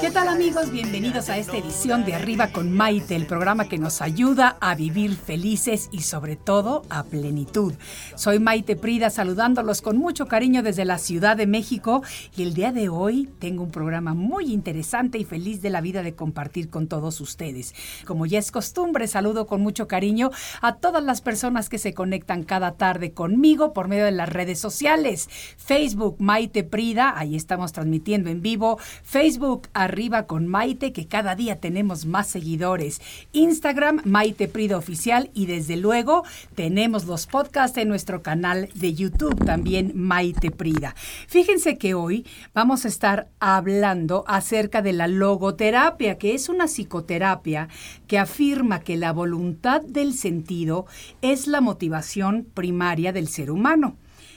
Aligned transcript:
¿Qué 0.00 0.10
tal 0.10 0.28
amigos? 0.28 0.70
Bienvenidos 0.70 1.28
a 1.28 1.36
esta 1.36 1.58
edición 1.58 2.06
de 2.06 2.14
Arriba 2.14 2.52
con 2.52 2.72
Maite, 2.72 3.14
el 3.16 3.26
programa 3.26 3.68
que 3.68 3.76
nos 3.76 4.00
ayuda 4.00 4.56
a 4.58 4.74
vivir 4.74 5.14
felices 5.14 5.90
y 5.92 6.00
sobre 6.00 6.36
todo 6.36 6.84
a 6.88 7.04
plenitud. 7.04 7.74
Soy 8.14 8.38
Maite 8.38 8.76
Prida 8.76 9.10
saludándolos 9.10 9.82
con 9.82 9.98
mucho 9.98 10.24
cariño 10.24 10.62
desde 10.62 10.86
la 10.86 10.96
Ciudad 10.96 11.36
de 11.36 11.46
México 11.46 12.02
y 12.34 12.42
el 12.44 12.54
día 12.54 12.72
de 12.72 12.88
hoy 12.88 13.28
tengo 13.40 13.62
un 13.62 13.70
programa 13.70 14.14
muy 14.14 14.50
interesante 14.54 15.18
y 15.18 15.24
feliz 15.24 15.60
de 15.60 15.68
la 15.68 15.82
vida 15.82 16.02
de 16.02 16.14
compartir 16.14 16.70
con 16.70 16.86
todos 16.86 17.20
ustedes. 17.20 17.74
Como 18.06 18.24
ya 18.24 18.38
es 18.38 18.50
costumbre, 18.50 19.06
saludo 19.06 19.46
con 19.46 19.60
mucho 19.60 19.86
cariño 19.86 20.30
a 20.62 20.76
todas 20.76 21.04
las 21.04 21.20
personas 21.20 21.68
que 21.68 21.76
se 21.76 21.92
conectan 21.92 22.44
cada 22.44 22.72
tarde 22.72 23.12
conmigo 23.12 23.74
por 23.74 23.88
medio 23.88 24.06
de 24.06 24.12
las 24.12 24.30
redes 24.30 24.60
sociales. 24.60 25.28
Facebook 25.58 26.16
Maite 26.20 26.64
Prida, 26.64 27.18
ahí 27.18 27.36
estamos 27.36 27.72
transmitiendo 27.72 28.30
en 28.30 28.40
vivo. 28.40 28.78
Facebook 29.02 29.68
arriba 29.90 30.26
con 30.26 30.46
Maite, 30.46 30.92
que 30.92 31.06
cada 31.06 31.34
día 31.34 31.60
tenemos 31.60 32.06
más 32.06 32.28
seguidores. 32.28 33.00
Instagram, 33.32 34.00
Maite 34.04 34.48
Prida 34.48 34.78
Oficial 34.78 35.30
y 35.34 35.46
desde 35.46 35.76
luego 35.76 36.24
tenemos 36.54 37.04
los 37.04 37.26
podcasts 37.26 37.76
en 37.76 37.88
nuestro 37.88 38.22
canal 38.22 38.68
de 38.74 38.94
YouTube, 38.94 39.44
también 39.44 39.92
Maite 39.94 40.50
Prida. 40.50 40.94
Fíjense 41.26 41.76
que 41.76 41.94
hoy 41.94 42.24
vamos 42.54 42.84
a 42.84 42.88
estar 42.88 43.28
hablando 43.40 44.24
acerca 44.26 44.80
de 44.80 44.92
la 44.92 45.08
logoterapia, 45.08 46.18
que 46.18 46.34
es 46.34 46.48
una 46.48 46.66
psicoterapia 46.66 47.68
que 48.06 48.18
afirma 48.18 48.80
que 48.80 48.96
la 48.96 49.12
voluntad 49.12 49.82
del 49.82 50.14
sentido 50.14 50.86
es 51.20 51.46
la 51.46 51.60
motivación 51.60 52.46
primaria 52.54 53.12
del 53.12 53.28
ser 53.28 53.50
humano. 53.50 53.96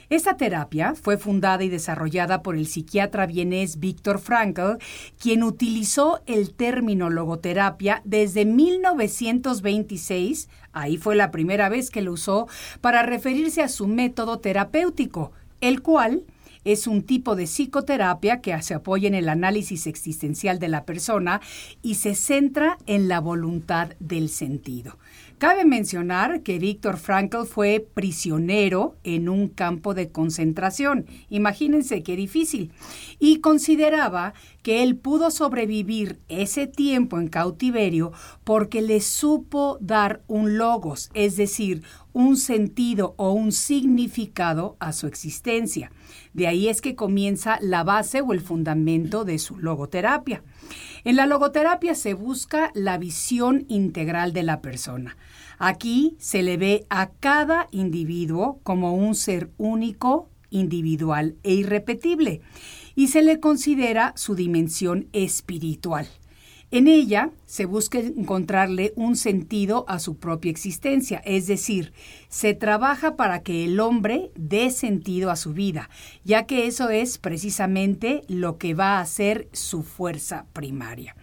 Esta 0.09 0.35
terapia 0.37 0.93
fue 0.95 1.17
fundada 1.17 1.63
y 1.63 1.69
desarrollada 1.69 2.41
por 2.43 2.55
el 2.55 2.67
psiquiatra 2.67 3.25
vienés 3.25 3.79
Víctor 3.79 4.19
Frankl, 4.19 4.77
quien 5.19 5.41
utilizó 5.43 6.21
el 6.25 6.53
término 6.53 7.09
logoterapia 7.09 8.01
desde 8.03 8.43
1926, 8.45 10.49
ahí 10.73 10.97
fue 10.97 11.15
la 11.15 11.31
primera 11.31 11.69
vez 11.69 11.89
que 11.89 12.01
lo 12.01 12.11
usó, 12.11 12.49
para 12.81 13.03
referirse 13.03 13.61
a 13.61 13.69
su 13.69 13.87
método 13.87 14.39
terapéutico, 14.39 15.31
el 15.61 15.81
cual 15.81 16.25
es 16.65 16.87
un 16.87 17.03
tipo 17.03 17.35
de 17.35 17.45
psicoterapia 17.45 18.41
que 18.41 18.59
se 18.61 18.73
apoya 18.73 19.07
en 19.07 19.15
el 19.15 19.29
análisis 19.29 19.87
existencial 19.87 20.59
de 20.59 20.69
la 20.69 20.85
persona 20.85 21.41
y 21.81 21.95
se 21.95 22.15
centra 22.15 22.77
en 22.85 23.07
la 23.07 23.19
voluntad 23.19 23.89
del 23.99 24.29
sentido. 24.29 24.97
Cabe 25.43 25.65
mencionar 25.65 26.41
que 26.41 26.57
Víctor 26.57 26.95
Frankl 26.95 27.43
fue 27.43 27.85
prisionero 27.93 28.95
en 29.03 29.27
un 29.27 29.49
campo 29.49 29.93
de 29.93 30.09
concentración. 30.09 31.05
Imagínense 31.29 32.01
qué 32.01 32.15
difícil. 32.15 32.71
Y 33.19 33.41
consideraba 33.41 34.35
que 34.61 34.83
él 34.83 34.95
pudo 34.95 35.31
sobrevivir 35.31 36.21
ese 36.29 36.65
tiempo 36.65 37.19
en 37.19 37.27
cautiverio 37.27 38.13
porque 38.45 38.81
le 38.81 39.01
supo 39.01 39.77
dar 39.81 40.23
un 40.27 40.57
logos, 40.57 41.09
es 41.13 41.35
decir, 41.35 41.83
un 42.13 42.37
sentido 42.37 43.13
o 43.17 43.33
un 43.33 43.51
significado 43.51 44.77
a 44.79 44.93
su 44.93 45.07
existencia. 45.07 45.91
De 46.33 46.47
ahí 46.47 46.67
es 46.67 46.81
que 46.81 46.95
comienza 46.95 47.57
la 47.61 47.83
base 47.83 48.21
o 48.21 48.33
el 48.33 48.41
fundamento 48.41 49.23
de 49.23 49.39
su 49.39 49.57
logoterapia. 49.57 50.43
En 51.03 51.15
la 51.15 51.25
logoterapia 51.25 51.95
se 51.95 52.13
busca 52.13 52.71
la 52.73 52.97
visión 52.97 53.65
integral 53.67 54.33
de 54.33 54.43
la 54.43 54.61
persona. 54.61 55.17
Aquí 55.59 56.15
se 56.19 56.41
le 56.41 56.57
ve 56.57 56.85
a 56.89 57.09
cada 57.11 57.67
individuo 57.71 58.59
como 58.63 58.95
un 58.95 59.15
ser 59.15 59.51
único, 59.57 60.29
individual 60.49 61.35
e 61.43 61.53
irrepetible 61.53 62.41
y 62.95 63.07
se 63.07 63.21
le 63.21 63.39
considera 63.39 64.13
su 64.15 64.35
dimensión 64.35 65.07
espiritual. 65.13 66.07
En 66.71 66.87
ella 66.87 67.31
se 67.53 67.67
busca 67.67 67.99
encontrarle 67.99 68.93
un 68.95 69.15
sentido 69.15 69.85
a 69.87 69.99
su 69.99 70.17
propia 70.17 70.49
existencia, 70.49 71.21
es 71.23 71.45
decir, 71.45 71.93
se 72.27 72.55
trabaja 72.55 73.15
para 73.15 73.43
que 73.43 73.65
el 73.65 73.79
hombre 73.79 74.31
dé 74.33 74.71
sentido 74.71 75.29
a 75.29 75.35
su 75.35 75.53
vida, 75.53 75.87
ya 76.23 76.47
que 76.47 76.65
eso 76.65 76.89
es 76.89 77.19
precisamente 77.19 78.23
lo 78.27 78.57
que 78.57 78.73
va 78.73 78.99
a 78.99 79.05
ser 79.05 79.49
su 79.51 79.83
fuerza 79.83 80.47
primaria. 80.51 81.15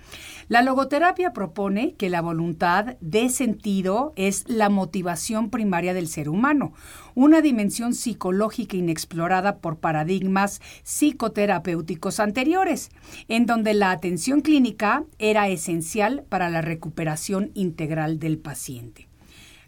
La 0.46 0.62
logoterapia 0.62 1.32
propone 1.32 1.94
que 1.94 2.10
la 2.10 2.20
voluntad 2.20 2.96
de 3.00 3.28
sentido 3.28 4.12
es 4.16 4.44
la 4.48 4.68
motivación 4.68 5.50
primaria 5.50 5.94
del 5.94 6.08
ser 6.08 6.28
humano, 6.28 6.74
una 7.14 7.40
dimensión 7.40 7.94
psicológica 7.94 8.76
inexplorada 8.76 9.58
por 9.58 9.78
paradigmas 9.78 10.60
psicoterapéuticos 10.82 12.18
anteriores, 12.18 12.90
en 13.28 13.46
donde 13.46 13.74
la 13.74 13.90
atención 13.90 14.40
clínica 14.40 15.04
era 15.18 15.48
esencial 15.48 16.19
para 16.22 16.50
la 16.50 16.60
recuperación 16.60 17.50
integral 17.54 18.18
del 18.18 18.38
paciente. 18.38 19.08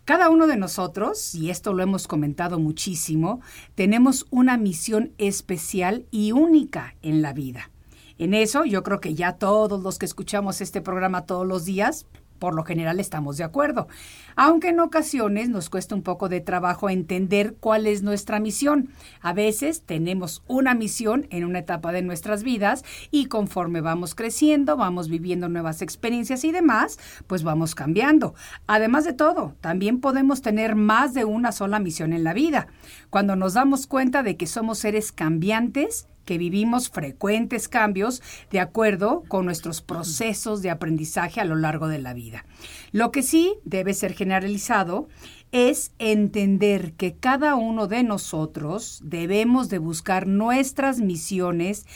Cada 0.05 0.31
uno 0.31 0.49
de 0.49 0.57
nosotros, 0.57 1.35
y 1.35 1.51
esto 1.51 1.73
lo 1.73 1.83
hemos 1.83 2.09
comentado 2.09 2.59
muchísimo, 2.59 3.41
tenemos 3.77 4.27
una 4.31 4.57
misión 4.57 5.13
especial 5.19 6.07
y 6.11 6.33
única 6.33 6.97
en 7.03 7.23
la 7.23 7.33
vida. 7.33 7.71
En 8.19 8.35
eso 8.35 8.65
yo 8.65 8.83
creo 8.83 9.01
que 9.01 9.15
ya 9.15 9.35
todos 9.35 9.83
los 9.83 9.99
que 9.99 10.07
escuchamos 10.07 10.61
este 10.61 10.81
programa 10.81 11.27
todos 11.27 11.47
los 11.47 11.65
días, 11.65 12.07
por 12.43 12.57
lo 12.57 12.65
general 12.65 12.99
estamos 12.99 13.37
de 13.37 13.45
acuerdo, 13.45 13.87
aunque 14.35 14.71
en 14.71 14.81
ocasiones 14.81 15.49
nos 15.49 15.71
cuesta 15.71 15.95
un 15.95 16.03
poco 16.03 16.29
de 16.29 16.41
trabajo 16.41 16.91
entender 16.91 17.55
cuál 17.61 17.87
es 17.87 18.03
nuestra 18.03 18.41
misión. 18.41 18.89
A 19.21 19.33
veces 19.33 19.83
tenemos 19.83 20.43
una 20.49 20.75
misión 20.75 21.29
en 21.31 21.45
una 21.45 21.61
etapa 21.61 21.93
de 21.93 22.03
nuestras 22.03 22.43
vidas 22.43 22.85
y 23.13 23.27
conforme 23.27 23.81
vamos 23.81 24.17
creciendo, 24.17 24.77
vamos 24.77 25.09
viviendo 25.09 25.49
nuevas 25.49 25.83
experiencias 25.83 26.43
y 26.43 26.51
demás, 26.51 26.99
pues 27.29 27.45
vamos 27.45 27.77
cambiando. 27.77 28.35
Además 28.67 29.05
de 29.05 29.13
todo, 29.13 29.55
también 29.61 30.01
podemos 30.01 30.43
tener 30.43 30.75
más 30.75 31.15
de 31.15 31.25
una 31.25 31.53
sola 31.53 31.79
misión 31.79 32.13
en 32.13 32.25
la 32.25 32.33
vida. 32.33 32.67
Cuando 33.09 33.37
nos 33.37 33.55
damos 33.55 33.87
cuenta 33.87 34.25
de 34.25 34.37
que 34.37 34.49
somos 34.49 34.81
seres 34.81 35.13
cambiantes, 35.13 36.09
que 36.25 36.39
vivimos 36.39 36.91
frecuentes 36.91 37.69
cambios 37.69 38.23
de 38.51 38.61
acuerdo 38.61 39.23
con 39.29 39.45
nuestros 39.45 39.83
procesos 39.83 40.63
de 40.63 40.71
aprendizaje 40.71 41.41
a 41.41 41.45
lo 41.45 41.57
largo 41.57 41.89
de 41.89 41.99
la 41.99 42.15
vida. 42.15 42.45
Lo 42.93 43.11
que 43.11 43.23
sí 43.23 43.55
debe 43.65 43.95
ser 43.95 44.15
generalizado 44.15 45.09
es 45.53 45.93
entender 45.99 46.95
que 46.95 47.15
cada 47.15 47.55
uno 47.55 47.87
de 47.87 48.03
nosotros 48.03 49.01
debemos 49.05 49.69
de 49.69 49.79
buscar 49.79 50.27
nuestras 50.27 51.01
misiones 51.01 51.87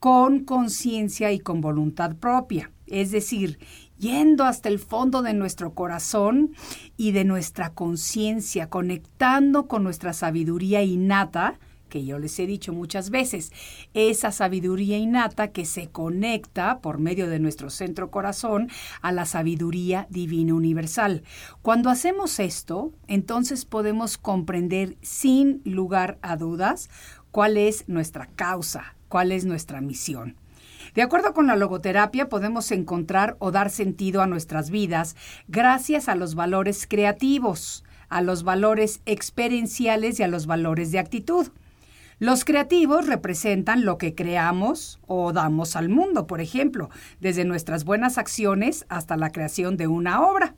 con 0.00 0.44
conciencia 0.44 1.32
y 1.32 1.38
con 1.38 1.60
voluntad 1.60 2.16
propia, 2.16 2.70
es 2.86 3.10
decir, 3.10 3.58
yendo 3.98 4.44
hasta 4.44 4.68
el 4.68 4.78
fondo 4.78 5.22
de 5.22 5.32
nuestro 5.32 5.72
corazón 5.72 6.54
y 6.96 7.12
de 7.12 7.24
nuestra 7.24 7.70
conciencia, 7.70 8.68
conectando 8.68 9.66
con 9.66 9.82
nuestra 9.82 10.12
sabiduría 10.12 10.82
innata, 10.82 11.58
que 11.94 12.04
yo 12.04 12.18
les 12.18 12.36
he 12.40 12.46
dicho 12.48 12.72
muchas 12.72 13.10
veces, 13.10 13.52
esa 13.94 14.32
sabiduría 14.32 14.98
innata 14.98 15.52
que 15.52 15.64
se 15.64 15.90
conecta 15.90 16.80
por 16.80 16.98
medio 16.98 17.28
de 17.28 17.38
nuestro 17.38 17.70
centro 17.70 18.10
corazón 18.10 18.68
a 19.00 19.12
la 19.12 19.26
sabiduría 19.26 20.08
divina 20.10 20.54
universal. 20.54 21.22
Cuando 21.62 21.90
hacemos 21.90 22.40
esto, 22.40 22.92
entonces 23.06 23.64
podemos 23.64 24.18
comprender 24.18 24.96
sin 25.02 25.62
lugar 25.64 26.18
a 26.20 26.36
dudas 26.36 26.90
cuál 27.30 27.56
es 27.56 27.88
nuestra 27.88 28.26
causa, 28.34 28.96
cuál 29.06 29.30
es 29.30 29.44
nuestra 29.44 29.80
misión. 29.80 30.34
De 30.96 31.02
acuerdo 31.02 31.32
con 31.32 31.46
la 31.46 31.54
logoterapia, 31.54 32.28
podemos 32.28 32.72
encontrar 32.72 33.36
o 33.38 33.52
dar 33.52 33.70
sentido 33.70 34.20
a 34.20 34.26
nuestras 34.26 34.68
vidas 34.68 35.14
gracias 35.46 36.08
a 36.08 36.16
los 36.16 36.34
valores 36.34 36.88
creativos, 36.88 37.84
a 38.08 38.20
los 38.20 38.42
valores 38.42 39.00
experienciales 39.06 40.18
y 40.18 40.24
a 40.24 40.28
los 40.28 40.46
valores 40.46 40.90
de 40.90 40.98
actitud. 40.98 41.52
Los 42.20 42.44
creativos 42.44 43.06
representan 43.06 43.84
lo 43.84 43.98
que 43.98 44.14
creamos 44.14 45.00
o 45.06 45.32
damos 45.32 45.74
al 45.74 45.88
mundo, 45.88 46.26
por 46.28 46.40
ejemplo, 46.40 46.88
desde 47.20 47.44
nuestras 47.44 47.84
buenas 47.84 48.18
acciones 48.18 48.86
hasta 48.88 49.16
la 49.16 49.30
creación 49.30 49.76
de 49.76 49.88
una 49.88 50.22
obra. 50.22 50.54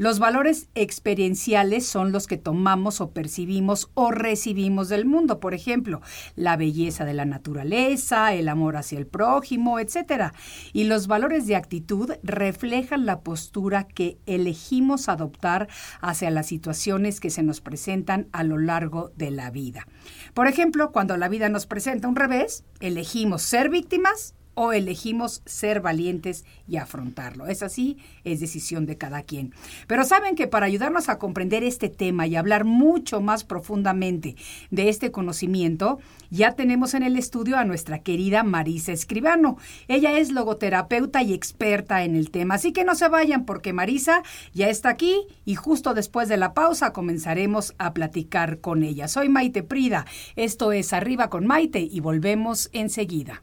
Los 0.00 0.18
valores 0.18 0.70
experienciales 0.74 1.84
son 1.84 2.10
los 2.10 2.26
que 2.26 2.38
tomamos 2.38 3.02
o 3.02 3.10
percibimos 3.10 3.90
o 3.92 4.10
recibimos 4.10 4.88
del 4.88 5.04
mundo. 5.04 5.40
Por 5.40 5.52
ejemplo, 5.52 6.00
la 6.36 6.56
belleza 6.56 7.04
de 7.04 7.12
la 7.12 7.26
naturaleza, 7.26 8.32
el 8.32 8.48
amor 8.48 8.78
hacia 8.78 8.98
el 8.98 9.06
prójimo, 9.06 9.78
etc. 9.78 10.32
Y 10.72 10.84
los 10.84 11.06
valores 11.06 11.46
de 11.46 11.54
actitud 11.54 12.12
reflejan 12.22 13.04
la 13.04 13.20
postura 13.20 13.86
que 13.86 14.16
elegimos 14.24 15.10
adoptar 15.10 15.68
hacia 16.00 16.30
las 16.30 16.46
situaciones 16.46 17.20
que 17.20 17.28
se 17.28 17.42
nos 17.42 17.60
presentan 17.60 18.26
a 18.32 18.42
lo 18.42 18.56
largo 18.56 19.12
de 19.16 19.30
la 19.30 19.50
vida. 19.50 19.86
Por 20.32 20.46
ejemplo, 20.46 20.92
cuando 20.92 21.18
la 21.18 21.28
vida 21.28 21.50
nos 21.50 21.66
presenta 21.66 22.08
un 22.08 22.16
revés, 22.16 22.64
elegimos 22.80 23.42
ser 23.42 23.68
víctimas 23.68 24.34
o 24.54 24.72
elegimos 24.72 25.42
ser 25.46 25.80
valientes 25.80 26.44
y 26.66 26.76
afrontarlo. 26.76 27.46
Es 27.46 27.62
así, 27.62 27.98
es 28.24 28.40
decisión 28.40 28.86
de 28.86 28.98
cada 28.98 29.22
quien. 29.22 29.54
Pero 29.86 30.04
saben 30.04 30.34
que 30.34 30.46
para 30.46 30.66
ayudarnos 30.66 31.08
a 31.08 31.18
comprender 31.18 31.64
este 31.64 31.88
tema 31.88 32.26
y 32.26 32.36
hablar 32.36 32.64
mucho 32.64 33.20
más 33.20 33.44
profundamente 33.44 34.36
de 34.70 34.88
este 34.88 35.10
conocimiento, 35.10 35.98
ya 36.30 36.54
tenemos 36.54 36.94
en 36.94 37.02
el 37.02 37.16
estudio 37.16 37.56
a 37.56 37.64
nuestra 37.64 38.00
querida 38.00 38.42
Marisa 38.42 38.92
Escribano. 38.92 39.56
Ella 39.88 40.18
es 40.18 40.30
logoterapeuta 40.30 41.22
y 41.22 41.32
experta 41.32 42.04
en 42.04 42.14
el 42.16 42.30
tema, 42.30 42.54
así 42.54 42.72
que 42.72 42.84
no 42.84 42.94
se 42.94 43.08
vayan 43.08 43.44
porque 43.44 43.72
Marisa 43.72 44.22
ya 44.52 44.68
está 44.68 44.90
aquí 44.90 45.26
y 45.44 45.54
justo 45.54 45.94
después 45.94 46.28
de 46.28 46.36
la 46.36 46.54
pausa 46.54 46.92
comenzaremos 46.92 47.74
a 47.78 47.94
platicar 47.94 48.60
con 48.60 48.82
ella. 48.82 49.08
Soy 49.08 49.28
Maite 49.28 49.62
Prida, 49.62 50.06
esto 50.36 50.72
es 50.72 50.92
Arriba 50.92 51.30
con 51.30 51.46
Maite 51.46 51.80
y 51.80 52.00
volvemos 52.00 52.68
enseguida. 52.72 53.42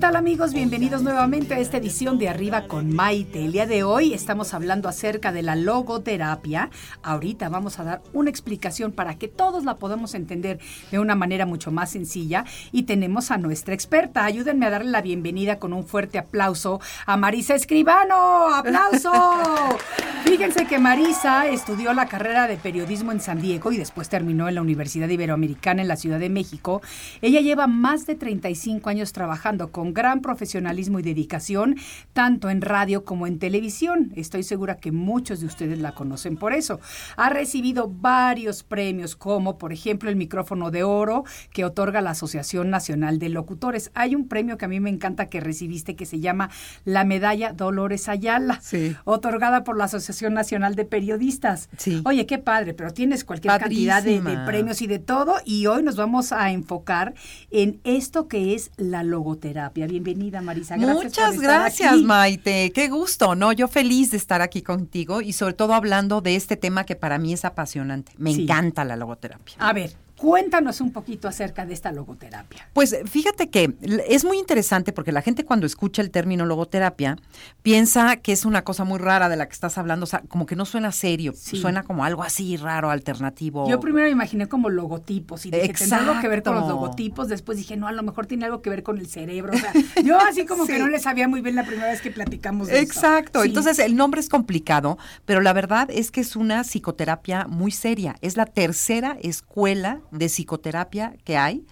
tal 0.00 0.16
amigos? 0.16 0.54
Bienvenidos 0.54 1.02
nuevamente 1.02 1.52
a 1.52 1.58
esta 1.58 1.76
edición 1.76 2.18
de 2.18 2.30
Arriba 2.30 2.66
con 2.68 2.94
Maite. 2.94 3.44
El 3.44 3.52
día 3.52 3.66
de 3.66 3.82
hoy 3.82 4.14
estamos 4.14 4.54
hablando 4.54 4.88
acerca 4.88 5.30
de 5.30 5.42
la 5.42 5.56
logoterapia. 5.56 6.70
Ahorita 7.02 7.50
vamos 7.50 7.78
a 7.78 7.84
dar 7.84 8.02
una 8.14 8.30
explicación 8.30 8.92
para 8.92 9.18
que 9.18 9.28
todos 9.28 9.64
la 9.64 9.76
podamos 9.76 10.14
entender 10.14 10.58
de 10.90 11.00
una 11.00 11.16
manera 11.16 11.44
mucho 11.44 11.70
más 11.70 11.90
sencilla. 11.90 12.46
Y 12.72 12.84
tenemos 12.84 13.30
a 13.30 13.36
nuestra 13.36 13.74
experta. 13.74 14.24
Ayúdenme 14.24 14.64
a 14.64 14.70
darle 14.70 14.90
la 14.90 15.02
bienvenida 15.02 15.58
con 15.58 15.74
un 15.74 15.84
fuerte 15.84 16.16
aplauso 16.16 16.80
a 17.04 17.18
Marisa 17.18 17.54
Escribano. 17.54 18.54
¡Aplauso! 18.54 19.12
Fíjense 20.24 20.64
que 20.64 20.78
Marisa 20.78 21.46
estudió 21.46 21.92
la 21.92 22.06
carrera 22.06 22.46
de 22.46 22.56
periodismo 22.56 23.12
en 23.12 23.20
San 23.20 23.42
Diego 23.42 23.70
y 23.70 23.76
después 23.76 24.08
terminó 24.08 24.48
en 24.48 24.54
la 24.54 24.62
Universidad 24.62 25.08
Iberoamericana 25.10 25.82
en 25.82 25.88
la 25.88 25.96
Ciudad 25.96 26.18
de 26.18 26.30
México. 26.30 26.80
Ella 27.20 27.42
lleva 27.42 27.66
más 27.66 28.06
de 28.06 28.14
35 28.14 28.88
años 28.88 29.12
trabajando 29.12 29.70
con 29.70 29.89
gran 29.94 30.20
profesionalismo 30.20 30.98
y 30.98 31.02
dedicación, 31.02 31.76
tanto 32.12 32.50
en 32.50 32.60
radio 32.60 33.04
como 33.04 33.26
en 33.26 33.38
televisión. 33.38 34.12
Estoy 34.16 34.42
segura 34.42 34.76
que 34.76 34.92
muchos 34.92 35.40
de 35.40 35.46
ustedes 35.46 35.78
la 35.78 35.92
conocen 35.94 36.36
por 36.36 36.52
eso. 36.52 36.80
Ha 37.16 37.30
recibido 37.30 37.88
varios 37.88 38.62
premios, 38.62 39.16
como 39.16 39.58
por 39.58 39.72
ejemplo 39.72 40.10
el 40.10 40.16
micrófono 40.16 40.70
de 40.70 40.82
oro 40.82 41.24
que 41.52 41.64
otorga 41.64 42.00
la 42.00 42.10
Asociación 42.10 42.70
Nacional 42.70 43.18
de 43.18 43.28
Locutores. 43.28 43.90
Hay 43.94 44.14
un 44.14 44.28
premio 44.28 44.58
que 44.58 44.64
a 44.64 44.68
mí 44.68 44.80
me 44.80 44.90
encanta 44.90 45.28
que 45.28 45.40
recibiste 45.40 45.96
que 45.96 46.06
se 46.06 46.20
llama 46.20 46.50
la 46.84 47.04
medalla 47.04 47.52
Dolores 47.52 48.08
Ayala, 48.08 48.60
Sí. 48.62 48.96
otorgada 49.04 49.64
por 49.64 49.76
la 49.76 49.84
Asociación 49.84 50.34
Nacional 50.34 50.74
de 50.74 50.84
Periodistas. 50.84 51.68
Sí. 51.76 52.02
Oye, 52.04 52.26
qué 52.26 52.38
padre, 52.38 52.74
pero 52.74 52.92
tienes 52.92 53.24
cualquier 53.24 53.58
cantidad 53.58 54.02
de, 54.02 54.20
premios 54.46 54.82
y 54.82 54.86
de 54.86 54.98
todo. 54.98 55.36
Y 55.44 55.66
hoy 55.66 55.82
nos 55.82 55.96
vamos 55.96 56.32
a 56.32 56.50
enfocar 56.50 57.14
en 57.50 57.80
esto 57.84 58.28
que 58.28 58.54
es 58.54 58.70
la 58.76 59.02
logoterapia. 59.02 59.79
Bienvenida, 59.86 60.40
Marisa. 60.42 60.76
Gracias 60.76 61.04
Muchas 61.04 61.38
gracias, 61.40 61.92
aquí. 61.92 62.02
Maite. 62.04 62.72
Qué 62.72 62.88
gusto, 62.88 63.34
¿no? 63.34 63.52
Yo 63.52 63.68
feliz 63.68 64.10
de 64.10 64.16
estar 64.16 64.42
aquí 64.42 64.62
contigo 64.62 65.20
y 65.20 65.32
sobre 65.32 65.54
todo 65.54 65.74
hablando 65.74 66.20
de 66.20 66.36
este 66.36 66.56
tema 66.56 66.84
que 66.84 66.96
para 66.96 67.18
mí 67.18 67.32
es 67.32 67.44
apasionante. 67.44 68.12
Me 68.18 68.32
Sí. 68.34 68.42
encanta 68.44 68.84
la 68.84 68.96
logoterapia. 68.96 69.54
A 69.58 69.72
ver, 69.72 69.92
cuéntanos 70.20 70.82
un 70.82 70.92
poquito 70.92 71.28
acerca 71.28 71.64
de 71.64 71.72
esta 71.72 71.92
logoterapia. 71.92 72.68
Pues 72.74 72.94
fíjate 73.06 73.48
que 73.48 73.72
es 74.06 74.22
muy 74.26 74.38
interesante 74.38 74.92
porque 74.92 75.12
la 75.12 75.22
gente 75.22 75.46
cuando 75.46 75.64
escucha 75.64 76.02
el 76.02 76.10
término 76.10 76.44
logoterapia 76.44 77.16
piensa 77.62 78.16
que 78.16 78.32
es 78.32 78.44
una 78.44 78.62
cosa 78.62 78.84
muy 78.84 78.98
rara 78.98 79.30
de 79.30 79.36
la 79.36 79.46
que 79.46 79.54
estás 79.54 79.78
hablando, 79.78 80.04
o 80.04 80.06
sea, 80.06 80.20
como 80.28 80.44
que 80.44 80.56
no 80.56 80.66
suena 80.66 80.92
serio, 80.92 81.32
Sí. 81.34 81.56
suena 81.58 81.84
como 81.84 82.04
algo 82.04 82.22
así 82.22 82.58
raro, 82.58 82.90
alternativo. 82.90 83.66
Yo 83.66 83.80
primero 83.80 84.04
me 84.04 84.10
imaginé 84.12 84.46
como 84.46 84.68
logotipos 84.68 85.46
y 85.46 85.52
dije, 85.52 85.72
¿tendrá 85.72 85.98
algo 86.00 86.20
que 86.20 86.28
ver 86.28 86.42
con 86.42 86.52
los 86.54 86.64
Exacto. 86.64 86.80
logotipos? 86.82 87.28
Después 87.28 87.56
dije, 87.56 87.78
no, 87.78 87.88
a 87.88 87.92
lo 87.92 88.02
mejor 88.02 88.26
tiene 88.26 88.44
algo 88.44 88.60
que 88.60 88.68
ver 88.68 88.82
con 88.82 88.98
el 88.98 89.06
cerebro. 89.06 89.54
O 89.54 89.58
sea, 89.58 89.72
yo 90.04 90.18
así 90.20 90.44
como 90.44 90.66
que 90.66 90.78
no 90.78 90.88
le 90.88 90.98
sabía 90.98 91.28
muy 91.28 91.40
bien 91.40 91.56
la 91.56 91.64
primera 91.64 91.88
vez 91.88 92.02
que 92.02 92.10
platicamos 92.10 92.68
de 92.68 92.74
eso. 92.74 92.82
Exacto. 92.82 93.40
Sí. 93.40 93.48
Entonces 93.48 93.78
el 93.78 93.96
nombre 93.96 94.20
es 94.20 94.28
complicado, 94.28 94.98
pero 95.24 95.40
la 95.40 95.54
verdad 95.54 95.88
es 95.90 96.10
que 96.10 96.20
es 96.20 96.36
una 96.36 96.62
psicoterapia 96.62 97.46
muy 97.46 97.70
seria. 97.70 98.16
Es 98.20 98.36
la 98.36 98.44
tercera 98.44 99.16
escuela 99.22 100.00
de 100.10 100.26
psicoterapia 100.28 101.14
que 101.24 101.36
hay. 101.36 101.64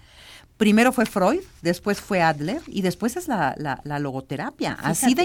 Primero 0.57 0.91
fue 0.91 1.05
Freud, 1.05 1.39
después 1.61 2.01
fue 2.01 2.21
Adler 2.21 2.61
y 2.67 2.81
después 2.81 3.15
es 3.15 3.29
la, 3.29 3.55
la- 3.57 3.79
la 3.85 3.97
logoterapia. 3.97 4.73
Así 4.73 5.13
de 5.13 5.23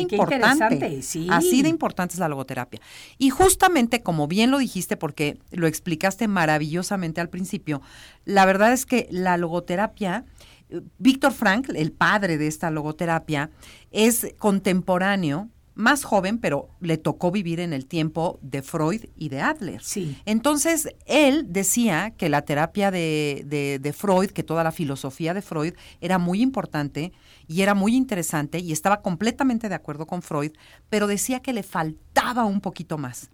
importante. 0.59 1.03
sí. 1.03 1.27
Así 1.29 1.63
de 1.63 1.69
importante 1.69 2.13
es 2.15 2.21
la 2.21 2.29
logoterapia. 2.29 2.81
Y 3.19 3.31
justamente 3.31 4.01
como 4.03 4.29
bien 4.29 4.53
lo 4.53 4.59
dijiste, 4.59 4.97
porque 4.97 5.39
lo 5.51 5.67
explicaste 5.67 6.29
maravillosamente 6.29 7.21
al 7.21 7.31
principio, 7.31 7.83
la 8.25 8.45
verdad 8.47 8.73
es 8.73 8.87
que 8.87 9.09
la 9.11 9.37
logoterapia, 9.37 10.25
eh, 10.71 10.83
Víctor 10.99 11.33
Frankl, 11.33 11.75
el 11.75 11.91
padre 11.91 12.39
de 12.39 12.47
esta 12.47 12.71
logoterapia, 12.71 13.51
es 13.91 14.29
contemporáneo, 14.39 15.49
más 15.75 16.05
joven, 16.05 16.39
pero 16.39 16.69
le 16.81 16.99
tocó 16.99 17.31
vivir 17.31 17.59
en 17.61 17.73
el 17.73 17.87
tiempo 17.87 18.39
de 18.43 18.63
Freud 18.63 19.05
y 19.17 19.29
de 19.29 19.41
Adler. 19.41 19.83
Sí. 19.83 20.17
Entonces, 20.25 20.89
él 21.07 21.47
decía 21.53 22.13
que 22.17 22.29
la 22.29 22.43
terapia 22.43 22.91
de, 22.91 23.43
de- 23.47 23.79
de 23.81 23.93
Freud, 23.93 24.31
que 24.31 24.43
toda 24.43 24.63
la 24.65 24.73
filosofía 24.73 25.35
de 25.35 25.43
Freud 25.43 25.75
era 26.01 26.19
muy 26.19 26.41
importante 26.43 27.13
y 27.49 27.63
era 27.63 27.75
muy 27.75 27.95
interesante 27.97 28.59
y 28.61 28.73
estaba 28.73 29.03
completamente 29.03 29.69
de 29.69 29.75
acuerdo 29.75 30.07
con 30.07 30.23
Freud, 30.23 30.53
pero 30.89 31.07
decía 31.07 31.41
que 31.41 31.53
le 31.53 31.63
faltaba 31.63 32.45
un 32.45 32.61
poquito 32.61 32.97
más. 32.97 33.31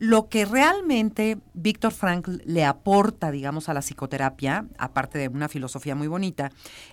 Lo 0.00 0.28
que 0.28 0.44
realmente 0.44 1.38
Víctor 1.54 1.92
Frankl 1.92 2.38
le 2.44 2.64
aporta, 2.64 3.30
digamos, 3.30 3.68
a 3.68 3.74
la 3.74 3.80
psicoterapia, 3.80 4.66
aparte 4.76 5.18
de 5.20 5.28
una 5.28 5.48
filosofía 5.48 5.94
muy 5.94 6.08
bonita, 6.08 6.50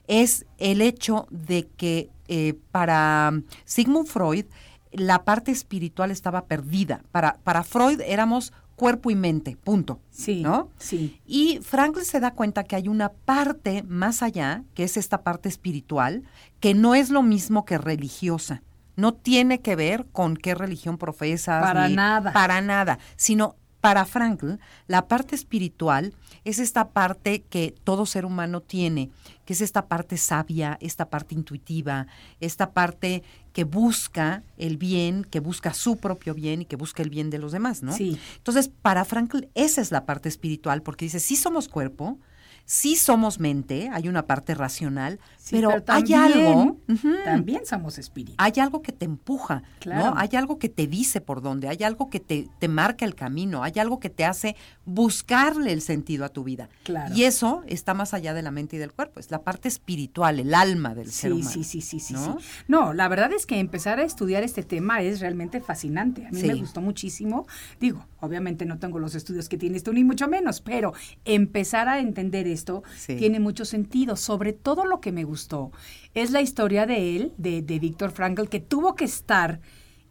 es 0.08 0.46
el 0.60 0.82
hecho 0.82 1.28
de 1.32 1.68
que 1.76 2.10
eh, 2.28 2.54
para 2.72 3.34
Sigmund 3.66 4.08
Freud 4.08 4.46
la 4.92 5.24
parte 5.24 5.52
espiritual 5.52 6.12
estaba 6.12 6.46
perdida. 6.46 7.02
Para, 7.12 7.38
para 7.44 7.64
Freud 7.64 8.02
éramos 8.02 8.54
cuerpo 8.76 9.12
y 9.12 9.16
mente, 9.16 9.58
punto. 9.64 10.00
Sí, 10.10 10.42
¿No? 10.42 10.70
sí. 10.78 11.20
Y 11.26 11.60
Frankl 11.62 12.02
se 12.02 12.20
da 12.20 12.32
cuenta 12.32 12.64
que 12.64 12.76
hay 12.76 12.88
una 12.88 13.10
parte 13.10 13.84
más 13.84 14.24
allá, 14.24 14.64
que 14.74 14.84
es 14.84 14.98
esta 14.98 15.22
parte 15.22 15.50
espiritual, 15.50 16.24
que 16.60 16.74
no 16.74 16.96
es 16.96 17.10
lo 17.12 17.22
mismo 17.22 17.64
que 17.66 17.78
religiosa. 17.78 18.64
No 18.96 19.14
tiene 19.14 19.62
que 19.62 19.76
ver 19.76 20.06
con 20.12 20.36
qué 20.36 20.54
religión 20.56 20.98
profesas. 20.98 21.62
Para 21.64 21.88
ni- 21.88 21.96
nada. 21.96 22.34
Para 22.34 22.62
nada. 22.62 23.00
Sino 23.16 23.56
para 23.82 24.06
Frankl, 24.06 24.54
la 24.88 25.08
parte 25.08 25.36
espiritual 25.36 26.14
es 26.46 26.60
esta 26.60 26.90
parte 26.90 27.42
que 27.42 27.74
todo 27.84 28.06
ser 28.06 28.26
humano 28.26 28.62
tiene, 28.62 29.10
que 29.44 29.54
es 29.54 29.62
esta 29.62 29.88
parte 29.88 30.18
sabia, 30.18 30.78
esta 30.82 31.10
parte 31.10 31.34
intuitiva, 31.34 32.06
esta 32.40 32.72
parte 32.72 33.24
que 33.54 33.64
busca 33.64 34.44
el 34.58 34.78
bien, 34.78 35.24
que 35.24 35.40
busca 35.40 35.74
su 35.74 35.98
propio 35.98 36.36
bien 36.36 36.62
y 36.62 36.66
que 36.66 36.76
busca 36.76 37.02
el 37.02 37.10
bien 37.10 37.32
de 37.32 37.40
los 37.40 37.52
demás, 37.52 37.82
¿no? 37.82 37.92
Sí. 37.92 38.20
Entonces, 38.38 38.70
para 38.70 39.04
Frankl, 39.04 39.46
esa 39.56 39.82
es 39.82 39.92
la 39.92 40.06
parte 40.06 40.30
espiritual, 40.30 40.84
porque 40.84 41.06
dice, 41.06 41.20
sí 41.20 41.36
somos 41.36 41.68
cuerpo, 41.68 42.20
sí 42.66 42.96
somos 42.96 43.40
mente, 43.40 43.90
hay 43.92 44.08
una 44.08 44.28
parte 44.28 44.54
racional, 44.56 45.20
Sí, 45.44 45.56
pero, 45.56 45.72
hay 45.72 45.82
también- 45.82 46.20
algo, 46.20 46.78
También 47.26 47.66
somos 47.66 47.98
espíritu. 47.98 48.36
hay 48.38 48.54
algo 48.58 48.84
que 48.84 48.92
te 48.92 49.06
empuja, 49.06 49.64
Claro. 49.80 50.12
¿no? 50.12 50.20
Hay 50.20 50.30
algo 50.36 50.60
que 50.60 50.70
te 50.70 50.86
dice 50.86 51.20
por 51.20 51.42
dónde, 51.42 51.68
hay 51.68 51.82
algo 51.84 52.12
que 52.12 52.20
te, 52.20 52.48
te 52.60 52.68
marca 52.68 53.06
el 53.06 53.16
camino, 53.16 53.64
hay 53.64 53.74
algo 53.80 54.00
que 54.00 54.12
te 54.12 54.24
hace 54.24 54.56
buscarle 54.86 55.72
el 55.74 55.82
sentido 55.82 56.26
a 56.26 56.30
tu 56.30 56.44
vida. 56.44 56.70
Claro. 56.84 57.16
Y 57.16 57.24
eso 57.24 57.64
está 57.66 57.96
más 57.96 58.14
allá 58.14 58.36
de 58.36 58.44
la 58.44 58.52
mente 58.52 58.76
y 58.76 58.80
del 58.80 58.92
cuerpo, 58.92 59.20
es 59.20 59.32
la 59.32 59.42
parte 59.42 59.68
espiritual, 59.68 60.40
el 60.40 60.54
alma 60.54 60.94
del 60.94 61.12
ser 61.12 61.34
humano. 61.34 61.50
sí, 61.50 61.64
sí, 61.64 61.82
sí, 61.82 62.00
sí, 62.00 62.14
¿no? 62.14 62.38
sí. 62.40 62.46
No, 62.68 62.94
la 62.94 63.08
verdad 63.08 63.34
es 63.34 63.48
que 63.48 63.58
empezar 63.60 64.00
a 64.00 64.04
estudiar 64.04 64.44
este 64.44 64.62
tema 64.62 65.02
es 65.02 65.22
realmente 65.22 65.60
fascinante. 65.60 66.28
A 66.28 66.30
mí 66.32 66.40
Sí. 66.42 66.48
me 66.48 66.54
gustó 66.56 66.82
muchísimo. 66.82 67.48
Digo, 67.80 68.06
obviamente 68.20 68.66
no 68.66 68.78
tengo 68.78 69.00
los 69.00 69.16
estudios 69.16 69.50
que 69.50 69.58
tienes 69.58 69.82
tú, 69.82 69.92
ni 69.92 70.04
mucho 70.04 70.28
menos, 70.28 70.62
pero 70.62 70.94
empezar 71.26 71.88
a 71.90 72.00
entender 72.00 72.48
esto 72.48 72.84
tiene 73.08 73.40
mucho 73.40 73.66
sentido. 73.66 74.16
Sobre 74.16 74.54
todo 74.54 74.86
lo 74.86 75.02
que 75.02 75.12
me 75.12 75.24
gustó 75.32 75.72
es 76.14 76.32
la 76.32 76.42
historia 76.42 76.86
de 76.86 77.16
él, 77.16 77.32
de, 77.38 77.62
de 77.62 77.80
Víctor 77.80 78.12
Frankl, 78.12 78.48
que 78.50 78.60
tuvo 78.60 78.96
que 78.96 79.06
estar 79.06 79.60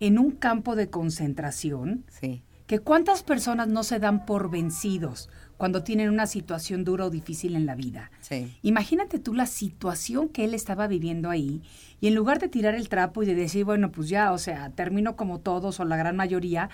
en 0.00 0.18
un 0.18 0.30
campo 0.30 0.76
de 0.76 0.88
concentración 0.88 2.04
Sí. 2.20 2.42
que 2.66 2.78
cuántas 2.78 3.22
personas 3.22 3.68
no 3.68 3.82
se 3.82 3.98
dan 3.98 4.24
por 4.26 4.50
vencidos 4.50 5.28
cuando 5.58 5.82
tienen 5.82 6.08
una 6.08 6.26
situación 6.26 6.84
dura 6.84 7.04
o 7.04 7.10
difícil 7.10 7.54
en 7.54 7.66
la 7.66 7.74
vida. 7.74 8.10
Sí. 8.20 8.56
Imagínate 8.62 9.18
tú 9.18 9.34
la 9.34 9.44
situación 9.46 10.28
que 10.30 10.44
él 10.44 10.54
estaba 10.54 10.86
viviendo 10.86 11.28
ahí 11.28 11.60
y 12.00 12.06
en 12.06 12.14
lugar 12.14 12.38
de 12.38 12.48
tirar 12.48 12.74
el 12.74 12.88
trapo 12.88 13.22
y 13.22 13.26
de 13.26 13.34
decir, 13.34 13.64
bueno, 13.66 13.90
pues 13.92 14.08
ya, 14.08 14.32
o 14.32 14.38
sea, 14.38 14.70
termino 14.70 15.16
como 15.16 15.40
todos 15.40 15.78
o 15.80 15.84
la 15.84 15.96
gran 15.98 16.16
mayoría, 16.16 16.70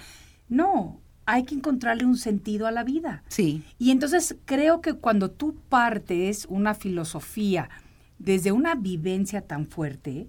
no, 0.49 1.01
hay 1.29 1.43
que 1.43 1.57
encontrarle 1.57 2.05
un 2.05 2.17
sentido 2.17 2.69
a 2.69 2.71
la 2.71 2.85
vida. 2.85 3.25
Sí. 3.27 3.65
Y 3.79 3.91
entonces 3.91 4.37
creo 4.45 4.81
que 4.81 4.93
cuando 4.93 5.31
tú 5.33 5.57
partes 5.69 6.47
una 6.49 6.75
filosofía 6.75 7.69
desde 8.19 8.53
una 8.53 8.75
vivencia 8.75 9.43
tan 9.43 9.67
fuerte, 9.67 10.29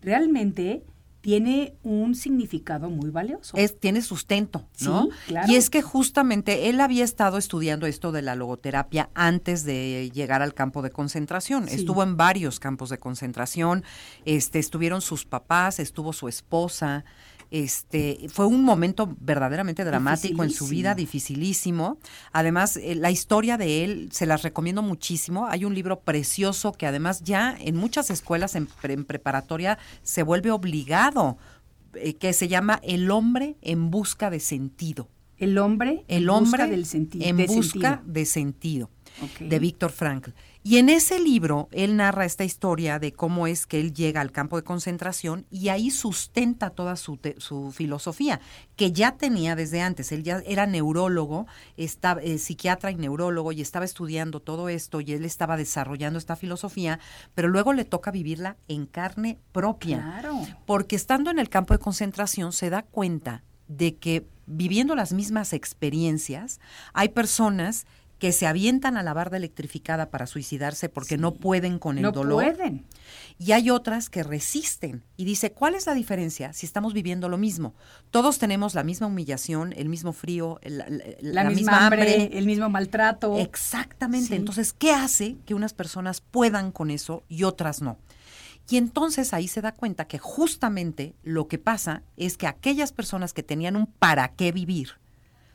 realmente 0.00 0.84
tiene 1.26 1.74
un 1.82 2.14
significado 2.14 2.88
muy 2.88 3.10
valioso. 3.10 3.56
Es, 3.56 3.80
tiene 3.80 4.00
sustento, 4.00 4.68
¿no? 4.82 5.06
Sí, 5.06 5.10
claro. 5.26 5.52
Y 5.52 5.56
es 5.56 5.70
que 5.70 5.82
justamente 5.82 6.68
él 6.68 6.80
había 6.80 7.02
estado 7.02 7.36
estudiando 7.36 7.86
esto 7.86 8.12
de 8.12 8.22
la 8.22 8.36
logoterapia 8.36 9.10
antes 9.12 9.64
de 9.64 10.08
llegar 10.14 10.40
al 10.40 10.54
campo 10.54 10.82
de 10.82 10.90
concentración. 10.90 11.68
Sí. 11.68 11.74
Estuvo 11.74 12.04
en 12.04 12.16
varios 12.16 12.60
campos 12.60 12.90
de 12.90 12.98
concentración, 12.98 13.82
este, 14.24 14.60
estuvieron 14.60 15.00
sus 15.00 15.24
papás, 15.24 15.80
estuvo 15.80 16.12
su 16.12 16.28
esposa. 16.28 17.04
Este, 17.50 18.26
fue 18.28 18.46
un 18.46 18.64
momento 18.64 19.14
verdaderamente 19.20 19.84
dramático 19.84 20.42
en 20.42 20.50
su 20.50 20.66
vida, 20.66 20.94
dificilísimo. 20.94 21.98
Además, 22.32 22.76
eh, 22.76 22.94
la 22.94 23.10
historia 23.10 23.56
de 23.56 23.84
él 23.84 24.08
se 24.12 24.26
las 24.26 24.42
recomiendo 24.42 24.82
muchísimo. 24.82 25.46
Hay 25.46 25.64
un 25.64 25.74
libro 25.74 26.00
precioso 26.00 26.72
que 26.72 26.86
además 26.86 27.22
ya 27.22 27.56
en 27.60 27.76
muchas 27.76 28.10
escuelas 28.10 28.54
en, 28.56 28.66
pre- 28.66 28.94
en 28.94 29.04
preparatoria 29.04 29.78
se 30.02 30.22
vuelve 30.22 30.50
obligado, 30.50 31.38
eh, 31.94 32.14
que 32.14 32.32
se 32.32 32.48
llama 32.48 32.80
El 32.82 33.10
hombre 33.10 33.56
en 33.62 33.90
busca 33.90 34.28
de 34.30 34.40
sentido. 34.40 35.08
el 35.38 35.58
hombre 35.58 36.04
El 36.08 36.24
en 36.24 36.28
hombre 36.30 36.64
busca 36.64 36.66
del 36.66 37.22
en 37.22 37.36
de 37.36 37.46
busca 37.46 37.90
sentido. 37.96 38.02
de 38.12 38.24
sentido 38.26 38.90
de 39.40 39.58
Víctor 39.58 39.92
Frankl. 39.92 40.30
Y 40.68 40.78
en 40.78 40.88
ese 40.88 41.20
libro 41.20 41.68
él 41.70 41.94
narra 41.94 42.24
esta 42.24 42.42
historia 42.42 42.98
de 42.98 43.12
cómo 43.12 43.46
es 43.46 43.68
que 43.68 43.78
él 43.78 43.94
llega 43.94 44.20
al 44.20 44.32
campo 44.32 44.56
de 44.56 44.64
concentración 44.64 45.46
y 45.48 45.68
ahí 45.68 45.92
sustenta 45.92 46.70
toda 46.70 46.96
su, 46.96 47.18
te- 47.18 47.36
su 47.38 47.70
filosofía, 47.70 48.40
que 48.74 48.90
ya 48.90 49.16
tenía 49.16 49.54
desde 49.54 49.80
antes. 49.80 50.10
Él 50.10 50.24
ya 50.24 50.42
era 50.44 50.66
neurólogo, 50.66 51.46
estaba, 51.76 52.20
eh, 52.20 52.38
psiquiatra 52.38 52.90
y 52.90 52.96
neurólogo 52.96 53.52
y 53.52 53.60
estaba 53.60 53.84
estudiando 53.84 54.40
todo 54.40 54.68
esto 54.68 55.00
y 55.00 55.12
él 55.12 55.24
estaba 55.24 55.56
desarrollando 55.56 56.18
esta 56.18 56.34
filosofía, 56.34 56.98
pero 57.36 57.46
luego 57.46 57.72
le 57.72 57.84
toca 57.84 58.10
vivirla 58.10 58.56
en 58.66 58.86
carne 58.86 59.38
propia 59.52 59.98
Claro. 60.20 60.40
porque 60.66 60.96
estando 60.96 61.30
en 61.30 61.38
el 61.38 61.48
campo 61.48 61.74
de 61.74 61.78
concentración 61.78 62.52
se 62.52 62.70
da 62.70 62.82
cuenta 62.82 63.44
de 63.68 63.94
que 63.94 64.26
viviendo 64.46 64.96
las 64.96 65.12
mismas 65.12 65.52
experiencias, 65.52 66.58
hay 66.92 67.10
personas 67.10 67.86
que 68.18 68.32
se 68.32 68.46
avientan 68.46 68.96
a 68.96 69.02
la 69.02 69.12
barda 69.12 69.36
electrificada 69.36 70.08
para 70.08 70.26
suicidarse 70.26 70.88
porque 70.88 71.18
no 71.18 71.34
pueden 71.34 71.78
con 71.78 71.98
el 71.98 72.02
no 72.02 72.12
dolor. 72.12 72.42
pueden. 72.44 72.86
Y 73.38 73.52
hay 73.52 73.68
otras 73.68 74.08
que 74.08 74.22
resisten. 74.22 75.02
Y 75.18 75.26
dice, 75.26 75.52
¿cuál 75.52 75.74
es 75.74 75.86
la 75.86 75.92
diferencia 75.92 76.54
si 76.54 76.64
estamos 76.64 76.94
viviendo 76.94 77.28
lo 77.28 77.36
mismo? 77.36 77.74
Todos 78.10 78.38
tenemos 78.38 78.74
la 78.74 78.84
misma 78.84 79.06
humillación, 79.08 79.74
el 79.76 79.90
mismo 79.90 80.14
frío, 80.14 80.58
el- 80.62 80.78
la, 80.78 80.86
La, 81.20 81.44
la 81.44 81.50
misma, 81.50 81.86
hambre, 81.86 82.30
el 82.38 82.46
mismo 82.46 82.70
maltrato. 82.70 83.36
Exactamente. 83.36 84.28
Sí. 84.28 84.34
Entonces, 84.34 84.72
¿qué 84.72 84.92
hace 84.92 85.36
que 85.44 85.54
unas 85.54 85.74
personas 85.74 86.22
puedan 86.22 86.72
con 86.72 86.90
eso 86.90 87.22
y 87.28 87.42
otras 87.44 87.82
no? 87.82 87.98
Y 88.70 88.78
entonces 88.78 89.34
ahí 89.34 89.46
se 89.46 89.60
da 89.60 89.72
cuenta 89.72 90.06
que 90.06 90.18
justamente 90.18 91.14
lo 91.22 91.46
que 91.48 91.58
pasa 91.58 92.02
es 92.16 92.36
que 92.36 92.46
aquellas 92.46 92.92
personas 92.92 93.32
que 93.32 93.42
tenían 93.42 93.76
un 93.76 93.86
para 93.86 94.28
qué 94.28 94.50
vivir 94.52 94.92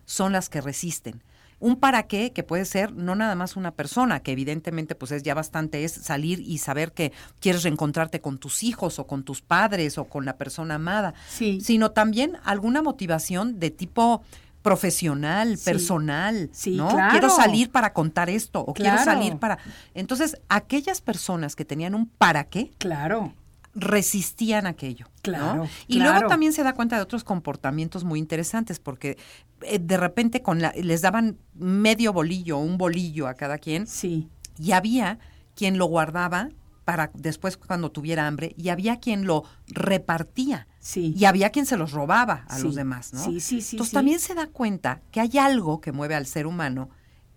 son 0.05 0.31
las 0.31 0.47
que 0.47 0.61
resisten. 0.61 1.23
Un 1.61 1.77
para 1.77 2.03
qué 2.03 2.33
que 2.33 2.43
puede 2.43 2.65
ser 2.65 2.91
no 2.93 3.15
nada 3.15 3.35
más 3.35 3.55
una 3.55 3.71
persona, 3.71 4.19
que 4.21 4.33
evidentemente 4.33 4.95
pues 4.95 5.11
es 5.11 5.23
ya 5.23 5.33
bastante, 5.33 5.83
es 5.85 5.93
salir 5.93 6.39
y 6.41 6.57
saber 6.57 6.91
que 6.91 7.13
quieres 7.39 7.63
reencontrarte 7.63 8.19
con 8.19 8.37
tus 8.39 8.63
hijos 8.63 8.99
o 8.99 9.07
con 9.07 9.23
tus 9.23 9.41
padres 9.41 9.97
o 9.97 10.05
con 10.05 10.25
la 10.25 10.35
persona 10.37 10.75
amada, 10.75 11.13
Sí. 11.29 11.61
sino 11.61 11.91
también 11.91 12.37
alguna 12.43 12.81
motivación 12.81 13.59
de 13.59 13.69
tipo 13.71 14.23
profesional, 14.63 15.57
Sí. 15.57 15.65
personal, 15.65 16.49
Sí, 16.53 16.75
¿no? 16.77 16.87
claro. 16.89 17.11
Quiero 17.11 17.29
salir 17.29 17.71
para 17.71 17.93
contar 17.93 18.29
esto 18.29 18.61
o 18.61 18.73
quiero 18.73 18.97
salir 19.03 19.37
para... 19.37 19.57
Entonces, 19.93 20.37
aquellas 20.49 21.01
personas 21.01 21.55
que 21.55 21.65
tenían 21.65 21.93
un 21.95 22.05
para 22.07 22.43
qué, 22.45 22.71
Claro. 22.77 23.33
Resistían 23.73 24.65
aquello. 24.67 25.05
¿no? 25.05 25.11
Claro, 25.21 25.67
Y 25.87 25.97
claro. 25.97 26.11
luego 26.13 26.27
también 26.29 26.53
se 26.53 26.63
da 26.63 26.73
cuenta 26.73 26.95
de 26.97 27.01
otros 27.03 27.23
comportamientos 27.23 28.03
muy 28.03 28.19
interesantes, 28.19 28.79
porque 28.79 29.17
eh, 29.61 29.79
de 29.79 29.97
repente 29.97 30.41
con 30.41 30.61
la, 30.61 30.73
les 30.75 31.01
daban 31.01 31.37
medio 31.53 32.11
bolillo, 32.13 32.57
un 32.57 32.77
bolillo 32.77 33.27
a 33.27 33.35
cada 33.35 33.57
quien, 33.57 33.87
Sí. 33.87 34.27
y 34.59 34.71
había 34.73 35.19
quien 35.55 35.77
lo 35.77 35.85
guardaba 35.85 36.49
para 36.85 37.11
después 37.13 37.57
cuando 37.57 37.91
tuviera 37.91 38.25
hambre, 38.27 38.53
y 38.57 38.69
había 38.69 38.99
quien 38.99 39.25
lo 39.25 39.43
repartía. 39.67 40.67
Sí. 40.79 41.13
Y 41.15 41.25
había 41.25 41.51
quien 41.51 41.65
se 41.67 41.77
los 41.77 41.91
robaba 41.91 42.45
a 42.47 42.57
Sí. 42.57 42.63
los 42.63 42.75
demás, 42.75 43.13
¿no? 43.13 43.23
Sí, 43.23 43.39
sí, 43.39 43.61
sí, 43.61 43.75
Entonces 43.75 43.91
sí. 43.91 43.95
también 43.95 44.19
se 44.19 44.33
da 44.33 44.47
cuenta 44.47 45.01
que 45.11 45.21
hay 45.21 45.37
algo 45.37 45.79
que 45.79 45.91
mueve 45.91 46.15
al 46.15 46.25
ser 46.25 46.47
humano 46.47 46.89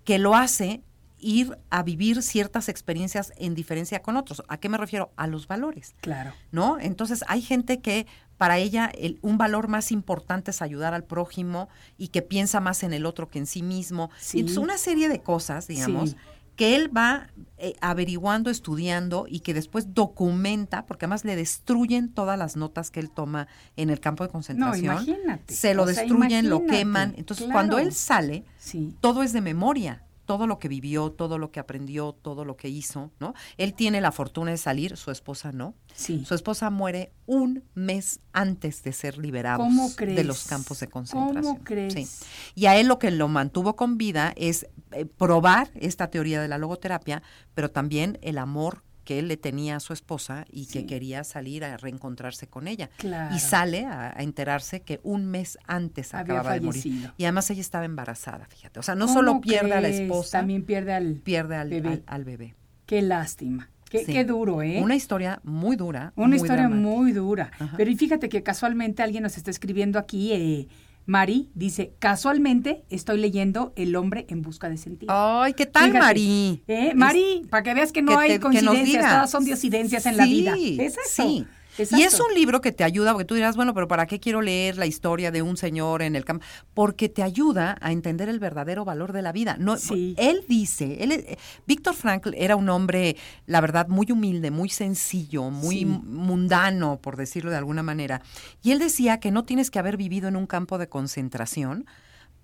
que 0.04 0.18
lo 0.18 0.34
hace 0.34 0.82
ir 1.24 1.58
a 1.70 1.82
vivir 1.82 2.22
ciertas 2.22 2.68
experiencias 2.68 3.32
en 3.36 3.54
diferencia 3.54 4.02
con 4.02 4.16
otros. 4.16 4.42
¿A 4.48 4.58
qué 4.58 4.68
me 4.68 4.76
refiero? 4.78 5.10
A 5.16 5.26
los 5.26 5.48
valores. 5.48 5.94
Claro. 6.02 6.32
¿no? 6.52 6.78
Entonces 6.78 7.24
hay 7.28 7.40
gente 7.40 7.80
que 7.80 8.06
para 8.36 8.58
ella 8.58 8.90
el- 8.98 9.18
un 9.22 9.38
valor 9.38 9.68
más 9.68 9.90
importante 9.92 10.50
es 10.50 10.60
ayudar 10.60 10.92
al 10.92 11.04
prójimo 11.04 11.68
y 11.96 12.08
que 12.08 12.20
piensa 12.20 12.60
más 12.60 12.82
en 12.82 12.92
el 12.92 13.06
otro 13.06 13.30
que 13.30 13.38
en 13.38 13.46
sí 13.46 13.62
mismo. 13.62 14.10
Sí. 14.20 14.40
Entonces 14.40 14.58
una 14.62 14.76
serie 14.76 15.08
de 15.08 15.20
cosas, 15.22 15.66
digamos, 15.66 16.10
Sí. 16.10 16.16
que 16.56 16.76
él 16.76 16.94
va 16.94 17.28
eh, 17.56 17.74
averiguando, 17.80 18.50
estudiando 18.50 19.26
y 19.28 19.40
que 19.40 19.54
después 19.54 19.94
documenta, 19.94 20.84
porque 20.86 21.06
además 21.06 21.24
le 21.24 21.34
destruyen 21.36 22.12
todas 22.12 22.38
las 22.38 22.56
notas 22.56 22.90
que 22.90 23.00
él 23.00 23.10
toma 23.10 23.46
en 23.76 23.88
el 23.90 24.00
campo 24.00 24.24
de 24.24 24.30
concentración. 24.30 24.84
imagínate. 24.84 25.54
Se 25.54 25.72
lo 25.74 25.84
O 25.84 25.86
sea, 25.86 26.02
destruyen, 26.02 26.50
lo 26.50 26.66
queman. 26.66 27.14
Entonces 27.16 27.44
Claro. 27.46 27.54
cuando 27.56 27.78
él 27.78 27.92
sale, 27.94 28.44
Sí. 28.58 28.94
todo 29.00 29.22
es 29.22 29.32
de 29.32 29.40
memoria, 29.40 30.02
todo 30.24 30.46
lo 30.46 30.58
que 30.58 30.68
vivió, 30.68 31.10
todo 31.10 31.38
lo 31.38 31.50
que 31.50 31.60
aprendió, 31.60 32.12
todo 32.12 32.44
lo 32.44 32.56
que 32.56 32.68
hizo, 32.68 33.10
¿no? 33.20 33.34
Él 33.56 33.74
tiene 33.74 34.00
la 34.00 34.12
fortuna 34.12 34.50
de 34.50 34.56
salir, 34.56 34.96
su 34.96 35.10
esposa 35.10 35.52
no. 35.52 35.74
Sí. 35.94 36.24
Su 36.24 36.34
esposa 36.34 36.70
muere 36.70 37.12
un 37.26 37.64
mes 37.74 38.20
antes 38.32 38.82
de 38.82 38.92
ser 38.92 39.18
liberado 39.18 39.58
¿Cómo 39.58 39.90
de 39.90 40.24
los 40.24 40.44
campos 40.44 40.80
de 40.80 40.88
concentración. 40.88 41.42
¿Cómo 41.42 41.64
crees? 41.64 41.94
Sí. 41.94 42.08
Y 42.54 42.66
a 42.66 42.76
él 42.76 42.88
lo 42.88 42.98
que 42.98 43.10
lo 43.10 43.28
mantuvo 43.28 43.76
con 43.76 43.98
vida 43.98 44.32
es 44.36 44.66
eh, 44.92 45.04
probar 45.04 45.70
esta 45.74 46.08
teoría 46.08 46.40
de 46.40 46.48
la 46.48 46.58
logoterapia, 46.58 47.22
pero 47.54 47.70
también 47.70 48.18
el 48.22 48.38
amor 48.38 48.82
que 49.04 49.18
él 49.18 49.28
le 49.28 49.36
tenía 49.36 49.76
a 49.76 49.80
su 49.80 49.92
esposa 49.92 50.44
y 50.50 50.66
que 50.66 50.86
quería 50.86 51.22
salir 51.24 51.64
a 51.64 51.76
reencontrarse 51.76 52.46
con 52.46 52.66
ella. 52.68 52.90
Claro. 52.96 53.34
Y 53.34 53.38
sale 53.38 53.84
a, 53.84 54.08
a 54.16 54.22
enterarse 54.22 54.80
que 54.80 55.00
un 55.02 55.26
mes 55.26 55.58
antes 55.66 56.14
Había 56.14 56.34
acababa 56.34 56.54
de 56.54 56.60
fallecido. 56.66 56.94
morir. 56.96 57.10
Y 57.18 57.24
además 57.24 57.50
ella 57.50 57.60
estaba 57.60 57.84
embarazada, 57.84 58.46
fíjate. 58.46 58.80
O 58.80 58.82
sea, 58.82 58.94
no 58.94 59.06
¿Cómo 59.06 59.18
solo 59.18 59.40
pierde 59.40 59.72
a 59.74 59.80
la 59.80 59.88
esposa, 59.88 60.38
También 60.38 60.64
pierde 60.64 60.92
al 60.94 61.14
pierde 61.16 61.56
al 61.56 61.68
bebé. 61.70 61.88
al- 61.88 62.02
al 62.06 62.24
bebé. 62.24 62.54
Qué 62.86 63.02
lástima. 63.02 63.70
Qué, 63.90 64.04
Sí. 64.04 64.12
qué 64.12 64.24
duro, 64.24 64.60
¿eh? 64.62 64.80
Una 64.82 64.96
historia 64.96 65.40
muy 65.44 65.76
dura. 65.76 66.12
Una 66.16 66.26
muy 66.28 66.36
historia 66.36 66.62
dramática. 66.64 66.88
muy 66.90 67.12
dura. 67.12 67.50
Ajá. 67.58 67.74
Pero 67.76 67.90
y 67.90 67.96
fíjate 67.96 68.28
que 68.28 68.42
casualmente 68.42 69.02
alguien 69.02 69.22
nos 69.22 69.36
está 69.36 69.50
escribiendo 69.52 69.98
aquí, 70.00 70.32
eh, 70.32 70.68
Mari 71.06 71.50
dice, 71.54 71.94
casualmente 71.98 72.84
estoy 72.88 73.18
leyendo 73.18 73.72
El 73.76 73.94
hombre 73.96 74.24
en 74.30 74.40
busca 74.40 74.70
de 74.70 74.78
sentido. 74.78 75.12
Ay, 75.14 75.52
¿qué 75.52 75.66
tal, 75.66 75.84
Fíjate, 75.90 75.98
Mari? 76.04 76.62
¿eh? 76.66 76.92
Mari, 76.94 77.42
para 77.50 77.62
que 77.62 77.74
veas 77.74 77.92
que 77.92 78.00
no 78.00 78.12
que 78.12 78.18
hay 78.18 78.28
te- 78.30 78.40
coincidencias, 78.40 79.04
todas 79.10 79.30
son 79.30 79.44
diosidencias 79.44 80.06
en 80.06 80.16
la 80.16 80.24
vida. 80.24 80.54
Exacto. 80.56 81.10
Sí. 81.10 81.46
Exacto. 81.78 81.96
Y 81.96 82.02
es 82.02 82.18
un 82.20 82.34
libro 82.34 82.60
que 82.60 82.72
te 82.72 82.84
ayuda, 82.84 83.12
porque 83.12 83.24
tú 83.24 83.34
dirás, 83.34 83.56
bueno, 83.56 83.74
pero 83.74 83.88
¿para 83.88 84.06
qué 84.06 84.20
quiero 84.20 84.42
leer 84.42 84.76
la 84.76 84.86
historia 84.86 85.30
de 85.30 85.42
un 85.42 85.56
señor 85.56 86.02
en 86.02 86.16
el 86.16 86.24
campo? 86.24 86.44
Porque 86.74 87.08
te 87.08 87.22
ayuda 87.22 87.76
a 87.80 87.92
entender 87.92 88.28
el 88.28 88.38
verdadero 88.38 88.84
valor 88.84 89.12
de 89.12 89.22
la 89.22 89.32
vida. 89.32 89.56
No, 89.58 89.76
Sí. 89.76 90.14
Él 90.18 90.44
dice, 90.48 91.02
él, 91.02 91.12
eh, 91.12 91.36
Víctor 91.66 91.94
Frankl 91.94 92.34
era 92.36 92.56
un 92.56 92.68
hombre, 92.68 93.16
la 93.46 93.60
verdad, 93.60 93.88
muy 93.88 94.10
humilde, 94.10 94.50
muy 94.50 94.68
sencillo, 94.68 95.50
muy 95.50 95.78
Sí. 95.80 95.84
mundano, 95.84 96.98
por 97.00 97.16
decirlo 97.16 97.50
de 97.50 97.56
alguna 97.56 97.82
manera. 97.82 98.22
Y 98.62 98.70
él 98.72 98.78
decía 98.78 99.20
que 99.20 99.30
no 99.30 99.44
tienes 99.44 99.70
que 99.70 99.78
haber 99.78 99.96
vivido 99.96 100.28
en 100.28 100.36
un 100.36 100.46
campo 100.46 100.78
de 100.78 100.88
concentración 100.88 101.86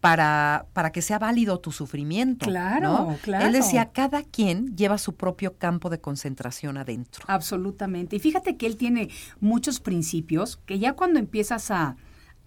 para, 0.00 0.66
para 0.72 0.92
que 0.92 1.02
sea 1.02 1.18
válido 1.18 1.60
tu 1.60 1.72
sufrimiento. 1.72 2.46
Claro, 2.46 2.88
¿no? 2.88 3.18
claro. 3.22 3.46
Él 3.46 3.52
decía, 3.52 3.90
cada 3.92 4.22
quien 4.22 4.76
lleva 4.76 4.98
su 4.98 5.14
propio 5.14 5.56
campo 5.58 5.90
de 5.90 6.00
concentración 6.00 6.78
adentro. 6.78 7.24
Absolutamente. 7.28 8.16
Y 8.16 8.18
fíjate 8.18 8.56
que 8.56 8.66
él 8.66 8.76
tiene 8.76 9.10
muchos 9.40 9.80
principios 9.80 10.56
que 10.66 10.78
ya 10.78 10.94
cuando 10.94 11.18
empiezas 11.18 11.70
a, 11.70 11.96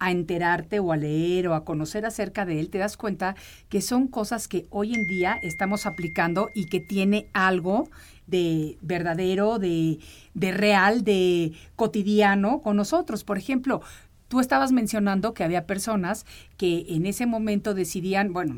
a 0.00 0.10
enterarte 0.10 0.80
o 0.80 0.92
a 0.92 0.96
leer 0.96 1.48
o 1.48 1.54
a 1.54 1.64
conocer 1.64 2.04
acerca 2.06 2.44
de 2.44 2.58
él, 2.58 2.70
te 2.70 2.78
das 2.78 2.96
cuenta 2.96 3.36
que 3.68 3.80
son 3.80 4.08
cosas 4.08 4.48
que 4.48 4.66
hoy 4.70 4.94
en 4.94 5.06
día 5.06 5.38
estamos 5.42 5.86
aplicando 5.86 6.50
y 6.54 6.66
que 6.66 6.80
tiene 6.80 7.28
algo 7.32 7.88
de 8.26 8.78
verdadero, 8.80 9.58
de, 9.58 9.98
de 10.34 10.52
real, 10.52 11.04
de 11.04 11.52
cotidiano 11.76 12.60
con 12.62 12.76
nosotros. 12.76 13.22
Por 13.22 13.38
ejemplo, 13.38 13.82
Tú 14.34 14.40
estabas 14.40 14.72
mencionando 14.72 15.32
que 15.32 15.44
había 15.44 15.64
personas 15.64 16.26
que 16.56 16.86
en 16.88 17.06
ese 17.06 17.24
momento 17.24 17.72
decidían, 17.72 18.32
bueno, 18.32 18.56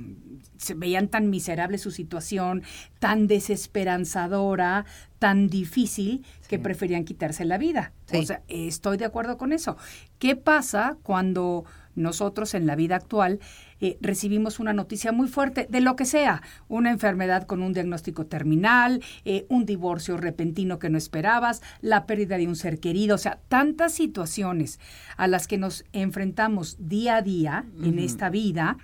se 0.56 0.72
veían 0.72 1.08
tan 1.08 1.28
miserable 1.28 1.76
su 1.76 1.90
situación, 1.90 2.62
tan 2.98 3.26
desesperanzadora, 3.26 4.86
tan 5.18 5.48
difícil, 5.48 6.24
que 6.48 6.58
preferían 6.58 7.04
quitarse 7.04 7.44
la 7.44 7.58
vida. 7.58 7.92
Sí. 8.06 8.16
O 8.16 8.22
sea, 8.22 8.42
estoy 8.48 8.96
de 8.96 9.04
acuerdo 9.04 9.36
con 9.36 9.52
eso. 9.52 9.76
¿Qué 10.18 10.34
pasa 10.34 10.96
cuando 11.02 11.66
nosotros 11.94 12.54
en 12.54 12.66
la 12.66 12.74
vida 12.74 12.96
actual 12.96 13.38
eh, 13.80 13.98
recibimos 14.00 14.58
una 14.58 14.72
noticia 14.72 15.12
muy 15.12 15.28
fuerte 15.28 15.66
de 15.68 15.80
lo 15.80 15.96
que 15.96 16.04
sea, 16.04 16.42
una 16.68 16.90
enfermedad 16.90 17.46
con 17.46 17.62
un 17.62 17.72
diagnóstico 17.72 18.26
terminal, 18.26 19.02
eh, 19.24 19.46
un 19.48 19.66
divorcio 19.66 20.16
repentino 20.16 20.78
que 20.78 20.90
no 20.90 20.98
esperabas, 20.98 21.62
la 21.80 22.06
pérdida 22.06 22.38
de 22.38 22.46
un 22.46 22.56
ser 22.56 22.80
querido, 22.80 23.16
o 23.16 23.18
sea, 23.18 23.40
tantas 23.48 23.92
situaciones 23.92 24.80
a 25.16 25.26
las 25.26 25.46
que 25.46 25.58
nos 25.58 25.84
enfrentamos 25.92 26.76
día 26.78 27.16
a 27.16 27.22
día 27.22 27.66
en 27.82 27.98
esta 27.98 28.30
vida 28.30 28.78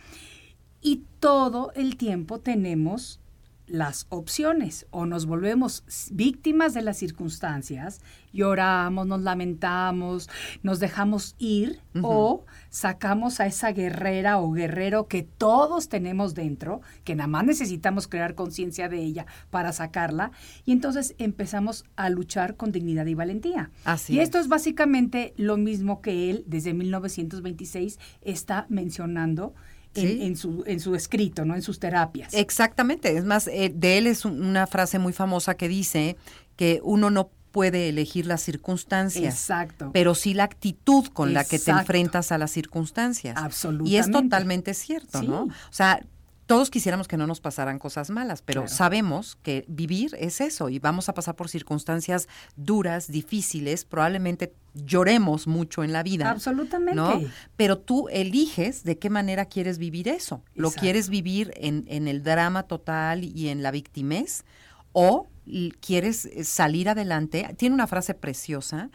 y 0.80 1.04
todo 1.20 1.72
el 1.74 1.96
tiempo 1.96 2.40
tenemos 2.40 3.21
las 3.66 4.06
opciones 4.10 4.86
o 4.90 5.06
nos 5.06 5.26
volvemos 5.26 5.84
víctimas 6.10 6.74
de 6.74 6.82
las 6.82 6.96
circunstancias, 6.98 8.00
lloramos, 8.32 9.06
nos 9.06 9.22
lamentamos, 9.22 10.28
nos 10.62 10.80
dejamos 10.80 11.36
ir 11.38 11.80
o 12.02 12.44
sacamos 12.70 13.40
a 13.40 13.46
esa 13.46 13.72
guerrera 13.72 14.38
o 14.38 14.52
guerrero 14.52 15.06
que 15.06 15.22
todos 15.22 15.88
tenemos 15.88 16.34
dentro, 16.34 16.80
que 17.04 17.14
nada 17.14 17.28
más 17.28 17.44
necesitamos 17.44 18.08
crear 18.08 18.34
conciencia 18.34 18.88
de 18.88 18.98
ella 18.98 19.26
para 19.50 19.72
sacarla 19.72 20.32
y 20.64 20.72
entonces 20.72 21.14
empezamos 21.18 21.84
a 21.96 22.08
luchar 22.10 22.56
con 22.56 22.72
dignidad 22.72 23.06
y 23.06 23.14
valentía. 23.14 23.70
Así 23.84 24.14
y 24.14 24.20
esto 24.20 24.38
es. 24.38 24.44
es 24.44 24.48
básicamente 24.48 25.34
lo 25.36 25.56
mismo 25.56 26.00
que 26.00 26.30
él 26.30 26.44
desde 26.46 26.74
1926 26.74 27.98
está 28.22 28.66
mencionando 28.68 29.54
en, 29.94 30.08
Sí. 30.08 30.22
en 30.22 30.36
su, 30.36 30.64
en 30.66 30.80
su 30.80 30.94
escrito, 30.94 31.44
¿no? 31.44 31.54
En 31.54 31.62
sus 31.62 31.78
terapias. 31.78 32.32
Exactamente, 32.34 33.16
es 33.16 33.24
más, 33.24 33.46
eh, 33.48 33.72
de 33.74 33.98
él 33.98 34.06
es 34.06 34.24
un- 34.24 34.42
una 34.44 34.66
frase 34.66 34.98
muy 34.98 35.12
famosa 35.12 35.54
que 35.56 35.68
dice 35.68 36.16
que 36.56 36.80
uno 36.82 37.10
no 37.10 37.30
puede 37.50 37.90
elegir 37.90 38.24
las 38.24 38.40
circunstancias, 38.40 39.34
Exacto. 39.34 39.90
pero 39.92 40.14
sí 40.14 40.32
la 40.32 40.44
actitud 40.44 41.06
con 41.08 41.34
la 41.34 41.44
que 41.44 41.58
te 41.58 41.70
enfrentas 41.70 42.32
a 42.32 42.38
las 42.38 42.50
circunstancias. 42.50 43.34
Y 43.36 43.38
es 43.38 43.44
Absolutamente. 43.44 44.12
totalmente 44.22 44.74
cierto, 44.74 45.20
Sí. 45.20 45.28
¿no? 45.28 45.42
O 45.42 45.50
sea, 45.70 46.00
todos 46.52 46.68
quisiéramos 46.68 47.08
que 47.08 47.16
no 47.16 47.26
nos 47.26 47.40
pasaran 47.40 47.78
cosas 47.78 48.10
malas, 48.10 48.42
pero 48.42 48.62
Claro. 48.62 48.76
sabemos 48.76 49.38
que 49.42 49.64
vivir 49.68 50.14
es 50.18 50.42
eso 50.42 50.68
y 50.68 50.78
vamos 50.78 51.08
a 51.08 51.14
pasar 51.14 51.34
por 51.34 51.48
circunstancias 51.48 52.28
duras, 52.56 53.10
difíciles, 53.10 53.86
probablemente 53.86 54.52
lloremos 54.74 55.46
mucho 55.46 55.82
en 55.82 55.94
la 55.94 56.02
vida. 56.02 56.28
Absolutamente. 56.30 56.94
¿no? 56.94 57.22
Pero 57.56 57.78
tú 57.78 58.08
eliges 58.10 58.84
de 58.84 58.98
qué 58.98 59.08
manera 59.08 59.46
quieres 59.46 59.78
vivir 59.78 60.08
eso. 60.08 60.42
¿Lo 60.54 60.70
quieres 60.70 61.08
vivir 61.08 61.54
en, 61.56 61.84
en 61.88 62.06
el 62.06 62.22
drama 62.22 62.64
total 62.64 63.24
y 63.24 63.48
en 63.48 63.62
la 63.62 63.70
victimez? 63.70 64.44
¿O 64.92 65.26
quieres 65.80 66.26
eh, 66.26 66.44
salir 66.44 66.88
adelante? 66.88 67.54
Tiene 67.56 67.74
una 67.74 67.86
frase 67.86 68.14
preciosa, 68.14 68.90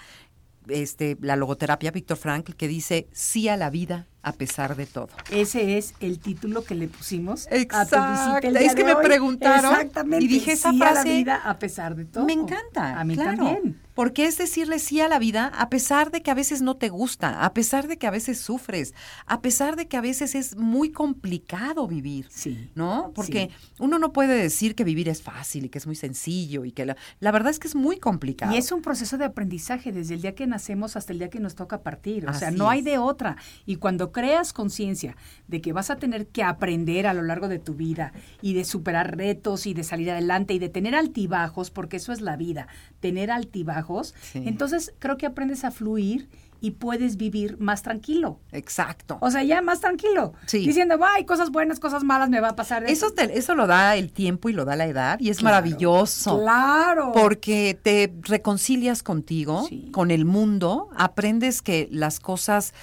este, 0.69 1.17
la 1.21 1.35
logoterapia 1.35 1.91
Víctor 1.91 2.17
Frankl, 2.17 2.53
que 2.53 2.67
dice 2.67 3.07
sí 3.11 3.49
a 3.49 3.57
la 3.57 3.69
vida 3.69 4.07
a 4.23 4.33
pesar 4.33 4.75
de 4.75 4.85
todo. 4.85 5.09
Ese 5.31 5.77
es 5.77 5.93
el 5.99 6.19
título 6.19 6.63
que 6.63 6.75
le 6.75 6.87
pusimos 6.87 7.47
a 7.47 7.49
tu 7.51 7.55
Exacto. 7.55 7.97
visita 8.11 8.39
el 8.47 8.57
Es 8.57 8.75
que 8.75 8.83
de 8.83 8.87
me 8.89 8.93
hoy. 8.95 9.05
preguntaron 9.05 9.71
Exactamente. 9.71 10.25
y 10.25 10.27
dije 10.27 10.51
esa 10.53 10.71
Sí 10.71 10.81
a 10.83 10.91
la 10.91 11.03
vida 11.03 11.35
a 11.43 11.57
pesar 11.59 11.95
de 11.95 12.05
todo. 12.05 12.25
Me 12.25 12.33
encanta. 12.33 12.99
A 12.99 13.03
mí 13.05 13.15
claro, 13.15 13.37
también. 13.45 13.79
Porque 13.97 14.27
es 14.27 14.37
decirle 14.37 14.77
sí 14.77 15.01
a 15.01 15.07
la 15.07 15.17
vida 15.17 15.47
a 15.57 15.69
pesar 15.69 16.11
de 16.11 16.21
que 16.21 16.29
a 16.29 16.35
veces 16.35 16.61
no 16.61 16.77
te 16.77 16.89
gusta, 16.89 17.43
a 17.43 17.53
pesar 17.55 17.87
de 17.87 17.97
que 17.97 18.05
a 18.05 18.11
veces 18.11 18.39
sufres, 18.39 18.93
a 19.25 19.41
pesar 19.41 19.75
de 19.75 19.87
que 19.87 19.97
a 19.97 20.01
veces 20.01 20.35
es 20.35 20.55
muy 20.55 20.91
complicado 20.91 21.87
vivir. 21.87 22.27
Sí. 22.29 22.69
¿No? 22.75 23.11
Porque 23.15 23.49
Sí. 23.51 23.73
uno 23.79 23.97
no 23.97 24.13
puede 24.13 24.35
decir 24.37 24.75
que 24.75 24.83
vivir 24.83 25.09
es 25.09 25.23
fácil 25.23 25.65
y 25.65 25.69
que 25.69 25.79
es 25.79 25.87
muy 25.87 25.95
sencillo 25.95 26.63
y 26.63 26.71
que 26.73 26.85
la, 26.85 26.95
la 27.19 27.31
verdad 27.31 27.49
es 27.49 27.57
que 27.57 27.67
es 27.67 27.73
muy 27.73 27.97
complicado. 27.97 28.53
Y 28.53 28.57
es 28.57 28.71
un 28.71 28.83
proceso 28.83 29.17
de 29.17 29.25
aprendizaje 29.25 29.91
desde 29.91 30.13
el 30.13 30.21
día 30.21 30.35
que 30.35 30.45
nacemos 30.45 30.95
hasta 30.95 31.11
el 31.11 31.17
día 31.17 31.31
que 31.31 31.39
nos 31.39 31.55
toca 31.55 31.81
partir. 31.81 32.29
O 32.29 32.33
sea, 32.35 32.51
no 32.51 32.69
hay 32.69 32.83
de 32.83 32.99
otra. 32.99 33.37
Y 33.65 33.77
cuando 33.77 34.11
creas 34.11 34.53
conciencia 34.53 35.15
de 35.47 35.59
que 35.59 35.73
vas 35.73 35.89
a 35.89 35.95
tener 35.95 36.27
que 36.27 36.43
aprender 36.43 37.07
a 37.07 37.15
lo 37.15 37.23
largo 37.23 37.47
de 37.47 37.57
tu 37.57 37.73
vida 37.73 38.13
y 38.43 38.53
de 38.53 38.63
superar 38.63 39.17
retos 39.17 39.65
y 39.65 39.73
de 39.73 39.83
salir 39.83 40.11
adelante 40.11 40.53
y 40.53 40.59
de 40.59 40.69
tener 40.69 40.93
altibajos, 40.93 41.71
porque 41.71 41.97
eso 41.97 42.13
es 42.13 42.21
la 42.21 42.35
vida, 42.37 42.67
tener 42.99 43.31
altibajos, 43.31 44.13
Sí. 44.21 44.43
entonces 44.45 44.93
creo 44.99 45.17
que 45.17 45.25
aprendes 45.25 45.63
a 45.63 45.71
fluir 45.71 46.29
y 46.59 46.71
puedes 46.71 47.17
vivir 47.17 47.59
más 47.59 47.83
tranquilo. 47.83 48.39
Exacto. 48.51 49.19
O 49.21 49.29
sea, 49.29 49.43
ya 49.43 49.61
más 49.61 49.79
tranquilo. 49.79 50.33
Sí. 50.47 50.65
Diciendo, 50.65 50.97
hay 51.05 51.23
cosas 51.23 51.51
buenas, 51.51 51.79
cosas 51.79 52.03
malas, 52.03 52.29
me 52.31 52.39
va 52.39 52.49
a 52.49 52.55
pasar. 52.55 52.83
Eso, 52.89 53.11
te- 53.11 53.37
eso 53.37 53.53
lo 53.53 53.67
da 53.67 53.95
el 53.95 54.11
tiempo 54.11 54.49
y 54.49 54.53
lo 54.53 54.65
da 54.65 54.75
la 54.75 54.87
edad 54.87 55.19
y 55.19 55.29
es 55.29 55.37
Claro. 55.37 55.53
maravilloso. 55.57 56.39
Claro. 56.41 57.11
Porque 57.13 57.77
te 57.79 58.11
reconcilias 58.23 59.03
contigo, 59.03 59.67
Sí. 59.69 59.89
con 59.91 60.09
el 60.09 60.25
mundo, 60.25 60.89
aprendes 60.97 61.61
que 61.61 61.87
las 61.91 62.19
cosas 62.19 62.73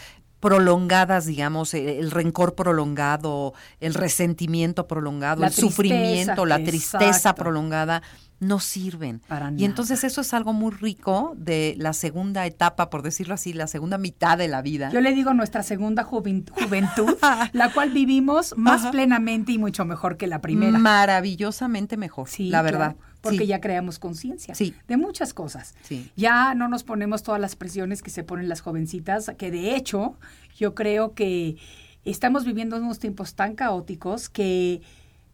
prolongadas, 0.45 1.25
digamos, 1.25 1.73
eh, 1.73 1.99
el 1.99 2.11
rencor 2.11 2.55
prolongado, 2.55 3.55
el 3.81 3.95
resentimiento 3.95 4.87
prolongado, 4.87 5.41
La 5.41 5.47
el 5.47 5.53
sufrimiento, 5.55 6.45
la 6.45 6.63
tristeza 6.63 7.07
exacto. 7.07 7.43
prolongada, 7.45 8.03
no 8.41 8.61
sirven. 8.61 9.21
Para 9.27 9.49
y 9.49 9.53
nada. 9.53 9.65
entonces 9.65 10.05
eso 10.05 10.21
es 10.21 10.35
algo 10.35 10.53
muy 10.53 10.71
rico 10.71 11.33
de 11.39 11.77
la 11.79 11.95
segunda 11.95 12.45
etapa, 12.45 12.91
por 12.91 13.01
decirlo 13.01 13.33
así, 13.33 13.55
la 13.55 13.67
segunda 13.69 13.97
mitad 13.97 14.37
de 14.37 14.49
la 14.49 14.61
vida. 14.61 14.91
Yo 14.91 15.01
le 15.01 15.13
digo 15.15 15.33
nuestra 15.33 15.63
segunda 15.63 16.05
juven- 16.05 16.45
juventud, 16.51 17.17
la 17.55 17.73
cual 17.73 17.91
vivimos 17.91 18.53
más 18.59 18.83
Ajá. 18.83 18.91
plenamente 18.91 19.53
y 19.53 19.59
mucho 19.59 19.87
mejor 19.87 20.19
que 20.19 20.27
la 20.27 20.43
primera. 20.43 20.79
Maravillosamente 20.79 21.97
mejor, 21.97 22.29
Sí, 22.29 22.51
la 22.51 22.61
claro, 22.61 22.79
verdad. 22.79 22.97
Porque 23.25 23.39
Sí. 23.39 23.47
ya 23.47 23.61
creamos 23.61 23.99
conciencia 23.99 24.55
Sí. 24.55 24.73
de 24.87 24.97
muchas 24.97 25.35
cosas. 25.35 25.75
Sí. 25.83 26.11
Ya 26.15 26.55
no 26.55 26.69
nos 26.69 26.85
ponemos 26.85 27.25
todas 27.25 27.41
las 27.41 27.57
presiones 27.57 28.03
que 28.03 28.11
se 28.11 28.23
ponen 28.23 28.49
las 28.49 28.61
jovencitas, 28.61 29.33
que 29.37 29.51
de 29.51 29.75
hecho 29.75 30.17
yo 30.57 30.75
creo 30.77 31.15
que 31.15 31.57
estamos 32.05 32.45
viviendo 32.45 32.77
unos 32.77 33.01
tiempos 33.01 33.35
tan 33.35 33.55
caóticos 33.57 34.29
que 34.29 34.83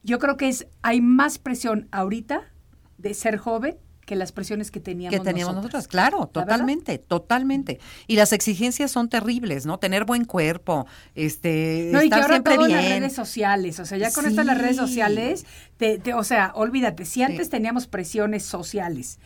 yo 0.02 0.18
creo 0.18 0.38
que 0.38 0.48
es 0.48 0.66
hay 0.80 1.02
más 1.02 1.36
presión 1.38 1.88
ahorita 1.90 2.42
de 2.96 3.12
ser 3.12 3.36
joven 3.36 3.76
que 4.10 4.16
las 4.16 4.32
presiones 4.32 4.72
que 4.72 4.80
teníamos 4.80 5.16
que 5.16 5.24
teníamos 5.24 5.54
nosotras. 5.54 5.72
nosotros, 5.84 5.88
claro, 5.88 6.26
totalmente, 6.26 6.98
totalmente. 6.98 7.78
Y 8.08 8.16
las 8.16 8.32
exigencias 8.32 8.90
son 8.90 9.08
terribles, 9.08 9.66
¿no? 9.66 9.78
Tener 9.78 10.04
buen 10.04 10.24
cuerpo, 10.24 10.88
este, 11.14 11.90
No, 11.92 12.02
y 12.02 12.08
que 12.08 12.16
ahora 12.16 12.26
siempre 12.26 12.56
todo 12.56 12.66
bien. 12.66 12.78
las 12.78 12.88
redes 12.88 13.12
sociales, 13.14 13.78
o 13.78 13.84
sea, 13.84 13.98
ya 13.98 14.10
con 14.10 14.26
esto 14.26 14.40
de 14.40 14.46
las 14.46 14.58
redes 14.58 14.76
sociales, 14.76 15.46
te, 15.76 15.98
te- 16.00 16.12
o 16.14 16.24
sea, 16.24 16.50
olvídate, 16.56 17.04
si 17.04 17.22
antes 17.22 17.50
teníamos 17.50 17.86
presiones 17.86 18.42
sociales 18.42 19.20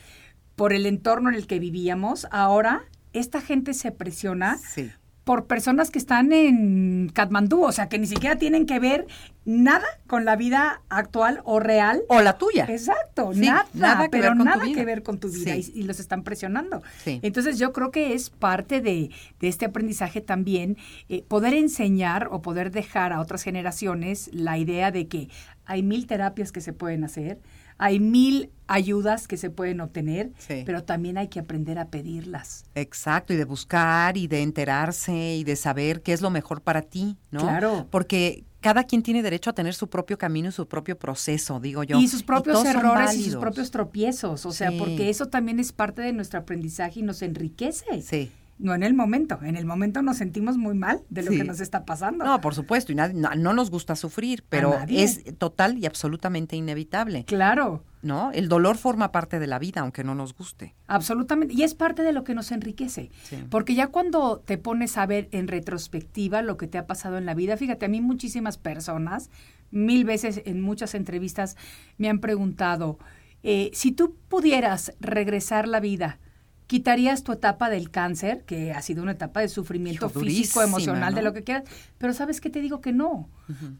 por 0.54 0.74
el 0.74 0.84
entorno 0.84 1.30
en 1.30 1.36
el 1.36 1.46
que 1.46 1.58
vivíamos, 1.58 2.26
ahora 2.30 2.82
esta 3.14 3.40
gente 3.40 3.72
se 3.72 3.90
presiona 3.90 4.58
Sí. 4.58 4.90
Por 5.24 5.46
personas 5.46 5.90
que 5.90 5.98
están 5.98 6.32
en 6.32 7.08
Katmandú, 7.12 7.64
o 7.64 7.72
sea, 7.72 7.88
que 7.88 7.98
ni 7.98 8.06
siquiera 8.06 8.36
tienen 8.36 8.66
que 8.66 8.78
ver 8.78 9.06
nada 9.46 9.86
con 10.06 10.24
la 10.26 10.36
vida 10.36 10.82
actual 10.90 11.40
o 11.44 11.60
real. 11.60 12.02
O 12.08 12.20
la 12.20 12.36
tuya. 12.38 12.66
Exacto, 12.68 13.32
Sí, 13.32 13.40
nada, 13.40 13.66
nada 13.74 14.08
pero 14.10 14.34
nada 14.34 14.64
que 14.64 14.84
ver 14.84 15.02
con 15.02 15.18
tu 15.18 15.28
vida 15.30 15.54
Sí. 15.54 15.72
y, 15.74 15.80
y 15.80 15.82
los 15.84 15.98
están 15.98 16.24
presionando. 16.24 16.82
Sí. 17.02 17.20
Entonces 17.22 17.58
yo 17.58 17.72
creo 17.72 17.90
que 17.90 18.12
es 18.14 18.28
parte 18.30 18.80
de, 18.82 19.10
de 19.40 19.48
este 19.48 19.64
aprendizaje 19.64 20.20
también 20.20 20.76
eh, 21.08 21.24
poder 21.26 21.54
enseñar 21.54 22.28
o 22.30 22.42
poder 22.42 22.70
dejar 22.70 23.12
a 23.12 23.20
otras 23.20 23.42
generaciones 23.42 24.28
la 24.32 24.58
idea 24.58 24.90
de 24.90 25.08
que 25.08 25.28
hay 25.64 25.82
mil 25.82 26.06
terapias 26.06 26.52
que 26.52 26.60
se 26.60 26.74
pueden 26.74 27.04
hacer, 27.04 27.38
hay 27.78 28.00
mil 28.00 28.50
ayudas 28.66 29.28
que 29.28 29.36
se 29.36 29.50
pueden 29.50 29.80
obtener, 29.80 30.30
Sí. 30.38 30.62
pero 30.64 30.84
también 30.84 31.18
hay 31.18 31.28
que 31.28 31.38
aprender 31.40 31.78
a 31.78 31.88
pedirlas. 31.88 32.64
Exacto, 32.74 33.32
y 33.34 33.36
de 33.36 33.44
buscar 33.44 34.16
y 34.16 34.26
de 34.26 34.42
enterarse 34.42 35.34
y 35.36 35.44
de 35.44 35.56
saber 35.56 36.02
qué 36.02 36.12
es 36.12 36.22
lo 36.22 36.30
mejor 36.30 36.62
para 36.62 36.82
ti, 36.82 37.16
¿no? 37.30 37.40
Claro. 37.40 37.86
Porque 37.90 38.44
cada 38.60 38.84
quien 38.84 39.02
tiene 39.02 39.22
derecho 39.22 39.50
a 39.50 39.52
tener 39.52 39.74
su 39.74 39.88
propio 39.90 40.16
camino 40.16 40.48
y 40.48 40.52
su 40.52 40.66
propio 40.66 40.98
proceso, 40.98 41.60
digo 41.60 41.82
yo. 41.84 41.98
Y 42.00 42.08
sus 42.08 42.22
propios 42.22 42.64
errores 42.64 43.14
y 43.14 43.24
sus 43.24 43.36
propios 43.36 43.70
tropiezos, 43.70 44.46
o 44.46 44.52
sea, 44.52 44.70
Sí. 44.70 44.78
porque 44.78 45.10
eso 45.10 45.26
también 45.26 45.60
es 45.60 45.72
parte 45.72 46.00
de 46.00 46.14
nuestro 46.14 46.40
aprendizaje 46.40 47.00
y 47.00 47.02
nos 47.02 47.20
enriquece. 47.20 48.00
Sí. 48.00 48.32
No 48.56 48.72
en 48.74 48.84
el 48.84 48.94
momento, 48.94 49.40
en 49.42 49.56
el 49.56 49.66
momento 49.66 50.00
nos 50.00 50.18
sentimos 50.18 50.56
muy 50.56 50.74
mal 50.74 51.02
de 51.10 51.22
lo 51.24 51.32
Sí. 51.32 51.38
que 51.38 51.44
nos 51.44 51.60
está 51.60 51.84
pasando. 51.84 52.24
No, 52.24 52.40
por 52.40 52.54
supuesto, 52.54 52.92
y 52.92 52.94
nadie- 52.94 53.14
no, 53.14 53.34
no 53.34 53.52
nos 53.52 53.68
gusta 53.70 53.96
sufrir, 53.96 54.44
pero 54.48 54.76
es 54.88 55.24
total 55.38 55.76
y 55.78 55.86
absolutamente 55.86 56.54
inevitable, 56.54 57.24
Claro, 57.24 57.82
¿no? 58.02 58.30
El 58.30 58.48
dolor 58.48 58.76
forma 58.76 59.10
parte 59.10 59.40
de 59.40 59.48
la 59.48 59.58
vida, 59.58 59.80
aunque 59.80 60.04
no 60.04 60.14
nos 60.14 60.34
guste. 60.36 60.76
absolutamente. 60.86 61.52
Y 61.54 61.64
es 61.64 61.74
parte 61.74 62.02
de 62.02 62.12
lo 62.12 62.22
que 62.22 62.34
nos 62.34 62.52
enriquece. 62.52 63.10
Sí. 63.24 63.38
Porque 63.50 63.74
ya 63.74 63.88
cuando 63.88 64.38
te 64.38 64.56
pones 64.56 64.96
a 64.98 65.06
ver 65.06 65.28
en 65.32 65.48
retrospectiva 65.48 66.40
lo 66.40 66.56
que 66.56 66.68
te 66.68 66.78
ha 66.78 66.86
pasado 66.86 67.18
en 67.18 67.26
la 67.26 67.34
vida, 67.34 67.56
fíjate, 67.56 67.86
a 67.86 67.88
mí 67.88 68.00
muchísimas 68.00 68.56
personas, 68.56 69.30
mil 69.72 70.04
veces 70.04 70.42
en 70.44 70.60
muchas 70.60 70.94
entrevistas, 70.94 71.56
me 71.98 72.08
han 72.08 72.20
preguntado, 72.20 72.98
eh, 73.42 73.70
si 73.74 73.90
tú 73.90 74.14
pudieras 74.28 74.92
regresar 75.00 75.66
la 75.66 75.80
vida, 75.80 76.20
¿quitarías 76.66 77.22
tu 77.22 77.32
etapa 77.32 77.70
del 77.70 77.90
cáncer, 77.90 78.44
que 78.44 78.72
ha 78.72 78.82
sido 78.82 79.02
una 79.02 79.12
etapa 79.12 79.40
de 79.40 79.48
sufrimiento 79.48 80.06
Hijo, 80.06 80.20
físico, 80.20 80.62
emocional, 80.62 81.14
de 81.14 81.22
lo 81.22 81.32
que 81.32 81.44
quieras? 81.44 81.64
Pero 81.98 82.12
sabes 82.12 82.40
qué 82.40 82.50
te 82.50 82.60
digo 82.60 82.80
que 82.80 82.92
no, 82.92 83.28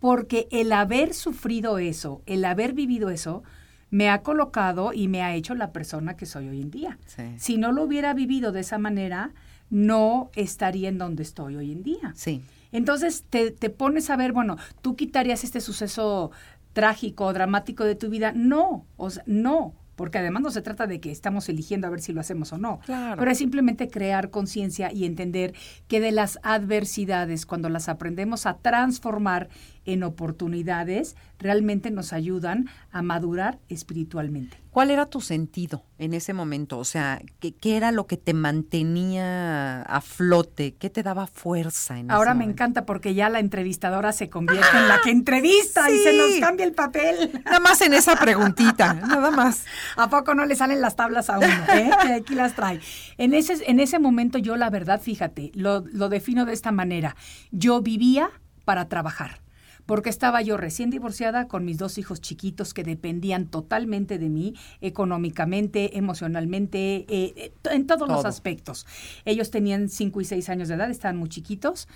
porque 0.01 0.49
el 0.51 0.73
haber 0.73 1.15
sufrido 1.15 1.79
eso, 1.79 2.23
el 2.27 2.45
haber 2.45 2.73
vivido 2.73 3.11
eso, 3.11 3.43
me 3.91 4.11
ha 4.11 4.23
colocado 4.23 4.93
y 4.93 5.07
me 5.09 5.23
ha 5.23 5.35
hecho 5.35 5.55
la 5.55 5.73
persona 5.73 6.17
que 6.17 6.27
soy 6.27 6.49
hoy 6.49 6.61
en 6.61 6.71
día. 6.71 6.99
Sí. 7.07 7.23
Si 7.37 7.57
no 7.59 7.71
lo 7.71 7.85
hubiera 7.85 8.13
vivido 8.13 8.51
de 8.51 8.61
esa 8.61 8.77
manera, 8.77 9.33
no 9.71 10.31
estaría 10.35 10.89
en 10.89 10.99
donde 10.99 11.23
estoy 11.23 11.57
hoy 11.57 11.71
en 11.71 11.83
día. 11.85 12.13
Sí. 12.17 12.43
Entonces 12.73 13.25
te, 13.31 13.53
te 13.53 13.71
pones 13.71 14.11
a 14.11 14.17
ver, 14.17 14.33
bueno, 14.33 14.57
tú 14.83 14.97
quitarías 14.97 15.45
este 15.45 15.61
suceso 15.61 16.33
trágico, 16.73 17.33
dramático 17.33 17.85
de 17.85 17.95
tu 17.95 18.11
vida. 18.11 18.33
No, 18.35 18.85
o 18.97 19.11
sea, 19.11 19.23
no, 19.27 19.75
porque 19.97 20.19
además 20.19 20.43
no 20.43 20.51
se 20.51 20.63
trata 20.63 20.87
de 20.87 21.01
que 21.01 21.11
estamos 21.11 21.49
eligiendo 21.49 21.87
a 21.87 21.91
ver 21.91 22.01
si 22.01 22.13
lo 22.13 22.21
hacemos 22.21 22.53
o 22.53 22.59
no. 22.59 22.81
Claro. 22.87 23.19
Pero 23.19 23.31
es 23.31 23.39
simplemente 23.39 23.89
crear 23.89 24.31
conciencia 24.31 24.93
y 24.93 25.05
entender 25.05 25.55
que 25.89 26.01
de 26.01 26.13
las 26.13 26.39
adversidades, 26.43 27.47
cuando 27.47 27.69
las 27.69 27.89
aprendemos 27.89 28.47
a 28.47 28.59
transformar 28.59 29.49
en 29.87 30.03
oportunidades, 30.03 31.17
realmente 31.39 31.91
nos 31.91 32.13
ayudan 32.13 32.69
a 32.91 33.03
madurar 33.03 33.59
espiritualmente. 33.69 34.59
¿Cuál 34.71 34.91
era 34.91 35.07
tu 35.07 35.21
sentido 35.21 35.85
en 35.99 36.15
ese 36.15 36.33
momento? 36.33 36.79
O 36.79 36.85
sea, 36.85 37.21
¿qué, 37.39 37.55
qué 37.55 37.77
era 37.77 37.93
lo 37.93 38.07
que 38.09 38.17
te 38.17 38.35
mantenía 38.35 39.83
a 39.83 40.01
flote? 40.01 40.75
¿Qué 40.75 40.91
te 40.91 41.03
daba 41.03 41.27
fuerza 41.27 41.99
en 41.99 42.11
Ahora 42.11 42.31
ese 42.31 42.39
me 42.39 42.45
momento? 42.45 42.53
encanta 42.63 42.87
porque 42.87 43.15
ya 43.15 43.29
la 43.29 43.39
entrevistadora 43.39 44.13
se 44.13 44.29
convierte 44.31 44.77
en 44.77 44.89
la 44.89 45.01
que 45.03 45.11
entrevista 45.11 45.91
y 45.91 45.99
se 45.99 46.17
nos 46.17 46.41
cambia 46.41 46.67
el 46.67 46.73
papel. 46.73 47.41
Nada 47.45 47.61
más 47.61 47.81
en 47.83 47.95
esa 47.95 48.17
preguntita, 48.17 48.95
nada 48.95 49.31
más. 49.31 49.65
¿A 49.97 50.09
poco 50.11 50.35
no 50.35 50.45
le 50.45 50.57
salen 50.57 50.81
las 50.81 50.97
tablas 50.97 51.31
a 51.31 51.39
uno? 51.39 51.47
eh? 51.73 51.91
Que 52.03 52.13
aquí 52.15 52.35
las 52.35 52.55
trae. 52.55 52.81
En 53.17 53.35
ese, 53.35 53.59
en 53.71 53.79
ese 53.81 53.99
momento 53.99 54.39
yo 54.39 54.57
la 54.57 54.71
verdad, 54.71 55.01
fíjate, 55.01 55.53
lo, 55.55 55.85
lo 55.93 56.09
defino 56.09 56.45
de 56.47 56.53
esta 56.53 56.73
manera. 56.73 57.15
Yo 57.53 57.81
vivía 57.81 58.31
para 58.65 58.89
trabajar. 58.89 59.41
Porque 59.87 60.11
estaba 60.11 60.41
yo 60.43 60.57
recién 60.57 60.91
divorciada 60.91 61.47
con 61.47 61.65
mis 61.65 61.79
dos 61.79 61.99
hijos 61.99 62.21
chiquitos 62.21 62.73
que 62.75 62.85
dependían 62.85 63.47
totalmente 63.47 64.19
de 64.19 64.29
mí, 64.29 64.55
económicamente, 64.81 65.99
emocionalmente, 65.99 67.05
eh, 67.09 67.35
eh, 67.37 67.53
en 67.71 67.87
todos 67.87 68.09
los 68.09 68.25
aspectos. 68.25 68.87
Ellos 69.25 69.51
tenían 69.51 69.89
5 69.89 70.21
y 70.21 70.25
6 70.25 70.49
años 70.49 70.69
de 70.69 70.75
edad, 70.75 70.91
estaban 70.91 71.17
muy 71.17 71.29
chiquitos. 71.29 71.89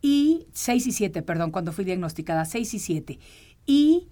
Y 0.00 0.46
6 0.52 0.86
y 0.88 0.92
7, 0.92 1.22
perdón, 1.22 1.52
cuando 1.52 1.72
fui 1.72 1.84
diagnosticada, 1.84 2.44
6 2.44 2.74
y 2.74 2.78
7. 2.78 3.18
Y 3.66 4.08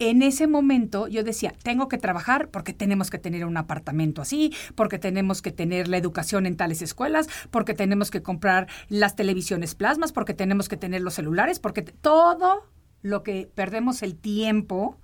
en 0.00 0.22
ese 0.22 0.46
momento 0.46 1.06
yo 1.08 1.22
decía, 1.22 1.54
tengo 1.62 1.86
que 1.88 1.98
trabajar 1.98 2.48
porque 2.48 2.72
tenemos 2.72 3.10
que 3.10 3.18
tener 3.18 3.44
un 3.44 3.56
apartamento 3.56 4.22
así, 4.22 4.52
porque 4.74 4.98
tenemos 4.98 5.42
que 5.42 5.52
tener 5.52 5.86
la 5.88 5.98
educación 5.98 6.46
en 6.46 6.56
tales 6.56 6.82
escuelas, 6.82 7.28
porque 7.50 7.74
tenemos 7.74 8.10
que 8.10 8.22
comprar 8.22 8.66
las 8.88 9.14
televisiones 9.14 9.74
plasmas, 9.74 10.12
porque 10.12 10.34
tenemos 10.34 10.68
que 10.68 10.76
tener 10.76 11.02
los 11.02 11.14
celulares, 11.14 11.60
porque 11.60 11.82
todo 11.82 12.66
lo 13.02 13.22
que 13.22 13.48
perdemos 13.54 14.02
el 14.02 14.16
tiempo 14.16 14.98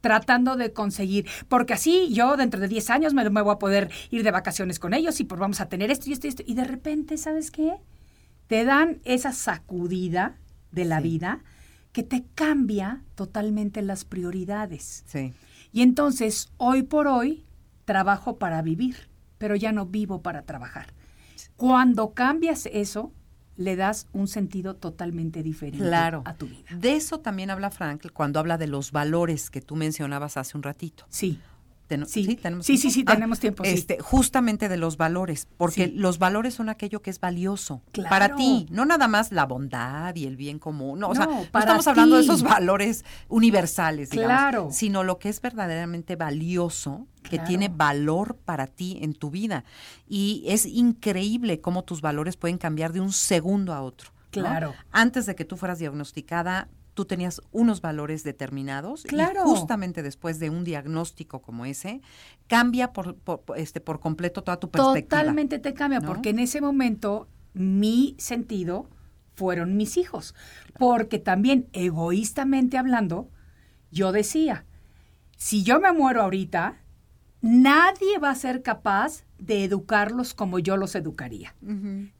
tratando 0.00 0.56
de 0.56 0.72
conseguir, 0.72 1.26
porque 1.48 1.74
así 1.74 2.12
yo 2.12 2.36
dentro 2.36 2.60
de 2.60 2.68
10 2.68 2.90
años 2.90 3.14
me, 3.14 3.28
me 3.30 3.40
voy 3.42 3.54
a 3.54 3.58
poder 3.58 3.90
ir 4.10 4.24
de 4.24 4.30
vacaciones 4.30 4.78
con 4.78 4.94
ellos 4.94 5.20
y 5.20 5.24
pues 5.24 5.40
vamos 5.40 5.60
a 5.60 5.68
tener 5.68 5.90
esto 5.90 6.10
y 6.10 6.12
esto 6.12 6.26
y 6.26 6.30
esto. 6.30 6.42
Y 6.46 6.54
de 6.54 6.64
repente, 6.64 7.16
¿sabes 7.16 7.50
qué? 7.50 7.74
Te 8.46 8.64
dan 8.64 9.00
esa 9.04 9.32
sacudida 9.32 10.36
de 10.72 10.84
la 10.84 10.98
Sí. 11.00 11.04
vida 11.08 11.44
que 11.92 12.02
te 12.02 12.24
cambia 12.34 13.02
totalmente 13.14 13.82
las 13.82 14.04
prioridades. 14.04 15.04
Sí. 15.06 15.32
Y 15.72 15.82
entonces, 15.82 16.50
hoy 16.56 16.82
por 16.82 17.06
hoy, 17.06 17.44
trabajo 17.84 18.38
para 18.38 18.62
vivir, 18.62 18.96
pero 19.38 19.56
ya 19.56 19.72
no 19.72 19.86
vivo 19.86 20.22
para 20.22 20.42
trabajar. 20.42 20.86
Cuando 21.56 22.12
cambias 22.14 22.66
eso, 22.72 23.12
le 23.56 23.76
das 23.76 24.08
un 24.12 24.26
sentido 24.28 24.76
totalmente 24.76 25.42
diferente 25.42 25.84
Claro. 25.86 26.22
a 26.24 26.34
tu 26.34 26.46
vida. 26.46 26.64
De 26.74 26.94
eso 26.96 27.20
también 27.20 27.50
habla 27.50 27.70
Frank 27.70 28.10
cuando 28.12 28.40
habla 28.40 28.56
de 28.58 28.66
los 28.66 28.92
valores 28.92 29.50
que 29.50 29.60
tú 29.60 29.76
mencionabas 29.76 30.36
hace 30.36 30.56
un 30.56 30.62
ratito. 30.62 31.04
Sí. 31.10 31.38
Ten- 31.92 32.06
Sí. 32.06 32.36
tenemos 32.36 32.64
Sí, 32.66 32.72
tiempo? 32.74 32.82
sí, 32.82 32.90
sí, 32.90 33.04
tenemos 33.04 33.38
tiempo, 33.40 33.64
sí. 33.64 33.70
Este, 33.70 33.98
justamente 34.00 34.68
de 34.68 34.76
los 34.76 34.96
valores, 34.96 35.46
porque 35.56 35.86
Sí. 35.86 35.92
los 35.94 36.18
valores 36.18 36.54
son 36.54 36.68
aquello 36.68 37.02
que 37.02 37.10
es 37.10 37.20
valioso 37.20 37.82
Claro. 37.92 38.08
para 38.10 38.34
ti, 38.36 38.66
no 38.70 38.84
nada 38.84 39.08
más 39.08 39.30
la 39.32 39.44
bondad 39.46 40.14
y 40.14 40.26
el 40.26 40.36
bien 40.36 40.58
común, 40.58 41.00
no, 41.00 41.08
o 41.08 41.14
sea, 41.14 41.26
No, 41.26 41.42
estamos 41.42 41.86
hablando 41.86 42.16
de 42.16 42.22
esos 42.22 42.42
valores 42.42 43.04
universales, 43.28 44.10
digamos, 44.10 44.28
Claro. 44.36 44.68
sino 44.72 45.04
lo 45.04 45.18
que 45.18 45.28
es 45.28 45.40
verdaderamente 45.40 46.16
valioso, 46.16 47.06
que 47.22 47.30
Claro. 47.36 47.48
tiene 47.48 47.68
valor 47.68 48.36
para 48.44 48.66
ti 48.66 48.98
en 49.02 49.14
tu 49.14 49.30
vida. 49.30 49.64
Y 50.08 50.44
es 50.46 50.66
increíble 50.66 51.60
cómo 51.60 51.84
tus 51.84 52.00
valores 52.00 52.36
pueden 52.36 52.58
cambiar 52.58 52.92
de 52.92 53.00
un 53.00 53.12
segundo 53.12 53.72
a 53.74 53.82
otro. 53.82 54.10
¿no? 54.34 54.42
Claro. 54.42 54.74
Antes 54.92 55.26
de 55.26 55.34
que 55.34 55.44
tú 55.44 55.56
fueras 55.58 55.78
diagnosticada, 55.78 56.68
tú 56.94 57.04
tenías 57.06 57.40
unos 57.52 57.80
valores 57.80 58.22
determinados 58.24 59.04
Claro. 59.04 59.42
y 59.46 59.48
justamente 59.48 60.02
después 60.02 60.38
de 60.38 60.50
un 60.50 60.62
diagnóstico 60.64 61.40
como 61.40 61.64
ese, 61.64 62.00
cambia 62.48 62.92
por, 62.92 63.14
por- 63.16 63.42
este, 63.56 63.80
por 63.80 63.98
completo 64.00 64.42
toda 64.42 64.58
tu 64.60 64.70
perspectiva. 64.70 65.20
Totalmente 65.22 65.58
te 65.58 65.72
cambia, 65.74 66.00
¿no? 66.00 66.06
porque 66.08 66.30
en 66.30 66.38
ese 66.38 66.60
momento 66.60 67.28
mi 67.54 68.14
sentido 68.18 68.88
fueron 69.34 69.76
mis 69.76 69.96
hijos. 69.96 70.34
Porque 70.78 71.18
también, 71.18 71.68
egoístamente 71.72 72.76
hablando, 72.76 73.30
yo 73.90 74.12
decía, 74.12 74.66
si 75.38 75.62
yo 75.62 75.80
me 75.80 75.90
muero 75.92 76.22
ahorita, 76.22 76.76
nadie 77.40 78.18
va 78.18 78.30
a 78.30 78.34
ser 78.34 78.62
capaz 78.62 79.24
de 79.38 79.64
educarlos 79.64 80.34
como 80.34 80.58
yo 80.60 80.76
los 80.76 80.94
educaría. 80.94 81.54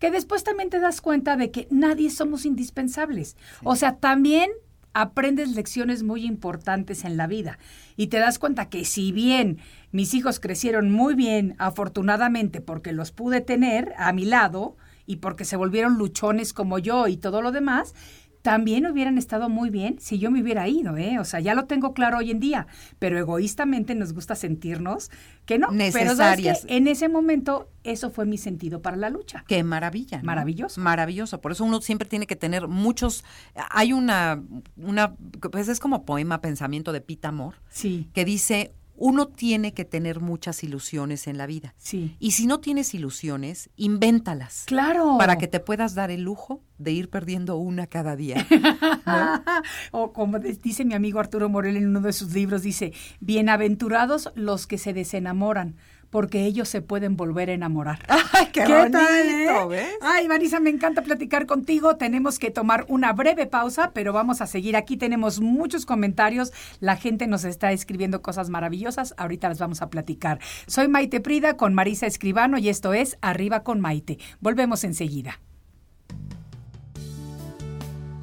Que 0.01 0.11
después 0.11 0.43
también 0.43 0.71
te 0.71 0.81
das 0.81 1.01
cuenta 1.01 1.37
de 1.37 1.51
que 1.51 1.69
nadie 1.71 2.11
somos 2.11 2.45
indispensables. 2.45 3.37
O 3.63 3.77
sea, 3.77 3.97
también 3.99 4.51
aprendes 4.95 5.55
lecciones 5.55 6.03
muy 6.03 6.25
importantes 6.25 7.05
en 7.05 7.17
la 7.17 7.27
vida 7.27 7.59
y 7.97 8.09
te 8.09 8.19
das 8.19 8.39
cuenta 8.39 8.69
que 8.69 8.85
si 8.85 9.13
bien 9.13 9.59
mis 9.91 10.15
hijos 10.15 10.41
crecieron 10.41 10.91
muy 10.91 11.15
bien, 11.15 11.55
afortunadamente, 11.59 12.61
porque 12.61 12.93
los 12.93 13.13
pude 13.13 13.41
tener 13.41 13.93
a 13.97 14.13
mi 14.13 14.25
lado 14.25 14.77
y 15.07 15.17
porque 15.17 15.45
se 15.45 15.57
volvieron 15.57 15.99
luchones 15.99 16.53
como 16.53 16.79
yo 16.79 17.09
y 17.09 17.17
todo 17.17 17.43
lo 17.43 17.53
demás, 17.53 17.95
también 18.43 18.87
hubieran 18.87 19.19
estado 19.19 19.49
muy 19.49 19.71
bien 19.71 19.97
si 20.01 20.19
yo 20.19 20.31
me 20.31 20.43
hubiera 20.43 20.69
ido, 20.69 20.97
¿eh? 20.97 21.19
O 21.19 21.25
sea, 21.25 21.41
ya 21.41 21.55
lo 21.55 21.67
tengo 21.67 21.95
claro 21.95 22.19
hoy 22.19 22.31
en 22.33 22.41
día, 22.41 22.67
pero 22.99 23.17
egoístamente 23.19 23.95
nos 23.95 24.13
gusta 24.13 24.35
sentirnos 24.35 25.11
que 25.47 25.59
no. 25.59 25.69
Pero 25.69 25.93
¿sabes 25.93 26.05
Necesarias. 26.09 26.65
qué? 26.67 26.77
en 26.77 26.89
ese 26.89 27.09
momento 27.09 27.69
eso 27.85 28.11
fue 28.11 28.27
mi 28.27 28.39
sentido 28.39 28.83
para 28.83 28.97
la 28.97 29.11
lucha. 29.11 29.45
Qué 29.47 29.63
maravilla. 29.65 30.19
¿no? 30.19 30.25
Maravilloso. 30.25 30.81
Maravilloso. 30.81 31.41
Por 31.41 31.53
eso 31.53 31.65
uno 31.65 31.81
siempre 31.81 32.09
tiene 32.09 32.27
que 32.27 32.37
tener 32.37 32.69
muchos. 32.69 33.25
Hay 33.71 33.93
una, 33.93 34.43
una, 34.77 35.15
pues 35.51 35.69
es 35.69 35.79
como 35.81 36.05
poema, 36.05 36.41
pensamiento 36.41 36.93
de 36.93 37.01
Pita 37.01 37.29
Amor, 37.29 37.55
Sí. 37.71 38.09
que 38.13 38.25
dice: 38.25 38.73
uno 39.05 39.27
tiene 39.27 39.75
que 39.75 39.85
tener 39.85 40.21
muchas 40.21 40.63
ilusiones 40.63 41.27
en 41.27 41.37
la 41.37 41.47
vida. 41.47 41.75
Sí. 41.77 42.15
Y 42.21 42.31
si 42.31 42.47
no 42.47 42.61
tienes 42.61 42.95
ilusiones, 42.95 43.69
invéntalas. 43.75 44.63
Claro. 44.67 45.17
Para 45.19 45.39
que 45.39 45.49
te 45.49 45.59
puedas 45.59 45.97
dar 45.97 46.13
el 46.13 46.23
lujo 46.23 46.63
de 46.79 46.93
ir 46.93 47.11
perdiendo 47.11 47.57
una 47.57 47.89
cada 47.89 48.15
día. 48.15 48.47
o 49.91 50.13
como 50.13 50.39
dice 50.39 50.85
mi 50.85 50.95
amigo 50.95 51.19
Arturo 51.19 51.49
Morel 51.49 51.79
en 51.79 51.89
uno 51.89 52.01
de 52.01 52.13
sus 52.13 52.33
libros, 52.33 52.63
dice, 52.63 52.93
bienaventurados 53.19 54.31
los 54.37 54.69
que 54.69 54.79
se 54.79 54.93
desenamoran, 54.93 55.75
porque 56.13 56.45
ellos 56.45 56.69
se 56.69 56.83
pueden 56.83 57.17
volver 57.17 57.49
a 57.49 57.55
enamorar. 57.55 57.99
¡Ay, 58.09 58.49
qué, 58.53 58.67
bonito! 58.67 59.73
eh? 59.73 59.89
Ay, 60.03 60.29
Marisa, 60.29 60.61
me 60.61 60.69
encanta 60.69 61.01
platicar 61.01 61.47
contigo. 61.47 61.97
Tenemos 61.97 62.39
que 62.39 62.51
tomar 62.51 62.85
una 62.89 63.15
breve 63.15 63.47
pausa, 63.47 63.93
pero 63.95 64.13
vamos 64.13 64.43
a 64.43 64.47
seguir. 64.47 64.77
Aquí 64.77 64.99
tenemos 64.99 65.41
muchos 65.41 65.87
comentarios. 65.87 66.53
La 66.81 66.97
gente 66.97 67.27
nos 67.27 67.45
está 67.45 67.73
escribiendo 67.73 68.21
cosas 68.21 68.51
maravillosas. 68.51 69.15
Ahorita 69.17 69.49
las 69.49 69.59
vamos 69.59 69.81
a 69.81 69.89
platicar. 69.89 70.39
Soy 70.67 70.87
Maite 70.87 71.21
Prida 71.21 71.57
con 71.57 71.73
Marisa 71.73 72.07
Escribano 72.07 72.59
y 72.59 72.69
esto 72.69 72.93
es 72.93 73.17
Arriba 73.23 73.63
con 73.63 73.81
Maite. 73.81 74.19
Volvemos 74.41 74.85
enseguida. 74.85 75.41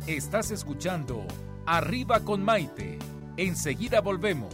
Estás 0.05 0.51
escuchando 0.51 1.25
Arriba 1.65 2.19
con 2.19 2.43
Maite. 2.43 2.99
Enseguida 3.35 4.01
volvemos. 4.01 4.53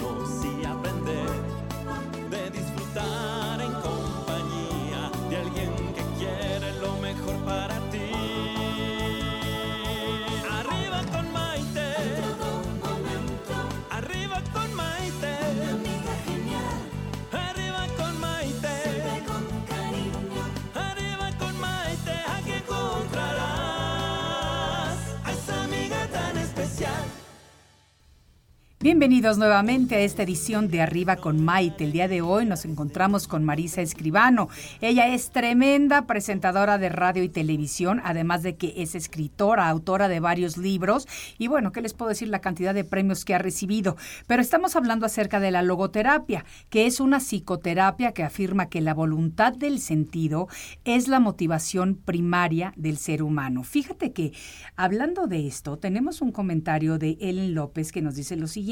Bienvenidos 28.81 29.37
nuevamente 29.37 29.93
a 29.93 29.99
esta 29.99 30.23
edición 30.23 30.67
de 30.67 30.81
Arriba 30.81 31.17
con 31.17 31.45
Maite. 31.45 31.83
El 31.83 31.91
día 31.91 32.07
de 32.07 32.23
hoy 32.23 32.47
nos 32.47 32.65
encontramos 32.65 33.27
con 33.27 33.43
Marisa 33.43 33.83
Escribano. 33.83 34.49
Ella 34.81 35.13
es 35.13 35.29
tremenda 35.29 36.07
presentadora 36.07 36.79
de 36.79 36.89
radio 36.89 37.21
y 37.21 37.29
televisión, 37.29 38.01
además 38.03 38.41
de 38.41 38.55
que 38.55 38.73
es 38.77 38.95
escritora, 38.95 39.69
autora 39.69 40.07
de 40.07 40.19
varios 40.19 40.57
libros 40.57 41.07
y 41.37 41.47
bueno, 41.47 41.71
¿qué 41.71 41.81
les 41.81 41.93
puedo 41.93 42.09
decir 42.09 42.29
la 42.29 42.41
cantidad 42.41 42.73
de 42.73 42.83
premios 42.83 43.23
que 43.23 43.35
ha 43.35 43.37
recibido? 43.37 43.97
Pero 44.25 44.41
estamos 44.41 44.75
hablando 44.75 45.05
acerca 45.05 45.39
de 45.39 45.51
la 45.51 45.61
logoterapia, 45.61 46.43
que 46.71 46.87
es 46.87 46.99
una 46.99 47.19
psicoterapia 47.19 48.13
que 48.13 48.23
afirma 48.23 48.67
que 48.69 48.81
la 48.81 48.95
voluntad 48.95 49.53
del 49.53 49.77
sentido 49.77 50.47
es 50.85 51.07
la 51.07 51.19
motivación 51.19 51.93
primaria 52.03 52.73
del 52.77 52.97
ser 52.97 53.21
humano. 53.21 53.61
Fíjate 53.61 54.11
que 54.11 54.33
hablando 54.75 55.27
de 55.27 55.45
esto, 55.45 55.77
tenemos 55.77 56.19
un 56.19 56.31
comentario 56.31 56.97
de 56.97 57.19
Ellen 57.21 57.53
López 57.53 57.91
que 57.91 58.01
nos 58.01 58.15
dice 58.15 58.35
lo 58.35 58.47
siguiente. 58.47 58.70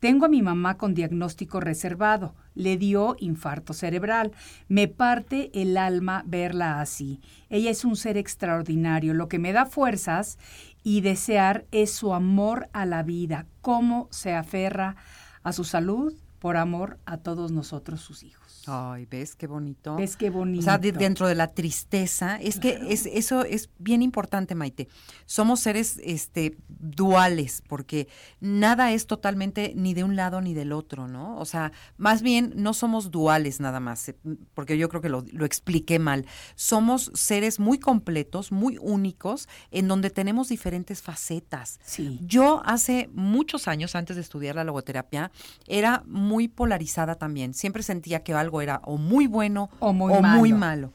Tengo 0.00 0.26
a 0.26 0.28
mi 0.28 0.42
mamá 0.42 0.76
con 0.76 0.94
diagnóstico 0.94 1.60
reservado. 1.60 2.34
Le 2.54 2.76
dio 2.76 3.16
infarto 3.18 3.72
cerebral. 3.72 4.32
Me 4.68 4.88
parte 4.88 5.50
el 5.54 5.76
alma 5.76 6.24
verla 6.26 6.80
así. 6.80 7.20
Ella 7.48 7.70
es 7.70 7.84
un 7.84 7.96
ser 7.96 8.16
extraordinario. 8.16 9.14
Lo 9.14 9.28
que 9.28 9.38
me 9.38 9.52
da 9.52 9.66
fuerzas 9.66 10.38
y 10.82 11.00
desear 11.00 11.64
es 11.70 11.92
su 11.92 12.14
amor 12.14 12.68
a 12.72 12.86
la 12.86 13.02
vida, 13.02 13.46
cómo 13.60 14.08
se 14.10 14.34
aferra 14.34 14.96
a 15.42 15.52
su 15.52 15.64
salud 15.64 16.14
por 16.38 16.56
amor 16.56 16.98
a 17.04 17.18
todos 17.18 17.52
nosotros, 17.52 18.00
sus 18.00 18.22
hijos. 18.22 18.39
Ay, 18.66 19.06
¿ves 19.06 19.34
qué 19.36 19.46
bonito? 19.46 19.96
¿Ves 19.96 20.16
qué 20.16 20.28
bonito? 20.30 20.60
O 20.60 20.62
sea, 20.62 20.76
de- 20.78 20.92
dentro 20.92 21.26
de 21.26 21.34
la 21.34 21.48
tristeza, 21.54 22.36
es 22.40 22.58
que 22.58 22.78
es, 22.88 23.06
eso 23.06 23.42
es 23.44 23.70
bien 23.78 24.02
importante, 24.02 24.54
Maite. 24.54 24.88
Somos 25.26 25.60
seres 25.60 25.98
este, 26.04 26.56
duales, 26.68 27.62
porque 27.68 28.08
nada 28.40 28.92
es 28.92 29.06
totalmente 29.06 29.72
ni 29.76 29.94
de 29.94 30.04
un 30.04 30.16
lado 30.16 30.40
ni 30.40 30.52
del 30.54 30.72
otro, 30.72 31.08
¿no? 31.08 31.38
O 31.38 31.44
sea, 31.44 31.72
más 31.96 32.22
bien 32.22 32.52
no 32.56 32.74
somos 32.74 33.10
duales 33.10 33.60
nada 33.60 33.80
más, 33.80 34.08
eh, 34.10 34.16
porque 34.54 34.76
yo 34.76 34.88
creo 34.88 35.00
que 35.00 35.08
lo, 35.08 35.24
lo 35.32 35.44
expliqué 35.46 35.98
mal. 35.98 36.26
Somos 36.54 37.10
seres 37.14 37.60
muy 37.60 37.78
completos, 37.78 38.52
muy 38.52 38.76
únicos, 38.80 39.48
en 39.70 39.88
donde 39.88 40.10
tenemos 40.10 40.48
diferentes 40.48 41.00
facetas. 41.02 41.80
Sí. 41.84 42.18
Yo 42.22 42.62
hace 42.64 43.08
muchos 43.14 43.68
años, 43.68 43.94
antes 43.94 44.16
de 44.16 44.22
estudiar 44.22 44.54
la 44.56 44.64
logoterapia, 44.64 45.30
era 45.66 46.02
muy 46.06 46.48
polarizada 46.48 47.14
también. 47.14 47.54
Siempre 47.54 47.82
sentía 47.82 48.22
que 48.22 48.34
algo 48.34 48.49
era 48.60 48.80
o 48.84 48.96
muy 48.96 49.26
bueno 49.26 49.70
O 49.78 49.92
muy 49.92 50.12
malo. 50.20 50.56
malo. 50.58 50.92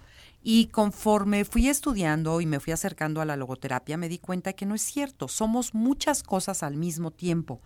Y 0.48 0.68
conforme 0.68 1.44
fui 1.44 1.70
estudiando 1.70 2.39
y 2.39 2.46
me 2.46 2.60
fui 2.60 2.72
acercando 2.72 3.20
a 3.20 3.26
la 3.26 3.36
logoterapia, 3.36 3.98
me 3.98 4.08
di 4.08 4.20
cuenta 4.20 4.54
que 4.54 4.68
no 4.68 4.76
es 4.76 4.84
cierto. 4.84 5.28
Somos 5.28 5.74
muchas 5.74 6.22
cosas 6.22 6.62
al 6.62 6.76
mismo 6.78 7.10
tiempo. 7.10 7.62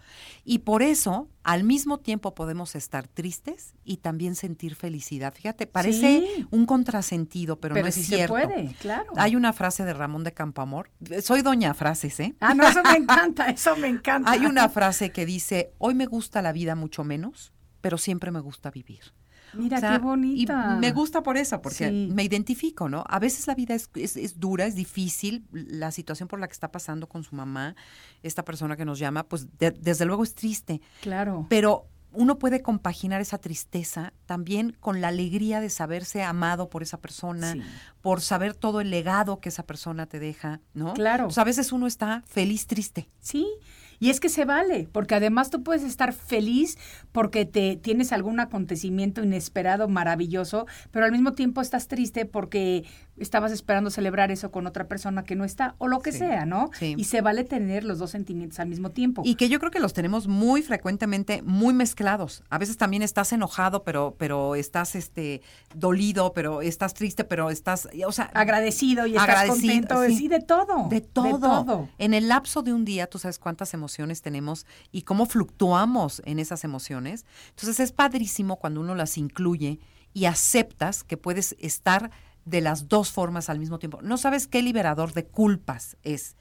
Y 0.45 0.59
por 0.59 0.81
eso, 0.81 1.27
al 1.43 1.65
mismo 1.65 1.97
tiempo 1.97 2.33
podemos 2.33 2.75
estar 2.75 3.05
tristes 3.09 3.73
y 3.83 3.97
también 3.97 4.33
sentir 4.35 4.75
felicidad. 4.75 5.33
Fíjate, 5.33 5.67
parece 5.67 6.21
Sí. 6.37 6.47
un 6.51 6.65
contrasentido, 6.65 7.59
pero, 7.59 7.73
Pero 7.73 7.83
no 7.83 7.89
es 7.89 7.95
sí 7.95 8.03
cierto. 8.05 8.37
se 8.37 8.47
puede, 8.47 8.73
claro. 8.75 9.11
Hay 9.17 9.35
una 9.35 9.51
frase 9.51 9.83
de 9.83 9.93
Ramón 9.93 10.23
de 10.23 10.31
Campoamor. 10.31 10.89
Soy 11.21 11.41
doña 11.41 11.73
frases, 11.73 12.17
¿eh? 12.21 12.33
Ah, 12.39 12.53
no, 12.53 12.65
eso 12.65 12.81
me 12.81 12.95
encanta, 12.95 13.47
eso 13.49 13.75
me 13.75 13.89
encanta. 13.89 14.31
Hay 14.31 14.45
una 14.45 14.69
frase 14.69 15.11
que 15.11 15.25
dice, 15.25 15.73
hoy 15.79 15.95
me 15.95 16.05
gusta 16.05 16.41
la 16.41 16.53
vida 16.53 16.75
mucho 16.75 17.03
menos, 17.03 17.51
pero 17.81 17.97
siempre 17.97 18.31
me 18.31 18.39
gusta 18.39 18.71
vivir. 18.71 19.11
Mira 19.53 19.77
O 19.77 19.79
sea, 19.79 19.91
qué 19.91 19.97
bonita. 19.99 20.73
Y 20.75 20.79
me 20.79 20.91
gusta 20.91 21.23
por 21.23 21.37
eso, 21.37 21.61
porque 21.61 21.89
Sí. 21.89 22.09
me 22.13 22.23
identifico, 22.23 22.89
¿no? 22.89 23.03
A 23.07 23.19
veces 23.19 23.47
la 23.47 23.55
vida 23.55 23.75
es, 23.75 23.89
es, 23.95 24.15
es 24.17 24.39
dura, 24.39 24.65
es 24.65 24.75
difícil, 24.75 25.45
la 25.51 25.91
situación 25.91 26.27
por 26.27 26.39
la 26.39 26.47
que 26.47 26.53
está 26.53 26.71
pasando 26.71 27.07
con 27.07 27.23
su 27.23 27.35
mamá, 27.35 27.75
esta 28.23 28.43
persona 28.45 28.75
que 28.77 28.85
nos 28.85 28.99
llama, 28.99 29.23
pues 29.23 29.47
de- 29.57 29.71
desde 29.71 30.05
luego 30.05 30.23
es 30.23 30.35
triste, 30.35 30.81
Claro. 31.01 31.45
pero 31.49 31.87
uno 32.11 32.39
puede 32.39 32.63
compaginar 32.63 33.21
esa 33.21 33.37
tristeza 33.37 34.13
también 34.25 34.75
con 34.79 34.99
la 34.99 35.09
alegría 35.09 35.61
de 35.61 35.69
saberse 35.69 36.23
amado 36.23 36.67
por 36.67 36.81
esa 36.81 36.97
persona, 36.99 37.53
Sí. 37.53 37.61
por 38.01 38.21
saber 38.21 38.55
todo 38.55 38.81
el 38.81 38.89
legado 38.89 39.39
que 39.39 39.49
esa 39.49 39.61
persona 39.63 40.07
te 40.07 40.19
deja, 40.19 40.59
¿no? 40.73 40.93
Claro. 40.95 41.25
Pues 41.25 41.37
a 41.37 41.43
veces 41.43 41.71
uno 41.71 41.85
está 41.85 42.23
feliz, 42.25 42.65
triste. 42.65 43.09
Sí, 43.19 43.45
y 43.99 44.09
es 44.09 44.19
que 44.19 44.29
se 44.29 44.45
vale, 44.45 44.87
porque 44.91 45.15
además 45.15 45.49
tú 45.49 45.63
puedes 45.63 45.83
estar 45.83 46.13
feliz 46.13 46.77
porque 47.11 47.45
te 47.45 47.75
tienes 47.75 48.11
algún 48.11 48.39
acontecimiento 48.39 49.23
inesperado, 49.23 49.87
maravilloso, 49.87 50.65
pero 50.91 51.05
al 51.05 51.11
mismo 51.11 51.33
tiempo 51.33 51.61
estás 51.61 51.87
triste 51.87 52.25
porque 52.25 52.85
estabas 53.19 53.51
esperando 53.51 53.89
celebrar 53.89 54.31
eso 54.31 54.51
con 54.51 54.67
otra 54.67 54.87
persona 54.87 55.23
que 55.23 55.35
no 55.35 55.45
está, 55.45 55.75
o 55.77 55.87
lo 55.87 55.99
que 55.99 56.11
Sí, 56.11 56.19
sea, 56.19 56.45
¿no? 56.45 56.69
sí. 56.73 56.95
Y 56.97 57.05
se 57.05 57.21
vale 57.21 57.43
tener 57.43 57.83
los 57.83 57.99
dos 57.99 58.11
sentimientos 58.11 58.59
al 58.59 58.67
mismo 58.67 58.91
tiempo. 58.91 59.21
Y 59.25 59.35
que 59.35 59.49
yo 59.49 59.59
creo 59.59 59.71
que 59.71 59.79
los 59.79 59.93
tenemos 59.93 60.27
muy 60.27 60.61
frecuentemente 60.61 61.41
muy 61.43 61.73
mezclados. 61.73 62.43
A 62.49 62.57
veces 62.57 62.77
también 62.77 63.03
estás 63.03 63.31
enojado, 63.33 63.83
pero, 63.83 64.15
pero 64.17 64.55
estás 64.55 64.95
este 64.95 65.41
dolido, 65.75 66.33
pero 66.33 66.61
estás 66.61 66.93
triste, 66.93 67.23
pero 67.23 67.49
estás, 67.49 67.87
o 68.05 68.11
sea, 68.11 68.25
agradecido 68.33 69.05
y 69.05 69.11
estás 69.11 69.29
agradecido, 69.29 69.73
contento, 69.73 70.05
sí. 70.05 70.15
sí, 70.15 70.27
de 70.27 70.39
todo. 70.39 70.87
de 70.89 71.01
todo. 71.01 71.33
De 71.33 71.39
todo. 71.39 71.89
En 71.97 72.13
el 72.13 72.27
lapso 72.27 72.61
de 72.61 72.73
un 72.73 72.85
día, 72.85 73.07
tú 73.07 73.19
sabes 73.19 73.39
cuántas 73.39 73.73
emociones 73.73 74.21
tenemos 74.21 74.65
y 74.91 75.03
cómo 75.03 75.25
fluctuamos 75.25 76.21
en 76.25 76.39
esas 76.39 76.63
emociones. 76.63 77.25
Entonces 77.49 77.79
es 77.79 77.91
padrísimo 77.91 78.57
cuando 78.57 78.81
uno 78.81 78.95
las 78.95 79.17
incluye 79.17 79.79
y 80.13 80.25
aceptas 80.25 81.03
que 81.03 81.17
puedes 81.17 81.55
estar 81.59 82.11
de 82.45 82.61
las 82.61 82.87
dos 82.87 83.11
formas 83.11 83.49
al 83.49 83.59
mismo 83.59 83.79
tiempo. 83.79 84.01
No 84.01 84.17
sabes 84.17 84.47
qué 84.47 84.61
liberador 84.61 85.13
de 85.13 85.25
culpas 85.25 85.97
es. 86.03 86.35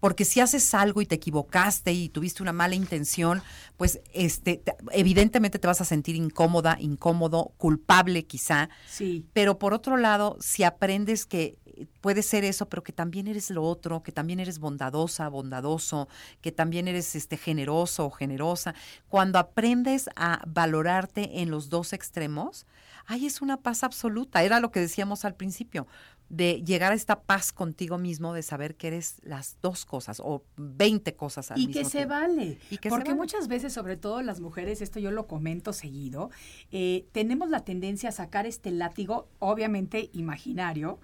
Porque 0.00 0.24
si 0.24 0.40
haces 0.40 0.74
algo 0.74 1.00
y 1.00 1.06
te 1.06 1.14
equivocaste 1.16 1.92
y 1.92 2.08
tuviste 2.08 2.42
una 2.42 2.52
mala 2.52 2.74
intención, 2.74 3.42
pues 3.76 4.00
este 4.12 4.56
te- 4.58 4.76
evidentemente 4.92 5.58
te 5.58 5.66
vas 5.66 5.80
a 5.80 5.84
sentir 5.84 6.14
incómoda, 6.16 6.76
incómodo, 6.80 7.52
culpable 7.56 8.24
quizá. 8.24 8.68
Sí. 8.88 9.24
Pero 9.32 9.58
por 9.58 9.74
otro 9.74 9.96
lado, 9.96 10.36
si 10.40 10.64
aprendes 10.64 11.26
que 11.26 11.58
puede 12.00 12.22
ser 12.22 12.44
eso, 12.44 12.68
pero 12.68 12.82
que 12.82 12.92
también 12.92 13.28
eres 13.28 13.50
lo 13.50 13.62
otro, 13.64 14.02
que 14.02 14.12
también 14.12 14.40
eres 14.40 14.58
bondadosa, 14.58 15.28
bondadoso, 15.28 16.08
que 16.40 16.52
también 16.52 16.86
eres 16.86 17.14
este 17.16 17.36
generoso 17.36 18.06
o 18.06 18.10
generosa. 18.10 18.74
Cuando 19.08 19.38
aprendes 19.38 20.10
a 20.16 20.42
valorarte 20.46 21.40
en 21.40 21.50
los 21.50 21.70
dos 21.70 21.92
extremos, 21.92 22.66
ahí 23.06 23.26
es 23.26 23.42
una 23.42 23.58
paz 23.58 23.82
absoluta. 23.84 24.42
Era 24.42 24.60
lo 24.60 24.70
que 24.70 24.80
decíamos 24.80 25.24
al 25.24 25.34
principio 25.34 25.86
de 26.32 26.62
llegar 26.64 26.92
a 26.92 26.94
esta 26.94 27.20
paz 27.24 27.52
contigo 27.52 27.98
mismo, 27.98 28.32
de 28.32 28.42
saber 28.42 28.74
que 28.74 28.86
eres 28.86 29.16
las 29.22 29.58
dos 29.60 29.84
cosas 29.84 30.18
o 30.18 30.42
20 30.56 31.14
cosas 31.14 31.50
al 31.50 31.58
y 31.58 31.66
mismo 31.66 31.82
que 31.82 31.88
se 31.88 32.06
vale. 32.06 32.58
Y 32.70 32.78
que 32.78 32.88
se 32.88 32.90
Porque 32.90 33.10
vale. 33.10 33.20
muchas 33.20 33.48
veces, 33.48 33.74
sobre 33.74 33.98
todo 33.98 34.22
las 34.22 34.40
mujeres, 34.40 34.80
esto 34.80 34.98
yo 34.98 35.10
lo 35.10 35.26
comento 35.26 35.74
seguido, 35.74 36.30
eh, 36.70 37.06
tenemos 37.12 37.50
la 37.50 37.66
tendencia 37.66 38.08
a 38.08 38.12
sacar 38.12 38.46
este 38.46 38.70
látigo, 38.70 39.28
obviamente 39.40 40.08
imaginario, 40.14 41.00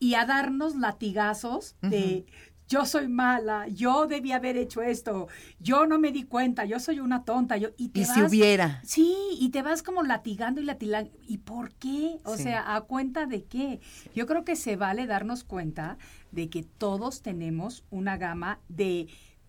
y 0.00 0.14
a 0.14 0.26
darnos 0.26 0.74
latigazos 0.74 1.76
de 1.80 2.26
yo 2.74 2.86
soy 2.86 3.06
mala, 3.06 3.68
yo 3.68 4.08
debí 4.08 4.32
haber 4.32 4.56
hecho 4.56 4.82
esto, 4.82 5.28
yo 5.60 5.86
no 5.86 5.98
me 6.00 6.10
di 6.10 6.24
cuenta, 6.24 6.64
yo 6.64 6.80
soy 6.80 6.98
una 6.98 7.24
tonta, 7.24 7.56
yo 7.56 7.68
y 7.76 7.90
te 7.90 8.00
Y 8.00 8.04
si 8.04 8.20
hubiera. 8.22 8.80
Sí, 8.84 9.14
y 9.38 9.50
te 9.50 9.62
vas 9.62 9.82
como 9.84 10.02
latigando 10.02 10.60
y 10.60 10.64
latigando. 10.64 11.10
¿Y 11.28 11.38
por 11.38 11.72
qué? 11.74 12.16
O 12.24 12.36
Sí. 12.36 12.42
sea, 12.44 12.74
¿a 12.74 12.80
cuenta 12.80 13.26
de 13.26 13.44
qué? 13.44 13.80
Yo 14.14 14.26
creo 14.26 14.44
que 14.44 14.56
se 14.56 14.74
vale 14.74 15.06
darnos 15.06 15.44
cuenta 15.44 15.98
de 16.32 16.50
que 16.50 16.64
todos 16.64 17.22
tenemos 17.22 17.84
una 17.90 18.16
gama 18.16 18.58
de 18.68 19.06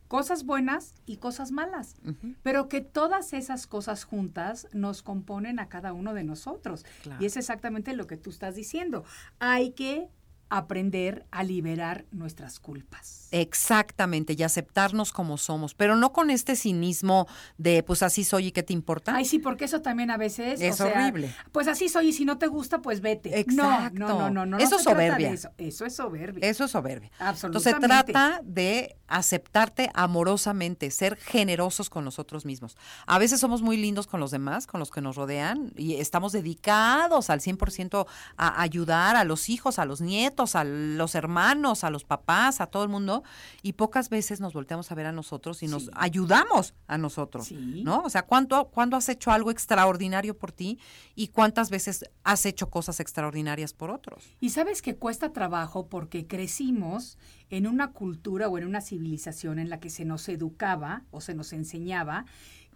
cosas 0.08 0.46
buenas 0.46 0.94
y 1.08 1.18
cosas 1.18 1.52
malas, 1.52 1.96
pero 2.44 2.70
que 2.70 2.80
todas 2.82 3.34
esas 3.34 3.66
cosas 3.66 4.04
juntas 4.04 4.68
nos 4.72 5.02
componen 5.02 5.60
a 5.60 5.68
cada 5.68 5.94
uno 5.94 6.14
de 6.14 6.24
nosotros. 6.24 6.86
Claro. 7.02 7.24
Y 7.24 7.26
es 7.26 7.38
exactamente 7.38 7.96
lo 7.96 8.06
que 8.06 8.18
tú 8.18 8.30
estás 8.30 8.54
diciendo. 8.54 9.04
Hay 9.40 9.72
que 9.72 10.10
aprender 10.50 11.26
a 11.32 11.44
liberar 11.44 12.06
nuestras 12.12 12.60
culpas. 12.60 13.28
Exactamente, 13.32 14.36
y 14.38 14.44
aceptarnos 14.44 15.12
como 15.12 15.38
somos, 15.38 15.74
pero 15.74 15.96
no 15.96 16.14
con 16.14 16.30
este 16.30 16.56
cinismo 16.56 17.28
de 17.58 17.84
pues 17.84 18.04
así 18.04 18.24
soy 18.24 18.48
y 18.48 18.52
qué 18.52 18.64
te 18.64 18.74
importa. 18.74 19.16
Ay, 19.16 19.26
sí, 19.26 19.40
porque 19.40 19.66
eso 19.66 19.82
también 19.82 20.12
a 20.12 20.18
veces 20.18 20.62
Es 20.62 20.80
o 20.80 20.86
sea, 20.86 21.02
horrible. 21.02 21.34
Pues 21.52 21.68
así 21.68 21.90
soy 21.90 22.10
y 22.10 22.14
si 22.14 22.26
no 22.26 22.38
te 22.38 22.48
gusta, 22.48 22.82
pues 22.82 23.02
vete. 23.02 23.40
Exacto. 23.40 24.00
No, 24.00 24.08
no, 24.08 24.20
no, 24.20 24.30
no, 24.30 24.46
no. 24.46 24.58
Eso 24.58 24.72
no 24.72 24.78
es 24.78 24.84
soberbia. 24.84 25.32
Eso. 25.32 25.50
Eso 25.58 25.86
es 25.86 25.96
soberbia. 25.96 26.48
Eso 26.48 26.66
es 26.66 26.72
soberbia. 26.72 27.12
Entonces 27.20 27.64
se 27.64 27.70
Absolutamente. 27.70 28.14
trata 28.14 28.42
de 28.44 28.96
aceptarte 29.08 29.90
amorosamente, 29.94 30.90
ser 30.92 31.18
generosos 31.18 31.90
con 31.90 32.06
nosotros 32.06 32.46
mismos. 32.46 32.78
A 33.06 33.20
veces 33.20 33.40
somos 33.40 33.62
muy 33.62 33.78
lindos 33.78 34.08
con 34.08 34.20
los 34.20 34.32
demás, 34.32 34.68
con 34.68 34.80
los 34.80 34.92
que 34.92 35.02
nos 35.02 35.16
rodean, 35.16 35.74
y 35.76 35.96
estamos 35.96 36.32
dedicados 36.32 37.30
al 37.30 37.40
100% 37.40 38.08
a 38.38 38.62
ayudar 38.62 39.16
a 39.16 39.24
los 39.24 39.50
hijos, 39.50 39.80
a 39.80 39.86
los 39.86 40.02
nietos, 40.02 40.35
a 40.56 40.64
los 40.64 41.16
hermanos, 41.16 41.84
a 41.84 41.90
los 41.90 42.04
papás, 42.04 42.60
a 42.62 42.68
todo 42.68 42.84
el 42.84 42.90
mundo, 42.90 43.24
y 43.62 43.74
pocas 43.74 44.10
veces 44.10 44.42
nos 44.42 44.54
volteamos 44.54 44.92
a 44.92 44.96
ver 44.96 45.06
a 45.06 45.12
nosotros 45.12 45.64
y 45.64 45.68
nos 45.68 45.84
Sí. 45.86 45.90
ayudamos 45.94 46.74
a 46.88 46.98
nosotros, 46.98 47.48
Sí. 47.48 47.82
¿no? 47.86 48.02
O 48.04 48.10
sea, 48.10 48.24
¿cuánto, 48.26 48.66
¿cuándo 48.70 48.98
has 48.98 49.08
hecho 49.08 49.32
algo 49.32 49.52
extraordinario 49.52 50.38
por 50.38 50.52
ti 50.52 50.78
y 51.16 51.30
cuántas 51.30 51.70
veces 51.70 52.04
has 52.24 52.46
hecho 52.46 52.70
cosas 52.70 53.00
extraordinarias 53.00 53.74
por 53.74 53.92
otros? 53.92 54.24
Y 54.42 54.50
sabes 54.50 54.82
que 54.82 54.96
cuesta 54.96 55.32
trabajo 55.32 55.88
porque 55.88 56.28
crecimos 56.28 57.18
en 57.50 57.68
una 57.68 57.92
cultura 57.92 58.50
o 58.50 58.58
en 58.58 58.66
una 58.66 58.82
civilización 58.82 59.60
en 59.60 59.70
la 59.70 59.80
que 59.80 59.90
se 59.90 60.04
nos 60.04 60.28
educaba 60.28 61.04
o 61.12 61.22
se 61.22 61.34
nos 61.36 61.54
enseñaba 61.54 62.26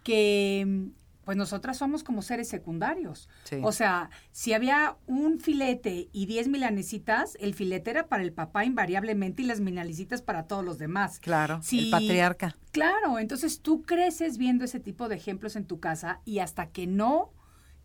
que 0.02 0.88
pues 1.30 1.36
nosotras 1.38 1.76
somos 1.78 2.02
como 2.02 2.22
seres 2.22 2.48
secundarios. 2.48 3.28
Sí. 3.44 3.60
O 3.62 3.70
sea, 3.70 4.10
si 4.32 4.52
había 4.52 4.96
un 5.06 5.38
filete 5.38 6.08
y 6.10 6.26
10 6.26 6.48
milanesitas, 6.48 7.36
el 7.38 7.54
filete 7.54 7.88
era 7.92 8.08
para 8.08 8.24
el 8.24 8.32
papá 8.32 8.64
invariablemente 8.64 9.44
y 9.44 9.46
las 9.46 9.60
milanesitas 9.60 10.22
para 10.22 10.48
todos 10.48 10.64
los 10.64 10.78
demás. 10.78 11.20
Claro, 11.20 11.58
el 11.58 11.62
Sí. 11.62 11.88
patriarca. 11.88 12.56
Claro, 12.72 13.20
entonces 13.20 13.60
tú 13.60 13.82
creces 13.82 14.38
viendo 14.38 14.64
ese 14.64 14.80
tipo 14.80 15.08
de 15.08 15.14
ejemplos 15.14 15.54
en 15.54 15.66
tu 15.66 15.78
casa 15.78 16.20
y 16.24 16.40
hasta 16.40 16.70
que 16.72 16.88
no 16.88 17.32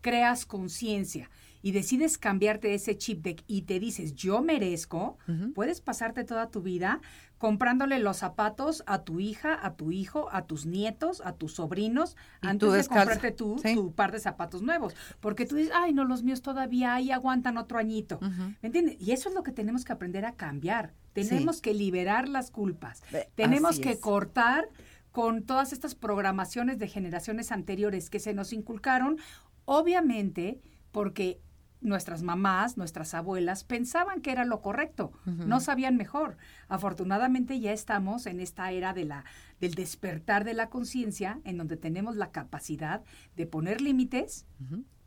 creas 0.00 0.44
conciencia 0.44 1.30
y 1.66 1.72
decides 1.72 2.16
cambiarte 2.16 2.74
ese 2.74 2.96
chip 2.96 3.24
de, 3.24 3.42
y 3.48 3.62
te 3.62 3.80
dices 3.80 4.14
yo 4.14 4.40
merezco, 4.40 5.18
puedes 5.52 5.80
pasarte 5.80 6.22
toda 6.22 6.48
tu 6.48 6.62
vida 6.62 7.00
comprándole 7.38 7.98
los 7.98 8.18
zapatos 8.18 8.84
a 8.86 9.02
tu 9.02 9.18
hija, 9.18 9.58
a 9.66 9.74
tu 9.74 9.90
hijo, 9.90 10.28
a 10.30 10.46
tus 10.46 10.64
nietos, 10.64 11.20
a 11.24 11.32
tus 11.32 11.54
sobrinos, 11.54 12.16
antes 12.40 12.70
de 12.72 12.84
comprarte 12.86 13.32
tú 13.32 13.58
Sí. 13.60 13.74
tu 13.74 13.92
par 13.92 14.12
de 14.12 14.20
zapatos 14.20 14.62
nuevos. 14.62 14.94
Porque 15.18 15.44
tú 15.44 15.56
dices, 15.56 15.72
ay, 15.74 15.92
no, 15.92 16.04
los 16.04 16.22
míos 16.22 16.40
todavía 16.40 16.94
ahí 16.94 17.10
aguantan 17.10 17.58
otro 17.58 17.78
añito. 17.80 18.20
¿Me 18.62 18.68
entiendes? 18.68 18.96
Y 19.00 19.10
eso 19.10 19.28
es 19.28 19.34
lo 19.34 19.42
que 19.42 19.50
tenemos 19.50 19.84
que 19.84 19.92
aprender 19.92 20.24
a 20.24 20.36
cambiar. 20.36 20.94
Tenemos 21.14 21.60
que 21.60 21.74
liberar 21.74 22.28
las 22.28 22.52
culpas. 22.52 23.02
Eh, 23.12 23.28
Tenemos 23.34 23.80
que 23.80 23.90
es. 23.92 23.98
cortar 23.98 24.68
con 25.10 25.42
todas 25.42 25.72
estas 25.72 25.96
programaciones 25.96 26.78
de 26.78 26.86
generaciones 26.86 27.50
anteriores 27.50 28.08
que 28.08 28.20
se 28.20 28.34
nos 28.34 28.52
inculcaron, 28.52 29.16
obviamente 29.64 30.60
porque 30.92 31.40
nuestras 31.80 32.22
mamás, 32.22 32.76
nuestras 32.76 33.14
abuelas 33.14 33.64
pensaban 33.64 34.20
que 34.20 34.32
era 34.32 34.44
lo 34.44 34.60
correcto, 34.60 35.12
no 35.24 35.60
sabían 35.60 35.96
mejor. 35.96 36.36
Afortunadamente 36.68 37.60
ya 37.60 37.72
estamos 37.72 38.26
en 38.26 38.40
esta 38.40 38.70
era 38.72 38.92
de 38.92 39.04
la 39.04 39.24
del 39.60 39.74
despertar 39.74 40.44
de 40.44 40.54
la 40.54 40.68
conciencia 40.68 41.40
en 41.44 41.56
donde 41.56 41.76
tenemos 41.76 42.16
la 42.16 42.30
capacidad 42.30 43.02
de 43.36 43.46
poner 43.46 43.80
límites 43.80 44.46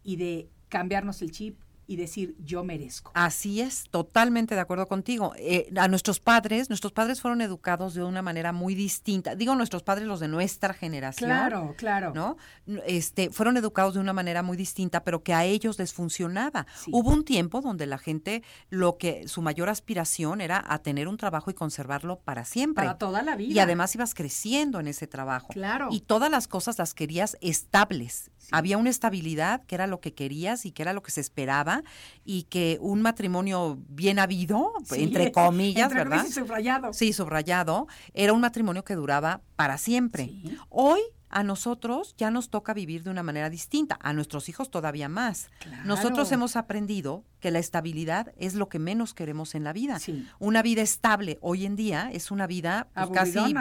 y 0.03 0.15
de 0.15 0.49
cambiarnos 0.69 1.21
el 1.21 1.31
chip 1.31 1.59
y 1.89 1.95
decir 1.95 2.35
yo 2.37 2.63
merezco. 2.63 3.11
Así 3.15 3.61
es, 3.61 3.85
totalmente 3.89 4.53
de 4.53 4.61
acuerdo 4.61 4.87
contigo. 4.87 5.33
Eh, 5.37 5.73
a 5.75 5.87
nuestros 5.87 6.19
padres, 6.19 6.69
nuestros 6.69 6.93
padres 6.93 7.19
fueron 7.19 7.41
educados 7.41 7.95
de 7.95 8.03
una 8.03 8.21
manera 8.21 8.53
muy 8.53 8.75
distinta. 8.75 9.33
Digo 9.33 9.55
nuestros 9.55 9.81
padres, 9.81 10.07
los 10.07 10.19
de 10.19 10.27
nuestra 10.27 10.75
generación. 10.75 11.31
Claro, 11.31 11.73
claro. 11.77 12.11
¿No? 12.13 12.37
Este, 12.85 13.31
fueron 13.31 13.57
educados 13.57 13.95
de 13.95 14.01
una 14.01 14.13
manera 14.13 14.43
muy 14.43 14.55
distinta, 14.55 15.03
pero 15.03 15.23
que 15.23 15.33
a 15.33 15.45
ellos 15.45 15.79
les 15.79 15.91
funcionaba. 15.91 16.67
Sí. 16.75 16.91
Hubo 16.93 17.09
un 17.09 17.25
tiempo 17.25 17.59
donde 17.59 17.87
la 17.87 17.97
gente, 17.97 18.43
lo 18.69 18.99
que 18.99 19.27
su 19.27 19.41
mayor 19.41 19.67
aspiración 19.67 20.41
era 20.41 20.63
a 20.67 20.83
tener 20.83 21.07
un 21.07 21.17
trabajo 21.17 21.49
y 21.49 21.55
conservarlo 21.55 22.19
para 22.19 22.45
siempre. 22.45 22.85
Para 22.85 22.99
toda 22.99 23.23
la 23.23 23.35
vida. 23.35 23.51
Y 23.51 23.57
además 23.57 23.95
ibas 23.95 24.13
creciendo 24.13 24.79
en 24.79 24.87
ese 24.87 25.07
trabajo. 25.07 25.47
Claro. 25.47 25.87
Y 25.89 26.01
todas 26.01 26.29
las 26.29 26.47
cosas 26.47 26.77
las 26.77 26.93
querías 26.93 27.35
estables. 27.41 28.29
Había 28.51 28.77
una 28.77 28.89
estabilidad 28.89 29.63
que 29.65 29.75
era 29.75 29.87
lo 29.87 29.99
que 29.99 30.13
querías 30.13 30.65
y 30.65 30.71
que 30.71 30.81
era 30.83 30.93
lo 30.93 31.03
que 31.03 31.11
se 31.11 31.21
esperaba 31.21 31.78
y 32.25 32.43
que 32.43 32.77
un 32.81 33.01
matrimonio 33.01 33.79
bien 33.87 34.19
habido, 34.19 34.73
Sí, 34.83 35.03
entre 35.03 35.31
comillas, 35.31 35.83
entre 35.83 35.99
¿verdad? 35.99 36.17
comillas 36.17 36.37
y 36.37 36.39
subrayado. 36.39 36.93
Sí, 36.93 37.13
subrayado, 37.13 37.87
era 38.13 38.33
un 38.33 38.41
matrimonio 38.41 38.83
que 38.83 38.95
duraba 38.95 39.41
para 39.55 39.77
siempre. 39.77 40.25
Sí. 40.25 40.57
Hoy 40.69 40.99
a 41.29 41.43
nosotros 41.43 42.15
ya 42.17 42.31
nos 42.31 42.49
toca 42.49 42.73
vivir 42.73 43.03
de 43.03 43.11
una 43.11 43.23
manera 43.23 43.49
distinta, 43.49 43.97
a 44.01 44.13
nuestros 44.13 44.49
hijos 44.49 44.71
todavía 44.71 45.09
más. 45.09 45.49
Claro. 45.59 45.85
Nosotros 45.85 46.31
hemos 46.31 46.55
aprendido 46.55 47.23
que 47.39 47.51
la 47.51 47.59
estabilidad 47.59 48.33
es 48.37 48.55
lo 48.55 48.67
que 48.67 48.79
menos 48.79 49.13
queremos 49.13 49.55
en 49.55 49.63
la 49.63 49.71
vida. 49.71 49.99
Sí. 49.99 50.27
Una 50.39 50.61
vida 50.61 50.81
estable 50.81 51.37
hoy 51.41 51.65
en 51.65 51.75
día 51.75 52.09
es 52.11 52.31
una 52.31 52.47
vida 52.47 52.87
pues, 52.93 53.09
casi 53.11 53.53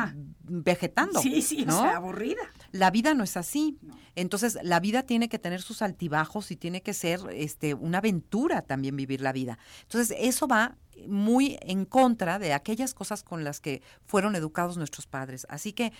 vegetando. 0.42 1.20
Sí, 1.20 1.42
sí, 1.42 1.64
¿no? 1.64 1.78
o 1.78 1.82
sea, 1.82 1.96
aburrida. 1.96 2.42
La 2.72 2.90
vida 2.90 3.14
no 3.14 3.22
es 3.22 3.36
así. 3.36 3.78
Entonces, 4.20 4.58
la 4.62 4.80
vida 4.80 5.02
tiene 5.02 5.28
que 5.28 5.38
tener 5.38 5.62
sus 5.62 5.82
altibajos 5.82 6.50
y 6.50 6.56
tiene 6.56 6.82
que 6.82 6.94
ser 6.94 7.20
este, 7.32 7.74
una 7.74 7.98
aventura 7.98 8.62
también 8.62 8.96
vivir 8.96 9.20
la 9.20 9.32
vida. 9.32 9.58
Entonces, 9.82 10.16
eso 10.18 10.48
va 10.48 10.76
muy 11.06 11.58
en 11.62 11.84
contra 11.84 12.38
de 12.38 12.52
aquellas 12.52 12.94
cosas 12.94 13.22
con 13.22 13.44
las 13.44 13.60
que 13.60 13.82
fueron 14.04 14.34
educados 14.34 14.76
nuestros 14.76 15.06
padres. 15.06 15.46
Así 15.48 15.72
que 15.72 15.92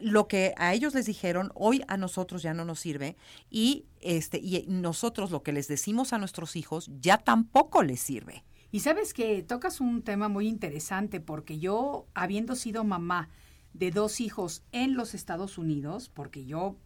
lo 0.00 0.26
que 0.26 0.54
a 0.56 0.74
ellos 0.74 0.94
les 0.94 1.06
dijeron, 1.06 1.52
hoy 1.54 1.82
a 1.88 1.96
nosotros 1.96 2.42
ya 2.42 2.54
no 2.54 2.64
nos 2.64 2.80
sirve 2.80 3.16
y 3.50 3.86
este 4.00 4.38
y 4.38 4.64
nosotros 4.68 5.30
lo 5.30 5.42
que 5.42 5.52
les 5.52 5.68
decimos 5.68 6.12
a 6.12 6.18
nuestros 6.18 6.56
hijos 6.56 6.90
ya 7.00 7.18
tampoco 7.18 7.82
les 7.82 8.00
sirve. 8.00 8.44
Y 8.70 8.80
sabes 8.80 9.12
que 9.12 9.42
tocas 9.42 9.80
un 9.80 10.02
tema 10.02 10.28
muy 10.28 10.48
interesante 10.48 11.20
porque 11.20 11.58
yo, 11.58 12.06
habiendo 12.14 12.56
sido 12.56 12.84
mamá 12.84 13.28
de 13.74 13.90
dos 13.90 14.20
hijos 14.20 14.62
en 14.72 14.94
los 14.94 15.14
Estados 15.14 15.58
Unidos, 15.58 16.08
porque 16.08 16.46
yo 16.46 16.76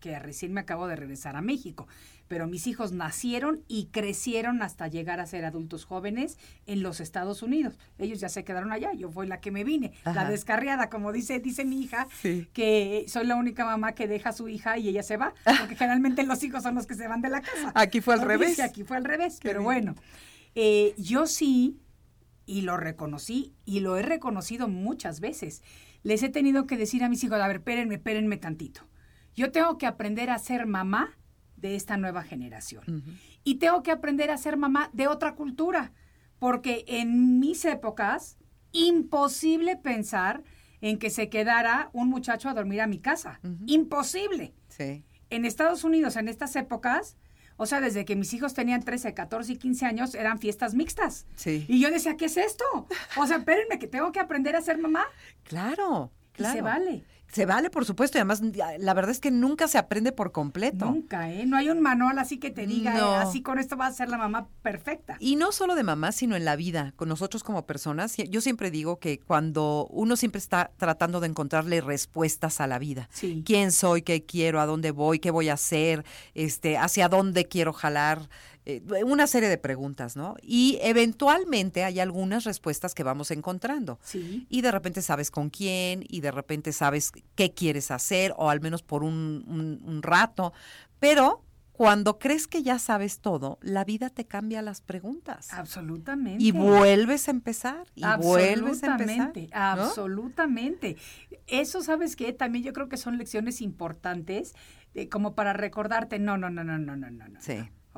que 0.00 0.18
recién 0.18 0.52
me 0.52 0.60
acabo 0.60 0.86
de 0.86 0.96
regresar 0.96 1.36
a 1.36 1.40
México, 1.42 1.86
pero 2.28 2.46
mis 2.46 2.66
hijos 2.66 2.92
nacieron 2.92 3.62
y 3.68 3.86
crecieron 3.86 4.60
hasta 4.62 4.86
llegar 4.88 5.18
a 5.20 5.26
ser 5.26 5.44
adultos 5.44 5.84
jóvenes 5.84 6.38
en 6.66 6.82
los 6.82 7.00
Estados 7.00 7.42
Unidos. 7.42 7.78
Ellos 7.98 8.20
ya 8.20 8.28
se 8.28 8.44
quedaron 8.44 8.70
allá, 8.72 8.92
yo 8.92 9.10
fui 9.10 9.26
la 9.26 9.40
que 9.40 9.50
me 9.50 9.64
vine, 9.64 9.92
la 10.04 10.28
descarriada, 10.28 10.90
como 10.90 11.12
dice 11.12 11.40
dice 11.40 11.64
mi 11.64 11.80
hija, 11.82 12.06
Sí. 12.20 12.48
que 12.52 13.04
soy 13.08 13.26
la 13.26 13.36
única 13.36 13.64
mamá 13.64 13.92
que 13.92 14.06
deja 14.08 14.30
a 14.30 14.32
su 14.32 14.48
hija 14.48 14.76
y 14.78 14.88
ella 14.88 15.02
se 15.02 15.16
va, 15.16 15.32
porque 15.60 15.76
generalmente 15.76 16.22
los 16.24 16.42
hijos 16.42 16.62
son 16.62 16.74
los 16.74 16.86
que 16.86 16.94
se 16.94 17.08
van 17.08 17.22
de 17.22 17.30
la 17.30 17.40
casa. 17.40 17.72
Aquí 17.74 18.00
fue 18.00 18.14
al 18.14 18.20
revés. 18.22 18.60
aquí 18.60 18.84
fue 18.84 18.96
al 18.96 19.04
revés, 19.04 19.38
pero 19.42 19.62
bueno. 19.62 19.94
Eh, 20.54 20.94
yo 20.98 21.26
sí, 21.26 21.78
y 22.46 22.62
lo 22.62 22.76
reconocí, 22.76 23.54
y 23.64 23.80
lo 23.80 23.96
he 23.96 24.02
reconocido 24.02 24.68
muchas 24.68 25.20
veces, 25.20 25.62
les 26.02 26.22
he 26.22 26.28
tenido 26.28 26.66
que 26.66 26.76
decir 26.76 27.04
a 27.04 27.08
mis 27.08 27.22
hijos, 27.24 27.38
a 27.40 27.46
ver, 27.46 27.56
espérenme, 27.56 27.96
espérenme 27.96 28.36
tantito. 28.38 28.82
Yo 29.38 29.52
tengo 29.52 29.78
que 29.78 29.86
aprender 29.86 30.30
a 30.30 30.38
ser 30.38 30.66
mamá 30.66 31.16
de 31.56 31.76
esta 31.76 31.96
nueva 31.96 32.24
generación. 32.24 33.04
Y 33.44 33.56
tengo 33.56 33.84
que 33.84 33.92
aprender 33.92 34.32
a 34.32 34.36
ser 34.36 34.56
mamá 34.56 34.90
de 34.92 35.06
otra 35.06 35.36
cultura. 35.36 35.92
porque 36.38 36.84
en 36.86 37.40
mis 37.40 37.64
épocas, 37.64 38.38
imposible 38.70 39.76
pensar 39.76 40.42
en 40.80 40.98
que 40.98 41.10
se 41.10 41.28
quedara 41.28 41.90
un 41.92 42.08
muchacho 42.08 42.48
a 42.48 42.54
dormir 42.54 42.80
a 42.80 42.86
mi 42.86 43.00
casa. 43.00 43.40
Imposible. 43.66 44.54
Sí. 44.68 45.04
En 45.30 45.44
Estados 45.44 45.82
Unidos, 45.84 46.14
en 46.16 46.28
estas 46.28 46.54
épocas, 46.54 47.16
o 47.56 47.66
sea, 47.66 47.80
desde 47.80 48.04
que 48.04 48.14
mis 48.14 48.32
hijos 48.34 48.54
tenían 48.54 48.82
13, 48.84 49.14
14 49.14 49.52
y 49.52 49.56
15 49.56 49.86
años, 49.86 50.14
eran 50.14 50.38
fiestas 50.38 50.74
mixtas. 50.74 51.26
Sí. 51.34 51.66
Y 51.68 51.80
yo 51.80 51.90
decía, 51.90 52.16
¿qué 52.16 52.26
es 52.26 52.36
esto? 52.36 52.64
O 53.16 53.26
sea, 53.26 53.38
espérenme, 53.38 53.80
que 53.80 53.88
tengo 53.88 54.12
que 54.12 54.20
aprender 54.20 54.54
a 54.54 54.62
ser 54.62 54.78
mamá. 54.78 55.04
Claro, 55.42 56.12
claro. 56.32 56.54
Y 56.54 56.56
se 56.56 56.62
vale. 56.62 57.04
Se 57.30 57.44
vale, 57.44 57.68
por 57.68 57.84
supuesto, 57.84 58.16
y 58.16 58.20
además 58.20 58.40
la 58.78 58.94
verdad 58.94 59.10
es 59.10 59.20
que 59.20 59.30
nunca 59.30 59.68
se 59.68 59.76
aprende 59.76 60.12
por 60.12 60.32
completo. 60.32 60.86
Nunca, 60.86 61.30
¿eh? 61.30 61.44
No 61.46 61.56
hay 61.58 61.68
un 61.68 61.80
manual 61.80 62.18
así 62.18 62.38
que 62.38 62.50
te 62.50 62.66
diga, 62.66 62.94
No. 62.94 63.12
eh, 63.12 63.16
así 63.16 63.42
con 63.42 63.58
esto 63.58 63.76
va 63.76 63.86
a 63.86 63.92
ser 63.92 64.08
la 64.08 64.16
mamá 64.16 64.48
perfecta. 64.62 65.16
Y 65.20 65.36
no 65.36 65.52
solo 65.52 65.74
de 65.74 65.82
mamá, 65.82 66.12
sino 66.12 66.36
en 66.36 66.44
la 66.46 66.56
vida, 66.56 66.94
con 66.96 67.08
nosotros 67.08 67.42
como 67.44 67.66
personas. 67.66 68.16
Yo 68.16 68.40
siempre 68.40 68.70
digo 68.70 68.98
que 68.98 69.20
cuando 69.20 69.86
uno 69.90 70.16
siempre 70.16 70.38
está 70.38 70.70
tratando 70.78 71.20
de 71.20 71.28
encontrarle 71.28 71.80
respuestas 71.82 72.60
a 72.60 72.66
la 72.66 72.78
vida. 72.78 73.08
Sí. 73.12 73.42
¿Quién 73.44 73.72
soy? 73.72 74.02
¿Qué 74.02 74.24
quiero? 74.24 74.60
¿A 74.60 74.66
dónde 74.66 74.90
voy? 74.90 75.18
¿Qué 75.18 75.30
voy 75.30 75.50
a 75.50 75.54
hacer? 75.54 76.04
Este, 76.34 76.78
¿Hacia 76.78 77.08
dónde 77.08 77.44
quiero 77.46 77.72
jalar? 77.74 78.28
Eh, 78.70 78.82
una 79.02 79.26
serie 79.26 79.48
de 79.48 79.56
preguntas, 79.56 80.14
¿no? 80.14 80.36
Y 80.42 80.78
eventualmente 80.82 81.84
hay 81.84 82.00
algunas 82.00 82.44
respuestas 82.44 82.94
que 82.94 83.02
vamos 83.02 83.30
encontrando. 83.30 83.98
Sí. 84.02 84.46
Y 84.50 84.60
de 84.60 84.70
repente 84.70 85.00
sabes 85.00 85.30
con 85.30 85.48
quién, 85.48 86.04
y 86.06 86.20
de 86.20 86.30
repente 86.30 86.72
sabes 86.72 87.10
qué 87.34 87.54
quieres 87.54 87.90
hacer, 87.90 88.34
o 88.36 88.50
al 88.50 88.60
menos 88.60 88.82
por 88.82 89.04
un, 89.04 89.42
un- 89.48 89.80
un 89.90 90.02
rato. 90.02 90.52
Pero 91.00 91.42
cuando 91.72 92.18
crees 92.18 92.46
que 92.46 92.62
ya 92.62 92.78
sabes 92.78 93.20
todo, 93.20 93.58
la 93.62 93.84
vida 93.84 94.10
te 94.10 94.26
cambia 94.26 94.60
las 94.60 94.82
preguntas. 94.82 95.48
Absolutamente. 95.54 96.44
Y 96.44 96.50
vuelves 96.50 97.28
a 97.28 97.30
empezar, 97.30 97.86
y 97.94 98.02
vuelves 98.18 98.82
a 98.82 98.92
empezar. 98.96 99.28
Absolutamente, 99.28 99.48
¿no? 99.50 99.56
absolutamente. 99.62 100.96
Eso, 101.46 101.82
¿sabes 101.82 102.16
qué? 102.16 102.34
También 102.34 102.64
yo 102.64 102.74
creo 102.74 102.90
que 102.90 102.98
son 102.98 103.16
lecciones 103.16 103.62
importantes 103.62 104.54
eh, 104.94 105.08
como 105.08 105.34
para 105.34 105.54
recordarte, 105.54 106.18
no, 106.18 106.36
no, 106.36 106.50
no, 106.50 106.64
no, 106.64 106.76
no, 106.78 106.96
no, 106.96 107.10
no. 107.10 107.28
no. 107.28 107.40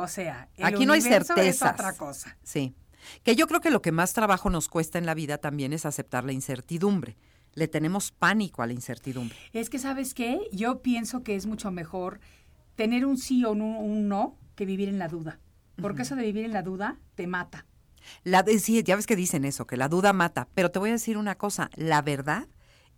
O 0.00 0.08
sea, 0.08 0.48
el 0.56 0.64
Aquí 0.64 0.86
no 0.86 0.92
hay 0.92 1.00
certezas. 1.00 1.46
Es 1.46 1.62
otra 1.62 1.92
cosa. 1.94 2.36
Sí. 2.42 2.74
Que 3.22 3.34
yo 3.34 3.46
creo 3.46 3.60
que 3.60 3.70
lo 3.70 3.80
que 3.82 3.92
más 3.92 4.12
trabajo 4.12 4.50
nos 4.50 4.68
cuesta 4.68 4.98
en 4.98 5.06
la 5.06 5.14
vida 5.14 5.38
también 5.38 5.72
es 5.72 5.86
aceptar 5.86 6.24
la 6.24 6.32
incertidumbre. 6.32 7.16
Le 7.54 7.66
tenemos 7.66 8.12
pánico 8.12 8.62
a 8.62 8.66
la 8.66 8.72
incertidumbre. 8.72 9.36
Es 9.52 9.70
que, 9.70 9.78
¿sabes 9.78 10.14
qué? 10.14 10.38
Yo 10.52 10.82
pienso 10.82 11.22
que 11.22 11.34
es 11.34 11.46
mucho 11.46 11.70
mejor 11.70 12.20
tener 12.76 13.04
un 13.06 13.16
sí 13.18 13.44
o 13.44 13.52
un, 13.52 13.62
un 13.62 14.08
no 14.08 14.36
que 14.54 14.66
vivir 14.66 14.88
en 14.88 14.98
la 14.98 15.08
duda. 15.08 15.40
Porque 15.80 16.02
eso 16.02 16.14
de 16.14 16.22
vivir 16.24 16.44
en 16.44 16.52
la 16.52 16.62
duda 16.62 16.98
te 17.14 17.26
mata. 17.26 17.64
La 18.22 18.42
de- 18.42 18.58
sí, 18.58 18.82
ya 18.82 18.96
ves 18.96 19.06
que 19.06 19.16
dicen 19.16 19.44
eso, 19.46 19.66
que 19.66 19.76
la 19.78 19.88
duda 19.88 20.12
mata. 20.12 20.46
Pero 20.54 20.70
te 20.70 20.78
voy 20.78 20.90
a 20.90 20.92
decir 20.92 21.16
una 21.16 21.36
cosa, 21.36 21.70
la 21.74 22.02
verdad 22.02 22.48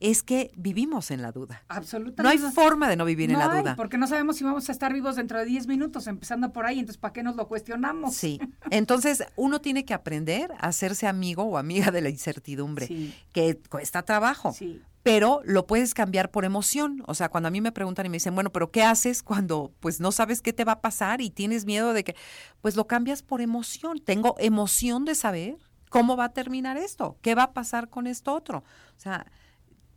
es 0.03 0.23
que 0.25 0.51
vivimos 0.57 1.11
en 1.13 1.23
la 1.23 1.31
duda. 1.31 1.63
Absolutamente. 1.69 2.23
No 2.23 2.29
hay 2.29 2.53
forma 2.53 2.89
de 2.89 2.97
no 2.97 3.05
vivir 3.05 3.31
en 3.31 3.39
la 3.39 3.51
hay, 3.53 3.61
duda. 3.61 3.77
porque 3.77 3.99
no 3.99 4.07
sabemos 4.09 4.37
si 4.37 4.43
vamos 4.45 4.69
a 4.69 4.73
estar 4.73 4.93
vivos 4.93 5.15
dentro 5.17 5.39
de 5.39 5.45
10 5.45 5.69
minutos, 5.69 6.07
empezando 6.09 6.53
por 6.53 6.67
ahí, 6.67 6.81
entonces 6.81 6.99
¿para 6.99 7.13
qué 7.13 7.23
nos 7.23 7.37
lo 7.37 7.47
cuestionamos? 7.47 8.15
Sí. 8.15 8.41
Entonces, 8.71 9.23
uno 9.37 9.61
tiene 9.61 9.85
que 9.85 9.95
aprender 9.95 10.51
a 10.59 10.67
hacerse 10.69 11.07
amigo 11.07 11.45
o 11.45 11.57
amiga 11.57 11.91
de 11.93 12.01
la 12.01 12.09
incertidumbre, 12.09 12.87
Sí. 12.89 13.15
que 13.33 13.59
cuesta 13.71 14.03
trabajo. 14.03 14.53
Sí. 14.53 14.83
Pero 15.05 15.41
lo 15.45 15.67
puedes 15.67 15.95
cambiar 15.95 16.31
por 16.31 16.45
emoción. 16.45 17.03
O 17.07 17.15
sea, 17.15 17.29
cuando 17.29 17.49
a 17.49 17.51
mí 17.51 17.61
me 17.61 17.73
preguntan 17.73 18.07
y 18.07 18.09
me 18.09 18.17
dicen, 18.17 18.35
bueno, 18.35 18.51
pero 18.51 18.71
¿qué 18.71 18.83
haces 18.83 19.23
cuando 19.23 19.73
pues 19.81 20.01
no 20.01 20.13
sabes 20.13 20.43
qué 20.43 20.53
te 20.53 20.65
va 20.65 20.73
a 20.73 20.81
pasar 20.81 21.21
y 21.21 21.31
tienes 21.31 21.65
miedo 21.65 21.93
de 21.93 22.05
que, 22.05 22.15
pues 22.61 22.77
lo 22.77 22.87
cambias 22.87 23.23
por 23.23 23.41
emoción. 23.41 23.99
Tengo 23.99 24.35
emoción 24.39 25.05
de 25.05 25.15
saber 25.17 25.57
cómo 25.91 26.17
va 26.17 26.27
a 26.27 26.33
terminar 26.33 26.77
esto, 26.77 27.19
qué 27.21 27.35
va 27.35 27.43
a 27.45 27.53
pasar 27.53 27.89
con 27.89 28.07
esto 28.07 28.33
otro. 28.33 28.59
O 28.97 29.01
sea, 29.01 29.27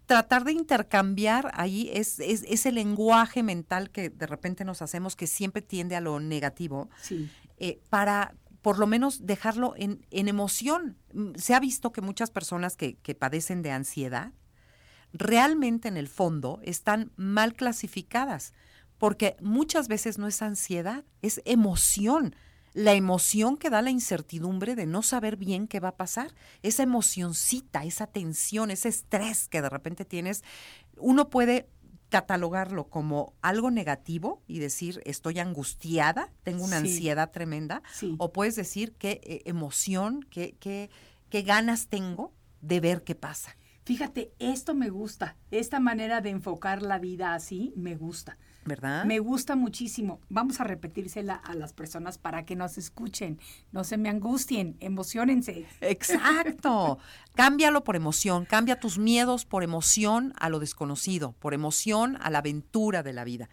tratar 0.05 0.43
de 0.43 0.51
intercambiar 0.51 1.51
ahí 1.55 1.89
es, 1.93 2.19
es 2.19 2.43
ese 2.47 2.71
lenguaje 2.71 3.43
mental 3.43 3.89
que 3.89 4.09
de 4.09 4.27
repente 4.27 4.63
nos 4.65 4.81
hacemos 4.81 5.15
que 5.15 5.27
siempre 5.27 5.61
tiende 5.61 5.95
a 5.95 6.01
lo 6.01 6.19
negativo 6.19 6.89
Sí. 7.01 7.29
eh, 7.57 7.79
para 7.89 8.35
por 8.61 8.79
lo 8.79 8.87
menos 8.87 9.25
dejarlo 9.27 9.73
en, 9.77 10.05
en 10.09 10.27
emoción. 10.27 10.97
Mm, 11.13 11.35
Se 11.35 11.53
ha 11.53 11.59
visto 11.59 11.91
que 11.91 12.01
muchas 12.01 12.31
personas 12.31 12.75
que, 12.75 12.95
que 12.97 13.13
padecen 13.13 13.61
de 13.61 13.71
ansiedad 13.71 14.31
realmente 15.13 15.87
en 15.87 15.97
el 15.97 16.07
fondo 16.07 16.59
están 16.63 17.11
mal 17.15 17.53
clasificadas, 17.53 18.53
porque 18.97 19.35
muchas 19.41 19.87
veces 19.87 20.17
no 20.17 20.27
es 20.27 20.41
ansiedad, 20.41 21.03
es 21.21 21.41
emoción. 21.45 22.35
La 22.75 22.91
emoción 22.93 23.55
que 23.55 23.69
da 23.69 23.81
la 23.81 23.89
incertidumbre 23.89 24.75
de 24.75 24.85
no 24.85 25.01
saber 25.01 25.37
bien 25.37 25.65
qué 25.69 25.79
va 25.79 25.87
a 25.89 25.95
pasar, 25.95 26.35
esa 26.61 26.83
emocioncita, 26.83 27.85
esa 27.85 28.05
tensión, 28.05 28.69
ese 28.69 28.89
estrés 28.89 29.47
que 29.47 29.61
de 29.61 29.69
repente 29.69 30.03
tienes, 30.03 30.43
uno 30.97 31.29
puede 31.29 31.69
catalogarlo 32.09 32.89
como 32.89 33.33
algo 33.41 33.71
negativo 33.71 34.41
y 34.45 34.59
decir 34.59 35.01
estoy 35.05 35.39
angustiada, 35.39 36.33
tengo 36.43 36.65
una 36.65 36.81
Sí. 36.81 36.87
ansiedad 36.87 37.31
tremenda, 37.31 37.81
Sí. 37.93 38.15
o 38.19 38.33
puedes 38.33 38.57
decir 38.57 38.91
qué 38.97 39.21
eh, 39.23 39.41
emoción, 39.45 40.21
qué, 40.29 40.57
qué, 40.59 40.89
qué 41.29 41.43
ganas 41.43 41.87
tengo 41.87 42.33
de 42.59 42.81
ver 42.81 43.03
qué 43.05 43.15
pasa. 43.15 43.55
Fíjate, 43.85 44.33
esto 44.39 44.75
me 44.75 44.89
gusta, 44.89 45.37
esta 45.49 45.79
manera 45.79 46.19
de 46.19 46.31
enfocar 46.31 46.81
la 46.81 46.99
vida 46.99 47.35
así 47.35 47.71
me 47.77 47.95
gusta. 47.95 48.37
¿Verdad? 48.65 49.05
Me 49.05 49.19
gusta 49.19 49.55
muchísimo. 49.55 50.19
Vamos 50.27 50.59
a 50.59 50.63
repetírsela 50.63 51.35
a 51.35 51.53
las 51.53 51.73
personas 51.73 52.17
para 52.17 52.45
que 52.45 52.55
nos 52.55 52.77
escuchen, 52.79 53.39
no 53.71 53.83
se 53.83 53.97
me 53.97 54.09
angustien, 54.09 54.75
emocionense. 54.79 55.65
Exacto. 55.81 56.97
Cámbialo 57.35 57.83
por 57.83 57.95
emoción, 57.95 58.45
cambia 58.45 58.79
tus 58.79 58.97
miedos 58.97 59.45
por 59.45 59.63
emoción 59.63 60.33
a 60.37 60.49
lo 60.49 60.59
desconocido, 60.59 61.33
por 61.33 61.53
emoción 61.53 62.17
a 62.21 62.31
la 62.31 62.39
aventura 62.39 63.03
de 63.03 63.13
la 63.13 63.23
vida. 63.23 63.49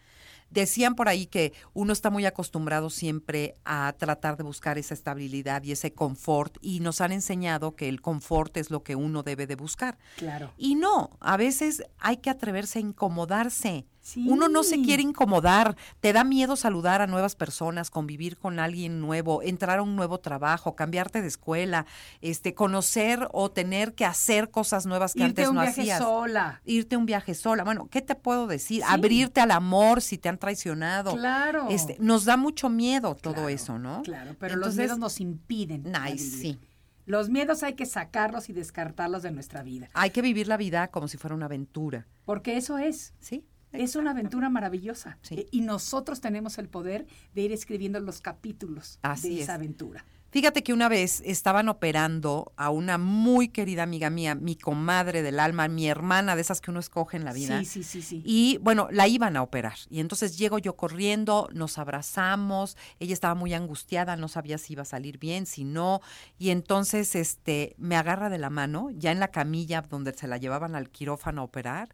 Decían 0.53 0.95
por 0.95 1.09
ahí 1.09 1.27
que 1.27 1.55
uno 1.73 1.95
está 1.95 2.11
muy 2.11 2.27
acostumbrado 2.27 2.91
siempre 2.91 3.57
a 3.65 3.95
tratar 3.97 4.37
de 4.37 4.45
buscar 4.45 4.77
esa 4.77 4.93
estabilidad 4.93 5.63
y 5.63 5.73
ese 5.73 5.95
confort 5.95 6.59
y 6.61 6.81
nos 6.81 7.01
han 7.01 7.11
enseñado 7.13 7.75
que 7.75 7.89
el 7.89 8.03
confort 8.03 8.59
es 8.59 8.71
lo 8.71 8.83
que 8.83 8.95
uno 8.95 9.23
debe 9.23 9.47
de 9.47 9.57
buscar. 9.57 9.97
Claro. 10.17 10.53
Y 10.59 10.75
no, 10.75 11.17
a 11.21 11.39
veces 11.39 11.85
hay 11.99 12.19
que 12.19 12.29
atreverse 12.29 12.79
a 12.79 12.83
incomodarse. 12.83 13.87
Sí. 14.03 14.27
Uno 14.29 14.49
no 14.49 14.65
se 14.65 14.83
quiere 14.83 15.01
incomodar, 15.03 15.77
te 16.01 16.13
da 16.13 16.25
miedo 16.25 16.57
saludar 16.57 17.01
a 17.03 17.07
nuevas 17.07 17.37
personas, 17.37 17.89
convivir 17.89 18.37
con 18.37 18.59
alguien 18.59 19.01
nuevo, 19.01 19.43
entrar 19.43 19.79
a 19.79 19.83
un 19.83 19.95
nuevo 19.95 20.19
trabajo, 20.19 20.75
cambiarte 20.75 21.23
de 21.23 21.29
escuela, 21.29 21.87
este, 22.21 22.53
conocer 22.53 23.29
o 23.33 23.53
tener 23.53 23.95
que 23.95 24.05
hacer 24.05 24.51
cosas 24.51 24.87
nuevas 24.87 25.15
que 25.15 25.21
Irte 25.21 25.43
antes 25.43 25.47
a 25.47 25.51
un 25.51 25.55
no 25.55 25.63
viaje 25.63 25.81
hacías. 25.83 25.99
sola. 26.01 26.61
Irte 26.65 26.97
a 26.97 26.99
un 26.99 27.07
viaje 27.07 27.35
sola. 27.35 27.63
Bueno, 27.63 27.87
¿qué 27.93 28.03
te 28.03 28.17
puedo 28.17 28.49
decir? 28.49 28.83
Sí. 28.83 28.89
Abrirte 28.89 29.41
al 29.41 29.53
amor 29.53 30.03
si 30.03 30.19
te 30.19 30.29
han 30.29 30.39
traicionado. 30.39 31.15
Claro. 31.15 31.69
Este, 31.71 31.97
nos 32.01 32.25
da 32.25 32.37
mucho 32.37 32.69
miedo 32.69 33.15
todo 33.15 33.35
Claro, 33.35 33.49
eso, 33.49 33.79
¿no? 33.79 34.03
Claro, 34.03 34.35
pero 34.39 34.57
los 34.57 34.75
miedos 34.77 34.99
nos 34.99 35.21
impiden. 35.21 35.85
Vivir. 35.85 36.19
sí. 36.19 36.59
Los 37.05 37.31
miedos 37.31 37.65
hay 37.65 37.75
que 37.75 37.85
sacarlos 37.85 38.49
y 38.49 38.53
descartarlos 38.53 39.25
de 39.25 39.33
nuestra 39.33 39.65
vida, 39.65 39.89
Hay 39.93 40.11
que 40.11 40.23
vivir 40.23 40.47
la 40.47 40.57
vida 40.57 40.87
como 40.89 41.09
si 41.09 41.17
fuera 41.19 41.35
una 41.35 41.47
aventura, 41.47 42.07
porque 42.25 42.57
eso 42.57 42.79
es. 42.79 43.13
¿sí? 43.19 43.45
Es 43.73 43.97
una 43.97 44.11
aventura 44.13 44.49
maravillosa. 44.51 45.19
Sí. 45.23 45.35
Eh, 45.41 45.47
Y 45.51 45.61
nosotros 45.63 46.21
tenemos 46.21 46.59
el 46.59 46.69
poder 46.69 47.07
de 47.35 47.43
ir 47.43 47.53
escribiendo 47.53 47.99
los 48.01 48.21
capítulos 48.21 48.99
Así 49.03 49.31
de 49.31 49.35
es. 49.37 49.43
esa 49.43 49.55
aventura. 49.55 50.05
Fíjate 50.31 50.63
que 50.63 50.73
una 50.73 50.89
vez 50.89 51.23
estaban 51.27 51.69
operando 51.69 52.53
a 52.57 52.71
una 52.71 52.97
muy 52.97 53.49
querida 53.49 53.83
amiga 53.83 54.09
mía, 54.09 54.35
mi 54.35 54.57
comadre 54.57 55.21
del 55.21 55.39
alma, 55.39 55.69
mi 55.69 55.89
hermana, 55.89 56.35
de 56.37 56.41
esas 56.41 56.63
que 56.63 56.71
uno 56.71 56.81
escoge 56.81 57.19
en 57.19 57.27
la 57.27 57.35
vida. 57.35 57.59
Sí, 57.59 57.67
sí, 57.67 57.83
sí, 57.83 58.01
sí. 58.01 58.23
Y 58.25 58.57
bueno, 58.63 58.89
la 58.91 59.07
iban 59.09 59.37
a 59.37 59.43
operar. 59.43 59.75
Y 59.91 60.01
entonces 60.01 60.39
llego 60.39 60.59
yo 60.59 60.75
corriendo, 60.75 61.51
nos 61.53 61.77
abrazamos, 61.77 62.79
ella 62.99 63.13
estaba 63.13 63.35
muy 63.35 63.53
angustiada, 63.53 64.17
no 64.17 64.27
sabía 64.29 64.57
si 64.57 64.73
iba 64.73 64.83
a 64.83 64.87
salir 64.87 65.19
bien, 65.19 65.45
si 65.45 65.65
no. 65.65 66.01
Y 66.39 66.49
entonces 66.49 67.15
este 67.15 67.75
me 67.77 67.97
agarra 67.97 68.31
de 68.31 68.39
la 68.39 68.49
mano, 68.49 68.89
ya 68.91 69.13
en 69.13 69.21
la 69.21 69.29
camilla 69.29 69.83
donde 69.83 70.15
se 70.15 70.27
la 70.29 70.39
llevaban 70.39 70.75
al 70.75 70.89
quirófano 70.89 71.43
a 71.43 71.45
operar, 71.45 71.91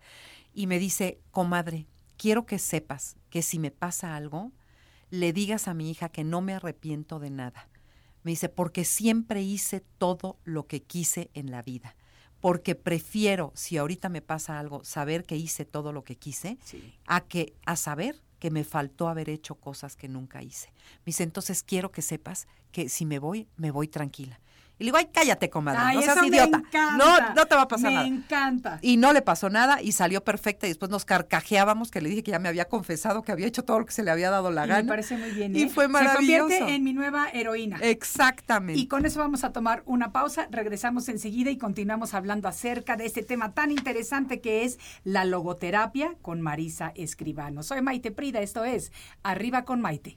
y 0.58 0.66
me 0.66 0.80
dice, 0.80 1.20
comadre, 1.30 1.86
quiero 2.16 2.44
que 2.44 2.58
sepas 2.58 3.14
que 3.30 3.42
si 3.42 3.60
me 3.60 3.70
pasa 3.70 4.16
algo, 4.16 4.50
le 5.08 5.32
digas 5.32 5.68
a 5.68 5.72
mi 5.72 5.88
hija 5.88 6.08
que 6.08 6.24
no 6.24 6.40
me 6.40 6.52
arrepiento 6.52 7.20
de 7.20 7.30
nada. 7.30 7.68
Me 8.24 8.32
dice, 8.32 8.48
porque 8.48 8.84
siempre 8.84 9.40
hice 9.40 9.84
todo 9.98 10.36
lo 10.42 10.66
que 10.66 10.82
quise 10.82 11.30
en 11.34 11.52
la 11.52 11.62
vida. 11.62 11.94
Porque 12.40 12.74
prefiero, 12.74 13.52
si 13.54 13.76
ahorita 13.76 14.08
me 14.08 14.20
pasa 14.20 14.58
algo, 14.58 14.82
saber 14.82 15.24
que 15.26 15.36
hice 15.36 15.64
todo 15.64 15.92
lo 15.92 16.02
que 16.02 16.16
quise, 16.16 16.58
Sí. 16.64 16.92
a 17.06 17.20
que 17.20 17.54
a 17.64 17.76
saber 17.76 18.20
que 18.40 18.50
me 18.50 18.64
faltó 18.64 19.08
haber 19.08 19.28
hecho 19.30 19.54
cosas 19.54 19.94
que 19.94 20.08
nunca 20.08 20.42
hice. 20.42 20.72
Me 21.04 21.10
dice, 21.10 21.22
entonces 21.22 21.62
quiero 21.62 21.92
que 21.92 22.02
sepas 22.02 22.48
que 22.72 22.88
si 22.88 23.06
me 23.06 23.20
voy, 23.20 23.46
me 23.56 23.70
voy 23.70 23.86
tranquila. 23.86 24.40
Y 24.78 24.84
le 24.84 24.88
digo, 24.88 24.96
ay, 24.98 25.08
cállate, 25.12 25.50
comadre, 25.50 25.80
Ay, 25.82 25.96
no 25.96 26.02
seas 26.02 26.20
me 26.20 26.28
idiota. 26.28 26.58
encanta. 26.58 26.96
No, 26.96 27.34
no 27.34 27.46
te 27.46 27.54
va 27.56 27.62
a 27.62 27.68
pasar 27.68 27.90
me 27.90 27.94
nada. 27.96 28.06
encanta. 28.06 28.78
Y 28.80 28.96
no 28.96 29.12
le 29.12 29.22
pasó 29.22 29.50
nada 29.50 29.82
y 29.82 29.90
salió 29.92 30.22
perfecta 30.22 30.66
y 30.66 30.70
después 30.70 30.90
nos 30.90 31.04
carcajeábamos 31.04 31.90
que 31.90 32.00
le 32.00 32.08
dije 32.10 32.22
que 32.22 32.30
ya 32.30 32.38
me 32.38 32.48
había 32.48 32.66
confesado 32.66 33.22
que 33.22 33.32
había 33.32 33.46
hecho 33.48 33.64
todo 33.64 33.80
lo 33.80 33.86
que 33.86 33.92
se 33.92 34.04
le 34.04 34.10
había 34.12 34.30
dado 34.30 34.50
la 34.52 34.66
Y 34.66 34.68
gana. 34.68 34.82
me 34.82 34.88
parece 34.88 35.16
muy 35.18 35.30
bien. 35.30 35.56
Y 35.56 35.62
¿eh? 35.62 35.68
fue 35.68 35.86
Se 35.86 35.88
maravilloso. 35.90 36.42
convierte 36.42 36.74
en 36.74 36.84
mi 36.84 36.92
nueva 36.92 37.28
heroína. 37.32 37.78
Exactamente. 37.82 38.80
Y 38.80 38.86
con 38.86 39.04
eso 39.04 39.18
vamos 39.18 39.42
a 39.42 39.52
tomar 39.52 39.82
una 39.84 40.12
pausa, 40.12 40.46
regresamos 40.50 41.08
enseguida 41.08 41.50
y 41.50 41.58
continuamos 41.58 42.14
hablando 42.14 42.46
acerca 42.48 42.96
de 42.96 43.06
este 43.06 43.22
tema 43.24 43.52
tan 43.54 43.72
interesante 43.72 44.40
que 44.40 44.64
es 44.64 44.78
la 45.02 45.24
logoterapia 45.24 46.14
con 46.22 46.40
Marisa 46.40 46.92
Escribano. 46.94 47.62
Soy 47.64 47.82
Maite 47.82 48.12
Prida, 48.12 48.40
esto 48.40 48.64
es 48.64 48.92
Arriba 49.24 49.64
con 49.64 49.80
Maite. 49.80 50.16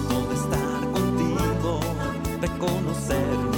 de 2.53 2.59
conocernos 2.59 3.47
y 3.47 3.50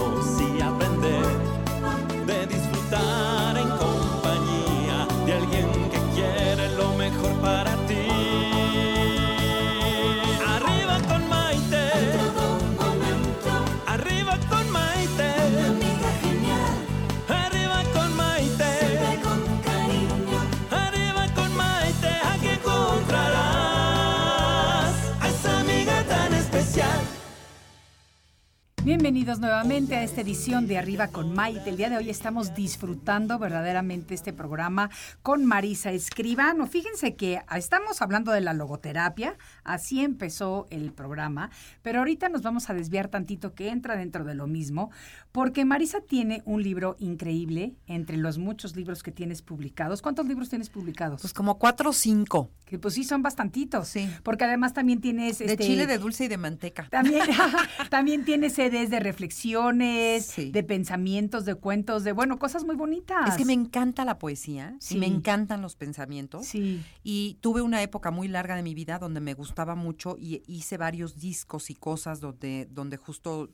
Bienvenidos 29.04 29.40
nuevamente 29.40 29.98
a 29.98 30.04
esta 30.04 30.22
edición 30.22 30.66
de 30.66 30.78
Arriba 30.78 31.10
con 31.10 31.34
Maite. 31.34 31.70
El 31.70 31.76
día 31.76 31.90
de 31.90 31.98
hoy 31.98 32.10
estamos 32.10 32.56
disfrutando 32.56 33.38
verdaderamente 33.38 34.14
este 34.14 34.32
programa 34.32 34.90
con 35.22 35.44
Marisa 35.44 35.92
Escribano. 35.92 36.68
Fíjense 36.68 37.18
que 37.18 37.42
estamos 37.54 38.02
hablando 38.02 38.32
de 38.32 38.40
la 38.40 38.54
logoterapia, 38.54 39.36
así 39.66 40.00
empezó 40.00 40.68
el 40.70 40.94
programa, 40.94 41.50
pero 41.82 42.00
ahorita 42.00 42.30
nos 42.30 42.44
vamos 42.44 42.70
a 42.70 42.74
desviar 42.74 43.10
tantito 43.10 43.54
que 43.54 43.72
entra 43.72 43.98
dentro 43.98 44.24
de 44.24 44.36
lo 44.36 44.48
mismo, 44.48 44.90
porque 45.34 45.66
Marisa 45.66 46.00
tiene 46.00 46.42
un 46.46 46.64
libro 46.64 46.96
increíble 46.98 47.76
entre 47.88 48.16
los 48.16 48.38
muchos 48.38 48.74
libros 48.78 49.04
que 49.04 49.12
tienes 49.12 49.42
publicados. 49.42 50.02
¿Cuántos 50.02 50.28
libros 50.28 50.48
tienes 50.48 50.70
publicados? 50.70 51.20
Pues 51.20 51.34
como 51.34 51.60
cuatro 51.60 51.90
o 51.90 51.94
cinco. 51.94 52.52
que 52.66 52.80
pues 52.80 52.94
sí 52.94 53.04
son 53.04 53.22
bastantitos. 53.22 53.90
Sí. 53.90 54.10
Porque 54.24 54.46
además 54.46 54.74
también 54.74 55.02
tienes 55.02 55.40
De 55.40 55.46
este, 55.46 55.66
chile, 55.66 55.88
de 55.88 55.98
dulce 55.98 56.24
y 56.26 56.28
de 56.30 56.38
manteca. 56.38 56.88
también, 56.90 57.24
también 57.90 58.24
tiene 58.24 58.50
CDs 58.50 58.93
de 58.94 59.00
reflexiones, 59.00 60.26
Sí. 60.26 60.52
de 60.52 60.64
pensamientos, 60.64 61.46
de 61.46 61.56
cuentos, 61.56 62.04
de, 62.04 62.12
bueno, 62.12 62.40
cosas 62.40 62.64
muy 62.66 62.76
bonitas. 62.76 63.30
Es 63.30 63.36
que 63.38 63.46
me 63.46 63.54
encanta 63.54 64.06
la 64.06 64.18
poesía, 64.20 64.76
Sí. 64.80 64.96
y 64.96 65.00
me 65.00 65.06
encantan 65.08 65.62
los 65.62 65.76
pensamientos. 65.76 66.46
Sí. 66.48 66.82
Y 67.04 67.38
tuve 67.42 67.62
una 67.62 67.82
época 67.82 68.12
muy 68.12 68.28
larga 68.28 68.56
de 68.56 68.64
mi 68.64 68.74
vida 68.74 69.00
donde 69.00 69.20
me 69.20 69.34
gustaba 69.34 69.76
mucho 69.76 70.16
y 70.20 70.42
hice 70.48 70.78
varios 70.78 71.20
discos 71.20 71.70
y 71.70 71.76
cosas 71.76 72.20
donde, 72.20 72.68
donde 72.72 72.98
justo 72.98 73.50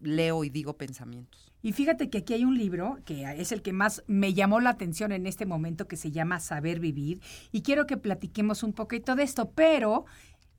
leo 0.00 0.42
y 0.44 0.50
digo 0.50 0.76
pensamientos. 0.76 1.52
Y 1.62 1.72
fíjate 1.72 2.10
que 2.10 2.18
aquí 2.18 2.34
hay 2.34 2.44
un 2.44 2.58
libro 2.58 2.98
que 3.04 3.22
es 3.40 3.52
el 3.52 3.62
que 3.62 3.72
más 3.72 4.02
me 4.08 4.34
llamó 4.34 4.60
la 4.60 4.70
atención 4.70 5.12
en 5.12 5.26
este 5.26 5.46
momento 5.46 5.86
que 5.86 5.96
se 5.96 6.10
llama 6.10 6.40
Saber 6.40 6.80
Vivir 6.80 7.20
y 7.52 7.62
quiero 7.62 7.86
que 7.86 7.96
platiquemos 7.96 8.62
un 8.64 8.72
poquito 8.72 9.14
de 9.14 9.22
esto, 9.22 9.50
pero 9.52 10.06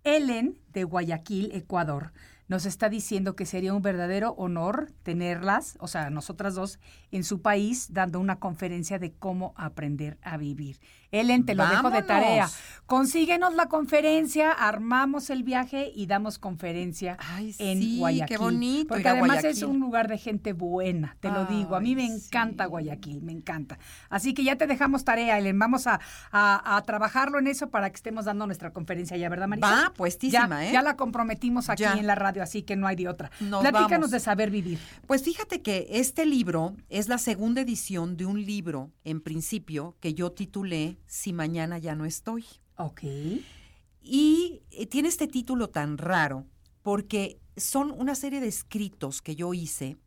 Ellen 0.04 0.58
de 0.74 0.84
Guayaquil, 0.84 1.52
Ecuador, 1.54 2.12
nos 2.48 2.66
está 2.66 2.90
diciendo 2.90 3.36
que 3.36 3.46
sería 3.46 3.74
un 3.74 3.82
verdadero 3.82 4.32
honor 4.34 4.92
tenerlas, 5.04 5.78
o 5.80 5.88
sea, 5.88 6.10
nosotras 6.10 6.54
dos, 6.56 6.80
en 7.12 7.24
su 7.24 7.42
país 7.42 7.94
dando 7.94 8.20
una 8.20 8.40
conferencia 8.40 9.00
de 9.00 9.14
cómo 9.14 9.54
aprender 9.56 10.18
a 10.22 10.36
vivir. 10.36 10.80
Ellen, 11.14 11.46
te 11.46 11.56
lo 11.56 11.68
dejo 11.68 11.90
de 11.92 12.04
tarea. 12.04 12.50
Consíguenos 12.86 13.54
la 13.54 13.68
conferencia, 13.68 14.52
armamos 14.52 15.30
el 15.30 15.44
viaje 15.44 15.92
y 15.94 16.06
damos 16.08 16.40
conferencia 16.40 17.18
Ay, 17.20 17.54
en 17.60 17.80
sí, 17.80 17.92
qué 17.94 18.00
Guayaquil. 18.00 18.38
bonito 18.38 18.88
Porque 18.90 19.10
además 19.10 19.44
es 19.44 19.62
un 19.64 19.80
lugar 19.80 20.08
de 20.08 20.18
gente 20.18 20.54
buena, 20.54 21.16
te 21.20 21.30
lo 21.30 21.46
digo. 21.46 21.76
A 21.76 21.80
mí 21.82 21.96
me 21.96 22.06
encanta 22.06 22.64
sí. 22.66 22.70
Guayaquil, 22.70 23.22
me 23.22 23.32
encanta. 23.34 23.78
Así 24.10 24.34
que 24.34 24.44
ya 24.44 24.58
te 24.58 24.68
dejamos 24.68 25.04
tarea, 25.06 25.38
Ellen. 25.38 25.58
Vamos 25.60 25.86
a, 25.88 26.00
a- 26.32 26.78
a 26.78 26.82
trabajarlo 26.84 27.40
en 27.40 27.48
eso 27.48 27.70
para 27.70 27.90
que 27.90 27.96
estemos 27.98 28.26
dando 28.26 28.46
nuestra 28.46 28.72
conferencia 28.72 29.16
ya, 29.18 29.30
¿verdad, 29.30 29.48
Marisa? 29.48 29.70
Va, 29.88 29.94
puestísima, 29.94 30.61
ya, 30.61 30.61
¿eh? 30.66 30.72
Ya 30.72 30.82
la 30.82 30.96
comprometimos 30.96 31.70
aquí 31.70 31.84
Ya. 31.84 31.94
en 31.94 32.08
la 32.08 32.16
radio, 32.16 32.44
así 32.44 32.64
que 32.64 32.76
no 32.76 32.88
hay 32.88 32.96
de 32.96 33.08
otra. 33.08 33.32
Nos 33.40 33.62
Platícanos 33.62 33.90
vamos. 33.90 34.12
de 34.12 34.20
saber 34.20 34.50
vivir. 34.52 34.80
Pues 35.08 35.24
fíjate 35.24 35.62
que 35.62 35.88
este 35.90 36.26
libro 36.26 36.76
es 36.90 37.08
la 37.10 37.18
segunda 37.18 37.62
edición 37.62 38.18
de 38.18 38.26
un 38.26 38.44
libro, 38.46 38.92
en 39.04 39.22
principio, 39.22 39.96
que 40.00 40.14
yo 40.14 40.32
titulé 40.32 40.98
Si 41.06 41.34
mañana 41.34 41.78
ya 41.78 41.96
no 41.96 42.06
estoy. 42.06 42.46
Ok. 42.78 43.04
Y 44.02 44.62
eh, 44.72 44.88
tiene 44.88 45.10
este 45.10 45.28
título 45.28 45.70
tan 45.70 45.98
raro 45.98 46.46
porque 46.82 47.40
son 47.58 47.92
una 47.92 48.16
serie 48.16 48.40
de 48.40 48.48
escritos 48.48 49.22
que 49.22 49.36
yo 49.36 49.54
hice 49.54 49.98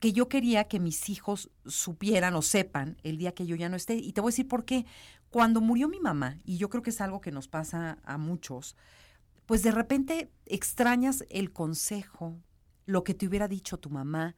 que 0.00 0.12
yo 0.12 0.28
quería 0.28 0.64
que 0.64 0.80
mis 0.80 1.08
hijos 1.08 1.48
supieran 1.64 2.34
o 2.34 2.42
sepan 2.42 2.96
el 3.04 3.18
día 3.18 3.34
que 3.36 3.46
yo 3.46 3.54
ya 3.54 3.68
no 3.68 3.76
esté. 3.76 3.94
Y 3.94 4.12
te 4.12 4.20
voy 4.20 4.30
a 4.30 4.32
decir 4.32 4.48
por 4.48 4.64
qué. 4.64 4.84
Cuando 5.30 5.60
murió 5.60 5.86
mi 5.88 6.00
mamá, 6.00 6.40
y 6.44 6.56
yo 6.58 6.68
creo 6.70 6.82
que 6.82 6.90
es 6.90 7.00
algo 7.00 7.20
que 7.20 7.30
nos 7.30 7.46
pasa 7.46 7.98
a 8.04 8.18
muchos, 8.18 8.74
pues 9.52 9.62
de 9.62 9.70
repente 9.70 10.32
extrañas 10.46 11.26
el 11.28 11.52
consejo, 11.52 12.38
lo 12.86 13.04
que 13.04 13.12
te 13.12 13.26
hubiera 13.26 13.48
dicho 13.48 13.76
tu 13.76 13.90
mamá, 13.90 14.34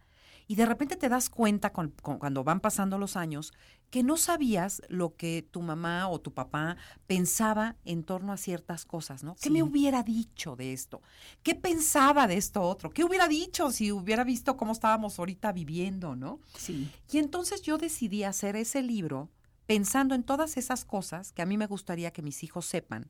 y 0.48 0.56
de 0.56 0.66
repente 0.66 0.96
te 0.96 1.08
das 1.08 1.30
cuenta 1.30 1.72
con- 1.72 1.92
con- 2.02 2.18
cuando 2.18 2.42
van 2.42 2.58
pasando 2.58 2.98
los 2.98 3.14
años 3.16 3.52
que 3.90 4.02
no 4.02 4.16
sabías 4.16 4.82
lo 4.88 5.14
que 5.14 5.46
tu 5.48 5.62
mamá 5.62 6.08
o 6.08 6.20
tu 6.20 6.34
papá 6.34 6.76
pensaba 7.06 7.76
en 7.84 8.02
torno 8.02 8.32
a 8.32 8.36
ciertas 8.36 8.84
cosas, 8.84 9.22
¿no? 9.22 9.36
¿Qué 9.36 9.50
Sí. 9.50 9.50
me 9.50 9.62
hubiera 9.62 10.02
dicho 10.02 10.56
de 10.56 10.72
esto? 10.72 11.00
¿Qué 11.44 11.54
pensaba 11.54 12.26
de 12.26 12.36
esto 12.36 12.62
otro? 12.62 12.90
¿Qué 12.90 13.04
hubiera 13.04 13.28
dicho 13.28 13.70
si 13.70 13.92
hubiera 13.92 14.24
visto 14.24 14.56
cómo 14.56 14.72
estábamos 14.72 15.20
ahorita 15.20 15.52
viviendo, 15.52 16.16
¿no? 16.16 16.40
Sí. 16.58 16.90
Y 17.12 17.18
entonces 17.18 17.62
yo 17.62 17.78
decidí 17.78 18.24
hacer 18.24 18.56
ese 18.56 18.82
libro 18.82 19.30
pensando 19.66 20.16
en 20.16 20.24
todas 20.24 20.56
esas 20.56 20.84
cosas 20.84 21.30
que 21.30 21.42
a 21.42 21.46
mí 21.46 21.56
me 21.56 21.68
gustaría 21.68 22.12
que 22.12 22.20
mis 22.20 22.42
hijos 22.42 22.66
sepan, 22.66 23.08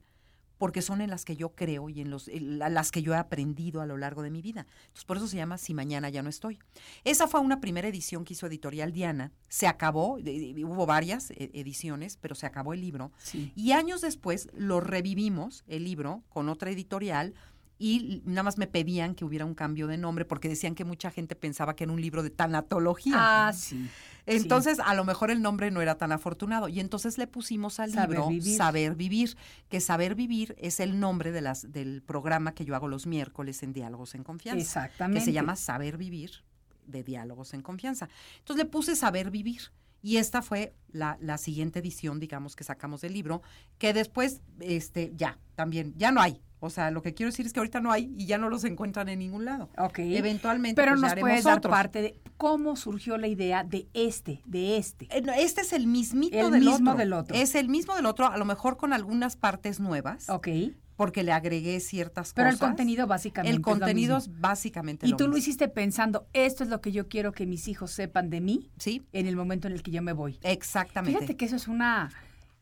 porque 0.59 0.83
son 0.83 1.01
en 1.01 1.11
las 1.11 1.25
que 1.25 1.37
yo 1.37 1.51
creo 1.51 1.89
y 1.89 2.01
en 2.01 2.11
los, 2.11 2.29
en 2.29 2.59
las 2.59 2.91
que 2.91 3.03
yo 3.03 3.15
he 3.15 3.17
aprendido 3.17 3.81
a 3.81 3.87
lo 3.87 3.97
largo 3.97 4.23
de 4.23 4.31
mi 4.31 4.43
vida. 4.43 4.67
Entonces, 4.87 5.05
por 5.05 5.17
eso 5.17 5.27
se 5.27 5.37
llama 5.37 5.59
Si 5.59 5.75
mañana 5.75 6.09
ya 6.09 6.23
no 6.23 6.31
estoy. 6.31 6.59
Esa 7.05 7.27
fue 7.27 7.41
una 7.41 7.61
primera 7.61 7.89
edición 7.89 8.25
que 8.25 8.35
hizo 8.35 8.47
Editorial 8.47 8.93
Diana. 8.93 9.33
Se 9.49 9.67
acabó, 9.67 10.19
hubo 10.19 10.87
varias 10.87 11.31
eh, 11.33 11.51
ediciones, 11.55 12.19
pero 12.21 12.35
se 12.35 12.47
acabó 12.47 12.73
el 12.73 12.81
libro. 12.81 13.13
Sí. 13.19 13.53
Y 13.55 13.73
años 13.73 14.01
después 14.01 14.49
lo 14.55 14.81
revivimos, 14.81 15.65
el 15.67 15.85
libro, 15.85 16.23
con 16.29 16.49
otra 16.49 16.71
editorial. 16.71 17.35
Y 17.79 18.23
nada 18.25 18.45
más 18.45 18.57
me 18.57 18.67
pedían 18.67 19.15
que 19.15 19.25
hubiera 19.25 19.45
un 19.45 19.55
cambio 19.55 19.87
de 19.87 19.99
nombre 19.99 20.25
porque 20.25 20.49
decían 20.49 20.75
que 20.75 20.85
mucha 20.85 21.11
gente 21.11 21.35
pensaba 21.35 21.75
que 21.75 21.85
era 21.85 21.93
un 21.93 22.01
libro 22.01 22.23
de 22.23 22.31
tanatología. 22.31 23.15
Ah, 23.17 23.53
sí. 23.53 23.89
Entonces, 24.27 24.79
a 24.81 24.95
lo 24.95 25.05
mejor 25.05 25.31
el 25.31 25.43
nombre 25.43 25.71
no 25.71 25.83
era 25.83 25.97
tan 25.97 26.13
afortunado. 26.13 26.69
Y 26.69 26.81
entonces 26.81 27.19
le 27.19 27.27
pusimos 27.27 27.81
al 27.81 27.93
Saber 27.93 28.11
libro 28.11 28.29
Vivir. 28.29 28.57
Saber 28.57 28.95
Vivir, 28.95 29.37
que 29.69 29.81
Saber 29.81 30.15
Vivir 30.15 30.55
es 30.59 30.81
el 30.81 30.99
nombre 31.01 31.33
de 31.33 31.41
las, 31.41 31.73
del 31.73 32.03
programa 32.03 32.55
que 32.55 32.65
yo 32.65 32.75
hago 32.75 32.89
los 32.89 33.07
miércoles 33.07 33.63
en 33.63 33.73
Diálogos 33.73 34.15
en 34.15 34.25
Confianza. 34.25 34.61
Exactamente. 34.61 35.21
Que 35.21 35.25
se 35.25 35.33
llama 35.33 35.57
Saber 35.57 35.99
Vivir 35.99 36.45
de 36.87 37.03
Diálogos 37.03 37.55
en 37.55 37.63
Confianza. 37.63 38.09
Entonces 38.39 38.65
le 38.65 38.71
puse 38.71 38.97
Saber 38.97 39.31
Vivir. 39.31 39.73
Y 40.05 40.19
esta 40.19 40.43
fue 40.43 40.75
la, 40.93 41.17
la 41.23 41.39
siguiente 41.39 41.79
edición, 41.79 42.21
digamos, 42.21 42.57
que 42.57 42.63
sacamos 42.63 43.01
del 43.01 43.15
libro, 43.15 43.41
que 43.79 43.95
después, 43.95 44.43
este, 44.61 45.13
ya, 45.17 45.39
también, 45.55 45.95
ya 45.97 46.11
no 46.13 46.21
hay. 46.21 46.43
O 46.61 46.69
sea, 46.69 46.91
lo 46.91 47.01
que 47.01 47.15
quiero 47.15 47.31
decir 47.31 47.47
es 47.47 47.55
que 47.55 47.61
ahorita 47.61 47.81
no 47.81 47.91
hay 47.91 48.13
y 48.19 48.27
ya 48.27 48.37
no 48.37 48.51
los 48.51 48.65
encuentran 48.65 49.09
en 49.09 49.19
ningún 49.19 49.47
lado. 49.47 49.71
Ok. 49.79 50.01
Eventualmente, 50.01 50.81
Pero 50.81 50.93
pues, 50.93 51.01
nos 51.01 51.15
puedes 51.15 51.45
dar 51.45 51.57
otros. 51.59 51.71
parte 51.71 52.03
de 52.03 52.21
cómo 52.37 52.77
surgió 52.77 53.17
la 53.17 53.29
idea 53.29 53.65
de 53.65 53.89
este, 53.95 54.43
de 54.45 54.77
este. 54.77 55.07
Eh, 55.07 55.23
Este 55.39 55.63
es 55.63 55.73
el 55.73 55.87
mismito 55.87 56.39
El 56.39 56.51
del 56.51 56.65
mismo 56.65 56.91
otro. 56.93 56.99
del 56.99 57.13
otro. 57.15 57.35
Es 57.37 57.55
el 57.55 57.69
mismo 57.71 57.95
del 57.97 58.05
otro, 58.07 58.27
a 58.29 58.37
lo 58.37 58.45
mejor 58.45 58.77
con 58.77 58.93
algunas 58.93 59.37
partes 59.37 59.81
nuevas. 59.81 60.29
Ok. 60.29 60.49
Porque 60.97 61.23
le 61.23 61.33
agregué 61.33 61.81
ciertas 61.81 62.33
Pero 62.35 62.49
cosas. 62.49 62.61
el 62.61 62.67
contenido 62.69 63.07
básicamente 63.07 63.51
El 63.51 63.57
es 63.57 63.59
lo 63.59 63.65
contenido 63.65 64.17
mismo. 64.17 64.35
es 64.35 64.41
básicamente 64.41 65.07
Y 65.07 65.11
lo 65.11 65.17
tú 65.17 65.29
lo 65.29 65.37
hiciste 65.37 65.69
pensando, 65.69 66.27
esto 66.33 66.63
es 66.65 66.71
lo 66.71 66.81
que 66.81 66.93
yo 66.93 67.09
quiero 67.09 67.33
que 67.33 67.47
mis 67.47 67.67
hijos 67.69 67.91
sepan 67.91 68.31
de 68.31 68.41
mí 68.41 68.71
Sí, 68.79 69.05
en 69.13 69.27
el 69.27 69.37
momento 69.37 69.67
en 69.69 69.75
el 69.75 69.83
que 69.83 69.91
yo 69.91 70.03
me 70.03 70.13
voy. 70.13 70.39
exactamente. 70.43 71.19
Fíjate 71.19 71.37
que 71.37 71.45
eso 71.47 71.57
es 71.57 71.69
una 71.69 72.11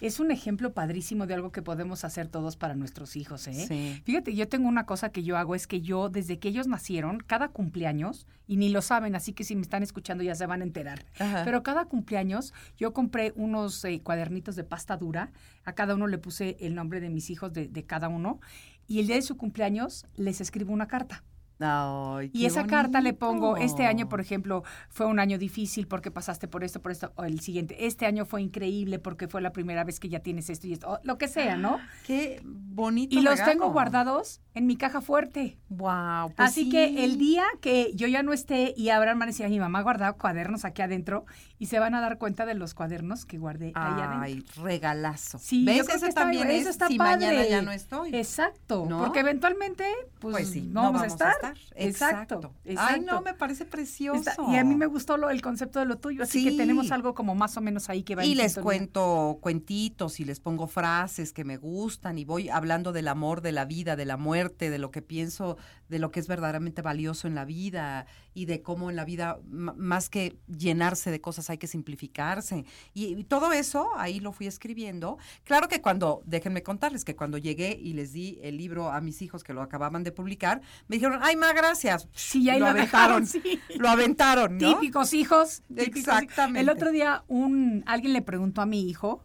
es 0.02 0.18
un 0.18 0.32
ejemplo 0.32 0.74
padrísimo 0.74 1.28
de 1.28 1.34
algo 1.34 1.52
que 1.52 1.62
podemos 1.62 2.04
hacer 2.04 2.26
todos 2.26 2.56
para 2.56 2.74
nuestros 2.74 3.14
hijos, 3.14 3.46
¿eh? 3.46 3.66
Sí. 3.68 4.02
Fíjate, 4.04 4.34
yo 4.34 4.48
tengo 4.48 4.68
una 4.68 4.84
cosa 4.84 5.10
que 5.10 5.22
yo 5.22 5.36
hago 5.36 5.54
es 5.54 5.68
que 5.68 5.80
yo 5.80 6.08
desde 6.08 6.40
que 6.40 6.48
ellos 6.48 6.66
nacieron, 6.66 7.20
cada 7.20 7.50
cumpleaños 7.50 8.26
y 8.48 8.56
ni 8.56 8.68
lo 8.68 8.82
saben, 8.82 9.14
así 9.14 9.32
que 9.32 9.44
si 9.44 9.54
me 9.54 9.62
están 9.62 9.84
escuchando 9.84 10.24
ya 10.24 10.34
se 10.34 10.44
van 10.44 10.60
a 10.60 10.64
enterar. 10.64 11.06
Ajá. 11.20 11.42
Pero 11.44 11.62
cada 11.62 11.84
cumpleaños 11.84 12.52
yo 12.76 12.92
compré 12.92 13.32
unos 13.36 13.84
eh, 13.84 14.00
cuadernitos 14.02 14.56
de 14.56 14.64
pasta 14.64 14.96
dura, 14.96 15.30
a 15.64 15.72
cada 15.74 15.94
uno 15.94 16.08
le 16.08 16.18
puse 16.18 16.56
el 16.58 16.74
nombre 16.74 17.00
de 17.00 17.08
mis 17.08 17.30
hijos 17.30 17.52
de, 17.52 17.68
de 17.68 17.84
cada 17.84 18.08
uno 18.08 18.40
y 18.88 18.98
el 18.98 19.06
día 19.06 19.16
de 19.16 19.22
su 19.22 19.36
cumpleaños 19.36 20.06
les 20.16 20.40
escribo 20.40 20.72
una 20.72 20.88
carta. 20.88 21.22
Ay, 21.62 22.30
Y 22.32 22.46
esa 22.46 22.66
carta 22.66 23.00
le 23.00 23.12
pongo, 23.12 23.56
este 23.56 23.86
año, 23.86 24.08
por 24.08 24.20
ejemplo, 24.20 24.64
fue 24.88 25.06
un 25.06 25.18
año 25.18 25.38
difícil 25.38 25.86
porque 25.86 26.10
pasaste 26.10 26.48
por 26.48 26.64
esto, 26.64 26.80
por 26.80 26.92
esto, 26.92 27.12
o 27.16 27.24
el 27.24 27.40
siguiente, 27.40 27.86
este 27.86 28.06
año 28.06 28.24
fue 28.24 28.42
increíble 28.42 28.98
porque 28.98 29.28
fue 29.28 29.40
la 29.40 29.52
primera 29.52 29.84
vez 29.84 30.00
que 30.00 30.08
ya 30.08 30.20
tienes 30.20 30.50
esto 30.50 30.66
y 30.66 30.72
esto, 30.72 30.90
o 30.90 30.98
lo 31.04 31.18
que 31.18 31.28
sea, 31.28 31.56
¿no? 31.56 31.78
Qué 32.06 32.40
bonito. 32.44 33.18
Y 33.18 33.22
los 33.22 33.42
tengo 33.44 33.70
guardados 33.70 34.40
en 34.54 34.66
mi 34.66 34.76
caja 34.76 35.00
fuerte. 35.00 35.58
Wow. 35.68 36.32
Así 36.36 36.68
que 36.68 37.04
el 37.04 37.16
día 37.18 37.44
que 37.60 37.92
yo 37.94 38.06
ya 38.06 38.22
no 38.22 38.32
esté 38.32 38.74
y 38.76 38.90
habrán 38.90 39.18
decir, 39.20 39.48
mi 39.48 39.58
mamá 39.60 39.80
guardaba 39.82 40.12
cuadernos 40.18 40.64
aquí 40.64 40.82
adentro 40.82 41.24
y 41.58 41.66
se 41.66 41.78
van 41.78 41.94
a 41.94 42.00
dar 42.00 42.18
cuenta 42.18 42.44
de 42.44 42.54
los 42.54 42.74
cuadernos 42.74 43.24
que 43.24 43.38
guardé 43.38 43.72
ahí 43.74 44.00
adentro. 44.00 44.20
Ay, 44.22 44.44
regalazo. 44.62 45.38
Sí, 45.38 45.64
yo 45.64 45.72
¿Ves? 45.72 45.86
que 45.88 45.94
Eso 45.96 46.06
está- 46.06 46.20
también 46.22 46.50
eso 46.50 46.60
es 46.62 46.66
está 46.74 46.88
si 46.88 46.98
padre. 46.98 47.26
mañana 47.26 47.46
ya 47.48 47.62
no 47.62 47.70
estoy. 47.72 48.14
Exacto, 48.14 48.84
¿No? 48.88 48.98
porque 49.04 49.20
eventualmente, 49.20 49.84
pues, 50.18 50.32
Pues 50.36 50.48
sí, 50.50 50.62
no, 50.62 50.82
vamos, 50.82 51.02
a 51.02 51.06
estar. 51.06 51.32
Exacto, 51.74 51.74
Exacto. 51.76 52.54
exacto. 52.64 52.94
Ay, 52.94 53.00
no, 53.00 53.22
me 53.22 53.34
parece 53.34 53.64
precioso. 53.64 54.30
Está- 54.30 54.36
y 54.50 54.56
a 54.56 54.64
mí 54.64 54.74
me 54.74 54.86
gustó 54.86 55.16
lo, 55.16 55.30
el 55.30 55.40
concepto 55.40 55.78
de 55.78 55.86
lo 55.86 55.96
tuyo, 55.98 56.22
así 56.24 56.44
que 56.44 56.52
tenemos 56.56 56.90
algo 56.90 57.14
como 57.14 57.34
más 57.34 57.56
o 57.56 57.60
menos 57.60 57.88
ahí 57.88 58.02
que 58.02 58.16
va 58.16 58.24
Y 58.24 58.32
en 58.32 58.38
les 58.38 58.52
sintonía. 58.52 58.64
cuento 58.78 59.38
cuentitos 59.40 60.20
y 60.20 60.24
les 60.24 60.40
pongo 60.40 60.66
frases 60.66 61.32
que 61.32 61.44
me 61.44 61.56
gustan 61.56 62.18
y 62.18 62.24
voy 62.24 62.48
hablando 62.48 62.92
del 62.92 63.08
amor, 63.08 63.40
de 63.40 63.52
la 63.52 63.64
vida, 63.64 63.96
de 63.96 64.04
la 64.04 64.16
muerte, 64.16 64.41
de 64.50 64.78
lo 64.78 64.90
que 64.90 65.02
pienso, 65.02 65.56
de 65.88 65.98
lo 65.98 66.10
que 66.10 66.20
es 66.20 66.28
verdaderamente 66.28 66.82
valioso 66.82 67.28
en 67.28 67.34
la 67.34 67.44
vida 67.44 68.06
y 68.34 68.46
de 68.46 68.62
cómo 68.62 68.90
en 68.90 68.96
la 68.96 69.04
vida, 69.04 69.38
más 69.44 70.08
que 70.08 70.36
llenarse 70.46 71.10
de 71.10 71.20
cosas, 71.20 71.50
hay 71.50 71.58
que 71.58 71.66
simplificarse. 71.66 72.64
Y, 72.94 73.06
y 73.14 73.24
todo 73.24 73.52
eso 73.52 73.90
ahí 73.96 74.20
lo 74.20 74.32
fui 74.32 74.46
escribiendo. 74.46 75.18
Claro 75.44 75.68
que 75.68 75.80
cuando, 75.80 76.22
déjenme 76.24 76.62
contarles 76.62 77.04
que 77.04 77.14
cuando 77.14 77.38
llegué 77.38 77.78
y 77.80 77.92
les 77.92 78.12
di 78.12 78.38
el 78.42 78.56
libro 78.56 78.90
a 78.90 79.00
mis 79.00 79.22
hijos 79.22 79.44
que 79.44 79.52
lo 79.52 79.62
acababan 79.62 80.02
de 80.02 80.12
publicar, 80.12 80.60
me 80.88 80.96
dijeron, 80.96 81.20
ay, 81.22 81.36
ma, 81.36 81.52
gracias. 81.52 82.08
Sí, 82.14 82.48
ahí 82.50 82.58
lo, 82.58 82.66
aventaron. 82.66 83.26
sí. 83.26 83.60
Lo 83.76 83.88
aventaron, 83.88 84.58
¿no? 84.58 84.74
Típicos 84.74 85.12
hijos. 85.14 85.62
típicos 85.68 85.96
hijos. 85.96 86.22
Exactamente. 86.22 86.60
El 86.60 86.68
otro 86.68 86.90
día 86.90 87.24
un 87.28 87.84
alguien 87.86 88.12
le 88.12 88.22
preguntó 88.22 88.60
a 88.60 88.66
mi 88.66 88.88
hijo 88.88 89.24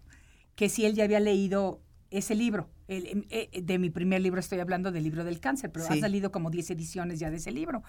que 0.56 0.70
si 0.70 0.86
él 0.86 0.96
ya 0.96 1.04
había 1.04 1.20
leído 1.20 1.82
ese 2.12 2.36
libro. 2.36 2.70
El- 2.88 3.26
eh, 3.30 3.50
eh, 3.52 3.62
de 3.62 3.80
mi 3.80 3.90
primer 3.90 4.22
libro 4.22 4.40
estoy 4.40 4.60
hablando 4.60 4.92
del 4.92 5.04
libro 5.04 5.24
del 5.24 5.40
cáncer, 5.40 5.72
pero 5.72 5.86
Sí. 5.86 5.94
ha 5.94 6.00
salido 6.00 6.32
como 6.32 6.50
10 6.50 6.70
ediciones 6.72 7.20
ya 7.20 7.30
de 7.30 7.38
ese 7.38 7.52
libro. 7.52 7.84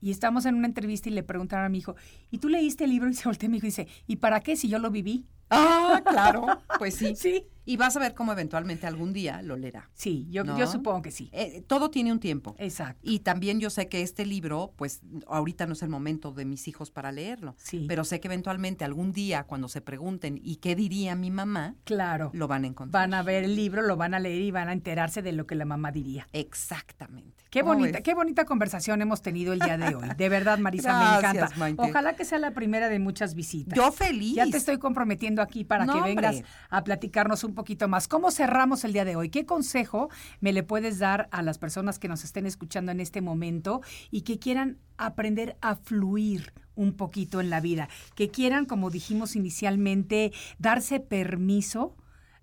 Y 0.00 0.10
estamos 0.10 0.46
en 0.46 0.54
una 0.54 0.66
entrevista 0.66 1.08
y 1.08 1.12
le 1.12 1.22
preguntaron 1.22 1.66
a 1.66 1.68
mi 1.68 1.78
hijo, 1.78 1.94
¿y 2.30 2.38
tú 2.38 2.48
leíste 2.48 2.84
el 2.84 2.90
libro? 2.90 3.08
Y 3.10 3.14
se 3.14 3.24
volteó 3.28 3.48
mi 3.48 3.58
hijo 3.58 3.66
y 3.66 3.70
dice, 3.70 3.88
¿y 4.06 4.16
para 4.16 4.40
qué 4.40 4.56
si 4.56 4.68
yo 4.68 4.78
lo 4.78 4.90
viví? 4.90 5.26
Ah, 5.50 6.02
claro, 6.04 6.46
pues 6.78 6.94
sí. 6.94 7.14
Sí. 7.16 7.44
Y 7.68 7.76
vas 7.76 7.94
a 7.96 8.00
ver 8.00 8.14
cómo 8.14 8.32
eventualmente 8.32 8.86
algún 8.86 9.12
día 9.12 9.42
lo 9.42 9.54
leerá. 9.56 9.90
Sí, 9.92 10.26
yo, 10.30 10.42
¿No? 10.42 10.58
yo 10.58 10.66
supongo 10.66 11.02
que 11.02 11.10
sí. 11.10 11.28
Eh, 11.32 11.62
todo 11.66 11.90
tiene 11.90 12.10
un 12.10 12.18
tiempo. 12.18 12.56
Exacto. 12.58 12.98
Y 13.02 13.18
también 13.18 13.60
yo 13.60 13.68
sé 13.68 13.88
que 13.88 14.00
este 14.00 14.24
libro, 14.24 14.72
pues 14.76 15.02
ahorita 15.26 15.66
no 15.66 15.74
es 15.74 15.82
el 15.82 15.90
momento 15.90 16.32
de 16.32 16.46
mis 16.46 16.66
hijos 16.66 16.90
para 16.90 17.12
leerlo. 17.12 17.54
Sí. 17.58 17.84
Pero 17.86 18.04
sé 18.04 18.20
que 18.20 18.28
eventualmente 18.28 18.86
algún 18.86 19.12
día 19.12 19.44
cuando 19.44 19.68
se 19.68 19.82
pregunten 19.82 20.40
¿y 20.42 20.56
qué 20.56 20.74
diría 20.76 21.14
mi 21.14 21.30
mamá? 21.30 21.74
Claro. 21.84 22.30
Lo 22.32 22.48
van 22.48 22.64
a 22.64 22.68
encontrar. 22.68 23.02
Van 23.02 23.12
a 23.12 23.22
ver 23.22 23.44
el 23.44 23.54
libro, 23.54 23.82
lo 23.82 23.96
van 23.98 24.14
a 24.14 24.18
leer 24.18 24.40
y 24.40 24.50
van 24.50 24.70
a 24.70 24.72
enterarse 24.72 25.20
de 25.20 25.32
lo 25.32 25.46
que 25.46 25.54
la 25.54 25.66
mamá 25.66 25.92
diría. 25.92 26.26
Exactamente. 26.32 27.44
Qué 27.50 27.60
¿Cómo 27.60 27.74
bonita, 27.74 27.98
ves? 27.98 28.02
qué 28.02 28.14
bonita 28.14 28.44
conversación 28.44 29.00
hemos 29.00 29.22
tenido 29.22 29.52
el 29.52 29.58
día 29.60 29.78
de 29.78 29.94
hoy. 29.94 30.08
De 30.16 30.28
verdad, 30.28 30.58
Marisa, 30.58 30.92
me 30.98 31.04
Gracias, 31.20 31.34
encanta. 31.34 31.56
Maite. 31.58 31.82
Ojalá 31.82 32.14
que 32.14 32.24
sea 32.24 32.38
la 32.38 32.52
primera 32.52 32.88
de 32.88 32.98
muchas 32.98 33.34
visitas. 33.34 33.74
Yo 33.76 33.90
feliz. 33.92 34.34
Ya 34.36 34.46
te 34.46 34.56
estoy 34.58 34.78
comprometiendo 34.78 35.40
aquí 35.42 35.64
para 35.64 35.86
No, 35.86 35.92
que 35.94 35.98
hombre. 36.00 36.14
vengas 36.14 36.42
a 36.68 36.84
platicarnos 36.84 37.44
un 37.44 37.54
poquito 37.58 37.88
más. 37.88 38.06
¿Cómo 38.06 38.30
cerramos 38.30 38.84
el 38.84 38.92
día 38.92 39.04
de 39.04 39.16
hoy? 39.16 39.30
¿Qué 39.30 39.44
consejo 39.44 40.10
me 40.40 40.52
le 40.52 40.62
puedes 40.62 41.00
dar 41.00 41.28
a 41.32 41.42
las 41.42 41.58
personas 41.58 41.98
que 41.98 42.06
nos 42.06 42.22
estén 42.22 42.46
escuchando 42.46 42.92
en 42.92 43.00
este 43.00 43.20
momento 43.20 43.80
y 44.12 44.20
que 44.22 44.38
quieran 44.38 44.78
aprender 44.96 45.56
a 45.60 45.74
fluir 45.74 46.52
un 46.76 46.92
poquito 46.94 47.40
en 47.40 47.50
la 47.50 47.60
vida? 47.60 47.88
Que 48.14 48.28
quieran, 48.30 48.64
como 48.64 48.90
dijimos 48.90 49.34
inicialmente, 49.34 50.32
darse 50.60 51.00
permiso 51.00 51.96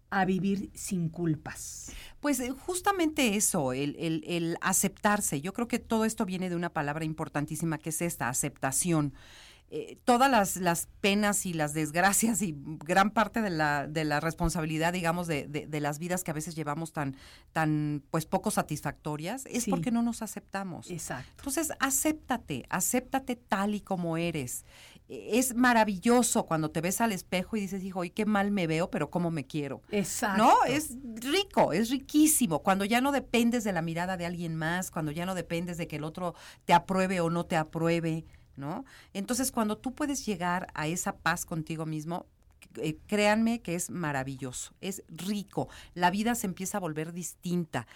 a 0.09 0.25
vivir 0.25 0.69
sin 0.73 1.07
culpas. 1.09 1.91
Pues 2.19 2.39
eh, 2.41 2.51
justamente 2.51 3.35
eso, 3.37 3.71
el, 3.73 3.95
el- 3.97 4.23
el 4.27 4.57
aceptarse. 4.61 5.39
Yo 5.41 5.53
creo 5.53 5.67
que 5.69 5.79
todo 5.79 6.03
esto 6.03 6.25
viene 6.25 6.49
de 6.49 6.55
una 6.57 6.71
palabra 6.73 7.05
importantísima 7.05 7.77
que 7.77 7.89
es 7.89 8.01
esta, 8.01 8.27
aceptación. 8.27 9.13
Eh, 9.71 9.97
todas 10.05 10.29
las, 10.29 10.57
las 10.57 10.87
penas 11.01 11.45
y 11.47 11.53
las 11.53 11.73
desgracias 11.73 12.41
y 12.43 12.55
gran 12.85 13.09
parte 13.09 13.41
de 13.41 13.49
la, 13.49 13.87
de 13.87 14.05
la 14.05 14.19
responsabilidad, 14.19 14.93
digamos, 14.93 15.25
de, 15.25 15.47
de- 15.47 15.65
de 15.65 15.79
las 15.79 15.97
vidas 15.97 16.23
que 16.23 16.29
a 16.31 16.35
veces 16.35 16.53
llevamos 16.55 16.93
tan, 16.93 17.15
tan 17.51 18.03
pues 18.11 18.27
poco 18.27 18.51
satisfactorias, 18.51 19.45
es 19.47 19.63
Sí. 19.63 19.71
porque 19.71 19.89
no 19.91 20.03
nos 20.03 20.21
aceptamos. 20.21 20.91
Exacto. 20.91 21.31
Entonces, 21.37 21.71
acéptate, 21.79 22.65
acéptate 22.69 23.35
tal 23.35 23.73
y 23.73 23.81
como 23.81 24.17
eres. 24.17 24.65
Eh, 25.09 25.31
Es 25.39 25.55
maravilloso 25.55 26.45
cuando 26.45 26.69
te 26.69 26.81
ves 26.81 27.01
al 27.01 27.11
espejo 27.11 27.57
y 27.57 27.61
dices, 27.61 27.83
hijo, 27.83 27.99
hoy 28.01 28.11
qué 28.11 28.25
mal 28.25 28.51
me 28.51 28.67
veo, 28.67 28.89
pero 28.91 29.09
cómo 29.09 29.31
me 29.31 29.45
quiero. 29.47 29.81
Exacto. 29.91 30.43
No, 30.43 30.63
es 30.67 30.95
rico, 31.15 31.73
es 31.73 31.89
riquísimo. 31.89 32.59
Cuando 32.61 32.85
ya 32.85 33.01
no 33.01 33.11
dependes 33.11 33.63
de 33.63 33.73
la 33.73 33.81
mirada 33.81 34.15
de 34.17 34.25
alguien 34.27 34.55
más, 34.55 34.91
cuando 34.91 35.11
ya 35.11 35.25
no 35.25 35.33
dependes 35.35 35.77
de 35.77 35.87
que 35.87 35.95
el 35.95 36.03
otro 36.03 36.35
te 36.65 36.73
apruebe 36.73 37.19
o 37.19 37.29
no 37.31 37.45
te 37.45 37.55
apruebe, 37.55 38.25
¿no? 38.57 38.85
Entonces, 39.13 39.51
cuando 39.51 39.77
tú 39.77 39.93
puedes 39.93 40.25
llegar 40.25 40.67
a 40.73 40.87
esa 40.87 41.17
paz 41.17 41.45
contigo 41.45 41.85
mismo, 41.85 42.25
eh, 42.77 42.97
créanme 43.07 43.61
que 43.61 43.75
es 43.75 43.89
maravilloso, 43.89 44.73
es 44.81 45.03
rico. 45.07 45.69
La 45.93 46.11
vida 46.11 46.35
se 46.35 46.47
empieza 46.47 46.77
a 46.77 46.81
volver 46.81 47.13
distinta. 47.13 47.87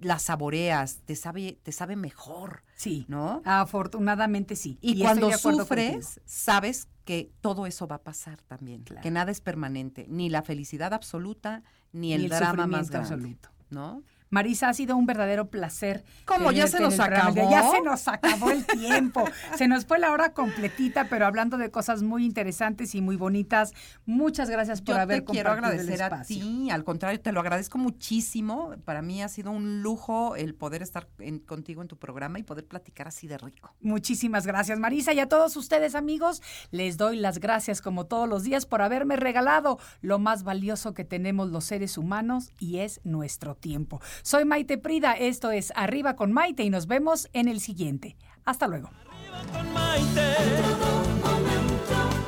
La 0.00 0.18
saboreas, 0.18 1.02
te 1.04 1.14
sabe, 1.14 1.58
te 1.62 1.70
sabe 1.70 1.94
mejor, 1.94 2.64
Sí. 2.74 3.04
¿no? 3.08 3.42
Afortunadamente 3.44 4.56
sí. 4.56 4.76
Y, 4.80 5.00
cuando 5.00 5.30
sufres, 5.32 6.20
sabes 6.24 6.88
que 7.04 7.30
todo 7.40 7.66
eso 7.66 7.86
va 7.86 7.96
a 7.96 8.02
pasar 8.02 8.40
también, 8.42 8.82
Claro. 8.82 9.02
que 9.02 9.10
nada 9.10 9.30
es 9.30 9.40
permanente, 9.40 10.06
ni 10.08 10.30
la 10.30 10.42
felicidad 10.42 10.92
absoluta, 10.94 11.62
ni 11.92 12.12
el, 12.12 12.22
Ni 12.22 12.24
el 12.24 12.30
drama 12.30 12.66
más 12.66 12.90
grande, 12.90 13.14
absoluto. 13.14 13.50
¿no? 13.70 14.02
Marisa, 14.34 14.68
ha 14.68 14.74
sido 14.74 14.96
un 14.96 15.06
verdadero 15.06 15.48
placer. 15.48 16.04
¿Cómo? 16.24 16.50
¿Ya 16.50 16.66
se 16.66 16.80
nos 16.80 16.98
acabó? 16.98 17.48
Ya 17.52 17.70
se 17.70 17.80
nos 17.82 18.08
acabó 18.08 18.50
el 18.50 18.66
tiempo. 18.66 19.24
se 19.56 19.68
nos 19.68 19.86
fue 19.86 20.00
la 20.00 20.10
hora 20.10 20.32
completita, 20.32 21.06
pero 21.08 21.24
hablando 21.24 21.56
de 21.56 21.70
cosas 21.70 22.02
muy 22.02 22.24
interesantes 22.24 22.96
y 22.96 23.00
muy 23.00 23.14
bonitas. 23.14 23.72
Muchas 24.06 24.50
gracias 24.50 24.82
por 24.82 24.96
Yo 24.96 25.02
haber 25.02 25.20
te 25.20 25.26
quiero 25.26 25.52
el 25.52 25.58
agradecer 25.58 26.02
a 26.02 26.22
ti, 26.24 26.68
al 26.68 26.82
contrario, 26.82 27.20
te 27.20 27.30
lo 27.30 27.38
agradezco 27.38 27.78
muchísimo. 27.78 28.74
Para 28.84 29.02
mí 29.02 29.22
ha 29.22 29.28
sido 29.28 29.52
un 29.52 29.82
lujo 29.82 30.34
el 30.34 30.56
poder 30.56 30.82
estar 30.82 31.06
en- 31.20 31.38
contigo 31.38 31.80
en 31.82 31.86
tu 31.86 31.96
programa 31.96 32.40
y 32.40 32.42
poder 32.42 32.66
platicar 32.66 33.06
así 33.06 33.28
de 33.28 33.38
rico. 33.38 33.72
Muchísimas 33.82 34.48
gracias, 34.48 34.80
Marisa. 34.80 35.12
Y 35.12 35.20
a 35.20 35.28
todos 35.28 35.56
ustedes, 35.56 35.94
amigos, 35.94 36.42
les 36.72 36.96
doy 36.96 37.18
las 37.18 37.38
gracias 37.38 37.80
como 37.80 38.06
todos 38.06 38.28
los 38.28 38.42
días 38.42 38.66
por 38.66 38.82
haberme 38.82 39.14
regalado 39.14 39.78
lo 40.00 40.18
más 40.18 40.42
valioso 40.42 40.92
que 40.92 41.04
tenemos 41.04 41.50
los 41.50 41.64
seres 41.66 41.96
humanos 41.98 42.50
y 42.58 42.78
es 42.80 43.00
nuestro 43.04 43.54
tiempo. 43.54 44.00
Soy 44.26 44.46
Maite 44.46 44.78
Prida, 44.78 45.12
esto 45.12 45.50
es 45.50 45.70
Arriba 45.76 46.16
con 46.16 46.32
Maite 46.32 46.62
y 46.62 46.70
nos 46.70 46.86
vemos 46.86 47.28
en 47.34 47.46
el 47.46 47.60
siguiente. 47.60 48.16
Hasta 48.46 48.66
luego. 48.66 48.88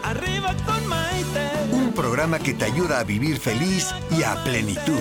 Arriba 0.02 0.54
con 0.66 0.86
Maite. 0.88 1.42
Un 1.72 1.94
programa 1.94 2.38
que 2.38 2.52
te 2.52 2.66
ayuda 2.66 2.98
a 2.98 3.04
vivir 3.04 3.38
feliz 3.38 3.94
y 4.10 4.22
a 4.24 4.34
plenitud. 4.44 5.00